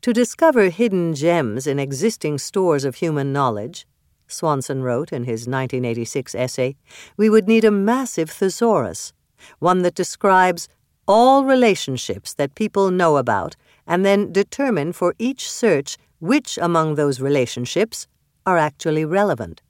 To 0.00 0.12
discover 0.12 0.70
hidden 0.70 1.14
gems 1.14 1.66
in 1.66 1.78
existing 1.78 2.38
stores 2.38 2.84
of 2.84 2.96
human 2.96 3.30
knowledge, 3.30 3.86
Swanson 4.26 4.82
wrote 4.82 5.12
in 5.12 5.24
his 5.24 5.42
1986 5.42 6.34
essay, 6.34 6.76
we 7.18 7.28
would 7.28 7.46
need 7.46 7.64
a 7.64 7.70
massive 7.70 8.30
thesaurus, 8.30 9.12
one 9.58 9.82
that 9.82 9.94
describes 9.94 10.66
all 11.06 11.44
relationships 11.44 12.32
that 12.34 12.54
people 12.54 12.90
know 12.90 13.18
about 13.18 13.54
and 13.86 14.04
then 14.04 14.32
determine 14.32 14.94
for 14.94 15.14
each 15.18 15.50
search 15.50 15.98
which 16.20 16.58
among 16.62 16.94
those 16.94 17.20
relationships 17.20 18.06
are 18.46 18.56
actually 18.56 19.04
relevant. 19.04 19.60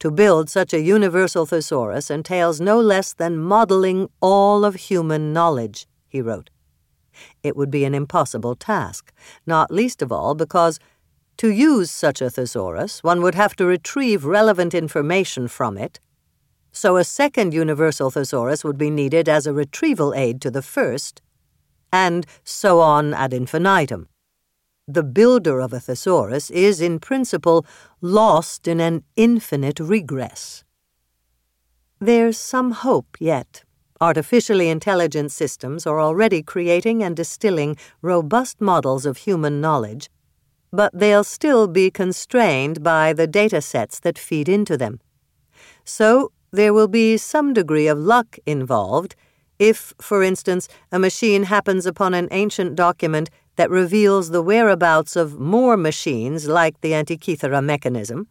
To 0.00 0.10
build 0.10 0.50
such 0.50 0.72
a 0.72 0.80
universal 0.80 1.46
thesaurus 1.46 2.10
entails 2.10 2.60
no 2.60 2.80
less 2.80 3.12
than 3.12 3.38
modeling 3.38 4.08
all 4.20 4.64
of 4.64 4.74
human 4.74 5.32
knowledge, 5.32 5.86
he 6.08 6.20
wrote. 6.20 6.50
It 7.42 7.56
would 7.56 7.70
be 7.70 7.84
an 7.84 7.94
impossible 7.94 8.56
task, 8.56 9.12
not 9.46 9.70
least 9.70 10.02
of 10.02 10.12
all 10.12 10.34
because 10.34 10.78
to 11.38 11.50
use 11.50 11.90
such 11.90 12.22
a 12.22 12.30
thesaurus, 12.30 13.02
one 13.02 13.20
would 13.22 13.34
have 13.34 13.54
to 13.56 13.66
retrieve 13.66 14.24
relevant 14.24 14.74
information 14.74 15.48
from 15.48 15.76
it, 15.76 16.00
so 16.72 16.96
a 16.96 17.04
second 17.04 17.54
universal 17.54 18.10
thesaurus 18.10 18.64
would 18.64 18.76
be 18.76 18.90
needed 18.90 19.28
as 19.28 19.46
a 19.46 19.52
retrieval 19.52 20.14
aid 20.14 20.40
to 20.42 20.50
the 20.50 20.62
first, 20.62 21.22
and 21.92 22.26
so 22.44 22.80
on 22.80 23.14
ad 23.14 23.32
infinitum. 23.32 24.08
The 24.88 25.02
builder 25.02 25.60
of 25.60 25.72
a 25.72 25.80
thesaurus 25.80 26.50
is, 26.50 26.80
in 26.80 26.98
principle, 27.00 27.66
lost 28.00 28.68
in 28.68 28.80
an 28.80 29.02
infinite 29.16 29.80
regress. 29.80 30.64
There's 31.98 32.38
some 32.38 32.70
hope 32.72 33.16
yet. 33.18 33.64
Artificially 34.00 34.68
intelligent 34.68 35.32
systems 35.32 35.86
are 35.86 36.00
already 36.00 36.42
creating 36.42 37.02
and 37.02 37.16
distilling 37.16 37.76
robust 38.02 38.60
models 38.60 39.06
of 39.06 39.16
human 39.16 39.60
knowledge 39.60 40.10
but 40.76 40.92
they'll 40.92 41.24
still 41.24 41.66
be 41.66 41.90
constrained 41.90 42.82
by 42.82 43.12
the 43.12 43.26
data 43.26 43.60
sets 43.60 43.98
that 44.00 44.18
feed 44.18 44.48
into 44.48 44.76
them. 44.76 45.00
So 45.84 46.32
there 46.52 46.74
will 46.74 46.88
be 46.88 47.16
some 47.16 47.52
degree 47.52 47.86
of 47.86 47.98
luck 47.98 48.36
involved 48.46 49.16
if, 49.58 49.94
for 50.00 50.22
instance, 50.22 50.68
a 50.92 50.98
machine 50.98 51.44
happens 51.44 51.86
upon 51.86 52.12
an 52.12 52.28
ancient 52.30 52.76
document 52.76 53.30
that 53.56 53.70
reveals 53.70 54.30
the 54.30 54.42
whereabouts 54.42 55.16
of 55.16 55.40
more 55.40 55.76
machines 55.76 56.46
like 56.46 56.80
the 56.80 56.92
Antikythera 56.92 57.62
mechanism, 57.62 58.28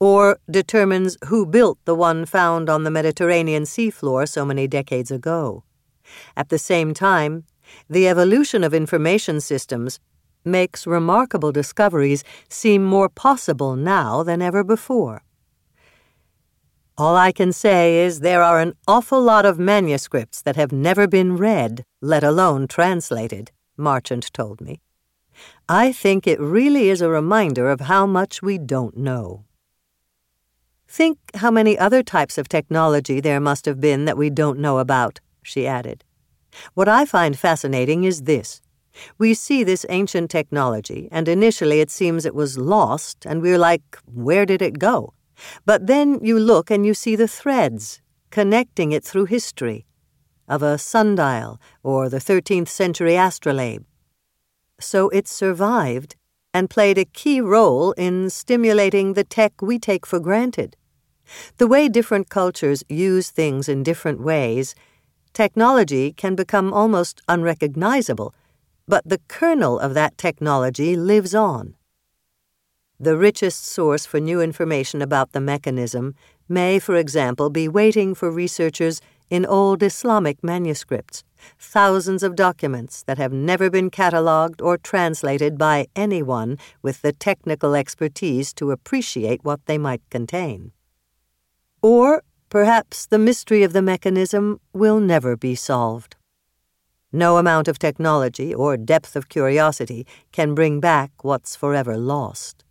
or 0.00 0.38
determines 0.50 1.16
who 1.26 1.46
built 1.46 1.78
the 1.84 1.94
one 1.94 2.24
found 2.26 2.68
on 2.68 2.84
the 2.84 2.90
Mediterranean 2.90 3.64
seafloor 3.64 4.28
so 4.28 4.44
many 4.44 4.66
decades 4.66 5.10
ago. 5.10 5.64
At 6.36 6.48
the 6.48 6.58
same 6.58 6.94
time, 6.94 7.44
the 7.88 8.08
evolution 8.08 8.64
of 8.64 8.74
information 8.74 9.40
systems 9.40 9.98
makes 10.44 10.86
remarkable 10.86 11.52
discoveries 11.52 12.24
seem 12.48 12.84
more 12.84 13.08
possible 13.08 13.76
now 13.76 14.22
than 14.22 14.42
ever 14.42 14.64
before. 14.64 15.22
All 16.98 17.16
I 17.16 17.32
can 17.32 17.52
say 17.52 18.04
is 18.04 18.20
there 18.20 18.42
are 18.42 18.60
an 18.60 18.74
awful 18.86 19.22
lot 19.22 19.46
of 19.46 19.58
manuscripts 19.58 20.42
that 20.42 20.56
have 20.56 20.72
never 20.72 21.06
been 21.06 21.36
read, 21.36 21.84
let 22.02 22.22
alone 22.22 22.68
translated, 22.68 23.50
Marchant 23.76 24.32
told 24.32 24.60
me. 24.60 24.80
I 25.68 25.92
think 25.92 26.26
it 26.26 26.40
really 26.40 26.90
is 26.90 27.00
a 27.00 27.08
reminder 27.08 27.70
of 27.70 27.80
how 27.80 28.06
much 28.06 28.42
we 28.42 28.58
don't 28.58 28.96
know. 28.96 29.44
Think 30.86 31.18
how 31.36 31.50
many 31.50 31.78
other 31.78 32.02
types 32.02 32.36
of 32.36 32.48
technology 32.48 33.20
there 33.20 33.40
must 33.40 33.64
have 33.64 33.80
been 33.80 34.04
that 34.04 34.18
we 34.18 34.28
don't 34.28 34.58
know 34.58 34.78
about, 34.78 35.20
she 35.42 35.66
added. 35.66 36.04
What 36.74 36.88
I 36.88 37.06
find 37.06 37.38
fascinating 37.38 38.04
is 38.04 38.22
this 38.22 38.60
we 39.18 39.32
see 39.32 39.64
this 39.64 39.86
ancient 39.88 40.30
technology, 40.30 41.08
and 41.10 41.28
initially 41.28 41.80
it 41.80 41.90
seems 41.90 42.26
it 42.26 42.34
was 42.34 42.58
lost, 42.58 43.24
and 43.24 43.40
we're 43.40 43.58
like, 43.58 43.98
where 44.04 44.44
did 44.44 44.60
it 44.60 44.78
go? 44.78 45.14
But 45.64 45.86
then 45.86 46.20
you 46.22 46.38
look 46.38 46.70
and 46.70 46.84
you 46.84 46.92
see 46.92 47.16
the 47.16 47.28
threads, 47.28 48.02
connecting 48.30 48.92
it 48.92 49.02
through 49.02 49.26
history, 49.26 49.86
of 50.52 50.62
a 50.62 50.78
sundial 50.78 51.60
or 51.82 52.08
the 52.08 52.18
13th 52.18 52.68
century 52.68 53.16
astrolabe. 53.16 53.84
So 54.78 55.08
it 55.08 55.26
survived 55.26 56.16
and 56.54 56.68
played 56.68 56.98
a 56.98 57.04
key 57.20 57.40
role 57.40 57.92
in 57.92 58.30
stimulating 58.30 59.14
the 59.14 59.24
tech 59.24 59.62
we 59.62 59.78
take 59.78 60.04
for 60.06 60.20
granted. 60.20 60.76
The 61.56 61.66
way 61.66 61.88
different 61.88 62.28
cultures 62.28 62.84
use 62.88 63.30
things 63.30 63.68
in 63.68 63.82
different 63.82 64.20
ways, 64.20 64.74
technology 65.32 66.12
can 66.12 66.34
become 66.34 66.72
almost 66.72 67.22
unrecognizable 67.28 68.34
but 68.86 69.08
the 69.08 69.20
kernel 69.28 69.78
of 69.78 69.94
that 69.94 70.18
technology 70.18 70.96
lives 70.96 71.34
on. 71.34 71.74
The 72.98 73.16
richest 73.16 73.64
source 73.64 74.06
for 74.06 74.20
new 74.20 74.40
information 74.40 75.02
about 75.02 75.32
the 75.32 75.40
mechanism 75.40 76.14
may, 76.48 76.78
for 76.78 76.96
example, 76.96 77.50
be 77.50 77.68
waiting 77.68 78.14
for 78.14 78.30
researchers 78.30 79.00
in 79.32 79.46
old 79.46 79.82
Islamic 79.82 80.44
manuscripts, 80.44 81.24
thousands 81.58 82.22
of 82.22 82.36
documents 82.36 83.02
that 83.04 83.16
have 83.16 83.32
never 83.32 83.70
been 83.70 83.88
catalogued 83.88 84.60
or 84.60 84.76
translated 84.76 85.56
by 85.56 85.86
anyone 85.96 86.58
with 86.82 87.00
the 87.00 87.14
technical 87.14 87.74
expertise 87.74 88.52
to 88.52 88.70
appreciate 88.70 89.42
what 89.42 89.64
they 89.64 89.78
might 89.78 90.02
contain. 90.10 90.70
Or 91.80 92.22
perhaps 92.50 93.06
the 93.06 93.18
mystery 93.18 93.62
of 93.62 93.72
the 93.72 93.80
mechanism 93.80 94.60
will 94.74 95.00
never 95.00 95.34
be 95.34 95.54
solved. 95.54 96.14
No 97.10 97.38
amount 97.38 97.68
of 97.68 97.78
technology 97.78 98.52
or 98.52 98.76
depth 98.76 99.16
of 99.16 99.30
curiosity 99.30 100.06
can 100.32 100.54
bring 100.54 100.78
back 100.78 101.10
what's 101.24 101.56
forever 101.56 101.96
lost. 101.96 102.66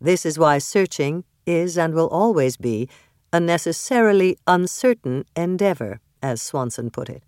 This 0.00 0.24
is 0.24 0.38
why 0.38 0.58
searching 0.58 1.24
is 1.46 1.76
and 1.76 1.94
will 1.94 2.08
always 2.08 2.56
be 2.56 2.88
a 3.32 3.40
necessarily 3.40 4.36
uncertain 4.46 5.24
endeavor, 5.36 6.00
as 6.22 6.42
Swanson 6.42 6.90
put 6.90 7.08
it. 7.08 7.22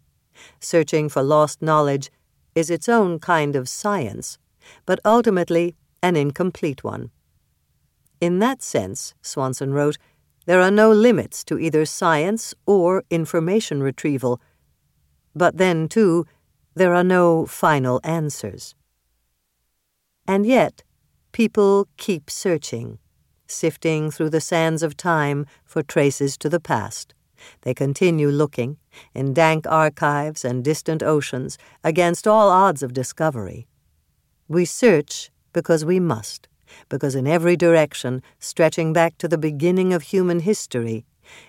Searching 0.60 1.08
for 1.08 1.22
lost 1.22 1.62
knowledge 1.62 2.10
is 2.54 2.70
its 2.70 2.88
own 2.88 3.18
kind 3.18 3.56
of 3.56 3.68
science, 3.68 4.38
but 4.86 5.00
ultimately 5.04 5.74
an 6.02 6.16
incomplete 6.16 6.82
one. 6.82 7.10
In 8.20 8.38
that 8.40 8.62
sense, 8.62 9.14
Swanson 9.22 9.72
wrote, 9.72 9.98
there 10.44 10.60
are 10.60 10.70
no 10.70 10.90
limits 10.90 11.44
to 11.44 11.58
either 11.58 11.84
science 11.84 12.54
or 12.66 13.04
information 13.10 13.82
retrieval. 13.82 14.40
But 15.34 15.56
then, 15.56 15.88
too, 15.88 16.26
there 16.74 16.94
are 16.94 17.04
no 17.04 17.46
final 17.46 18.00
answers. 18.02 18.74
And 20.26 20.44
yet, 20.44 20.82
people 21.30 21.88
keep 21.96 22.28
searching, 22.28 22.98
sifting 23.52 24.10
through 24.10 24.30
the 24.30 24.40
sands 24.40 24.82
of 24.82 24.96
time 24.96 25.46
for 25.64 25.82
traces 25.82 26.36
to 26.38 26.48
the 26.48 26.60
past. 26.60 27.14
They 27.62 27.74
continue 27.74 28.28
looking, 28.28 28.78
in 29.14 29.34
dank 29.34 29.66
archives 29.68 30.44
and 30.44 30.64
distant 30.64 31.02
oceans, 31.02 31.58
against 31.82 32.26
all 32.26 32.48
odds 32.48 32.82
of 32.82 32.92
discovery. 32.92 33.66
We 34.48 34.64
search 34.64 35.30
because 35.52 35.84
we 35.84 36.00
must, 36.00 36.48
because 36.88 37.14
in 37.14 37.26
every 37.26 37.56
direction, 37.56 38.22
stretching 38.38 38.92
back 38.92 39.18
to 39.18 39.28
the 39.28 39.38
beginning 39.38 39.92
of 39.92 40.02
human 40.02 40.40
history, 40.40 41.04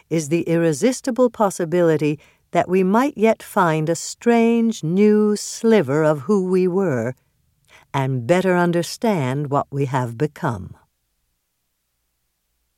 is 0.09 0.29
the 0.29 0.43
irresistible 0.43 1.29
possibility 1.29 2.19
that 2.51 2.69
we 2.69 2.83
might 2.83 3.17
yet 3.17 3.41
find 3.41 3.89
a 3.89 3.95
strange 3.95 4.83
new 4.83 5.35
sliver 5.35 6.03
of 6.03 6.21
who 6.21 6.45
we 6.45 6.67
were 6.67 7.15
and 7.93 8.27
better 8.27 8.55
understand 8.55 9.49
what 9.49 9.67
we 9.71 9.85
have 9.85 10.17
become. 10.17 10.75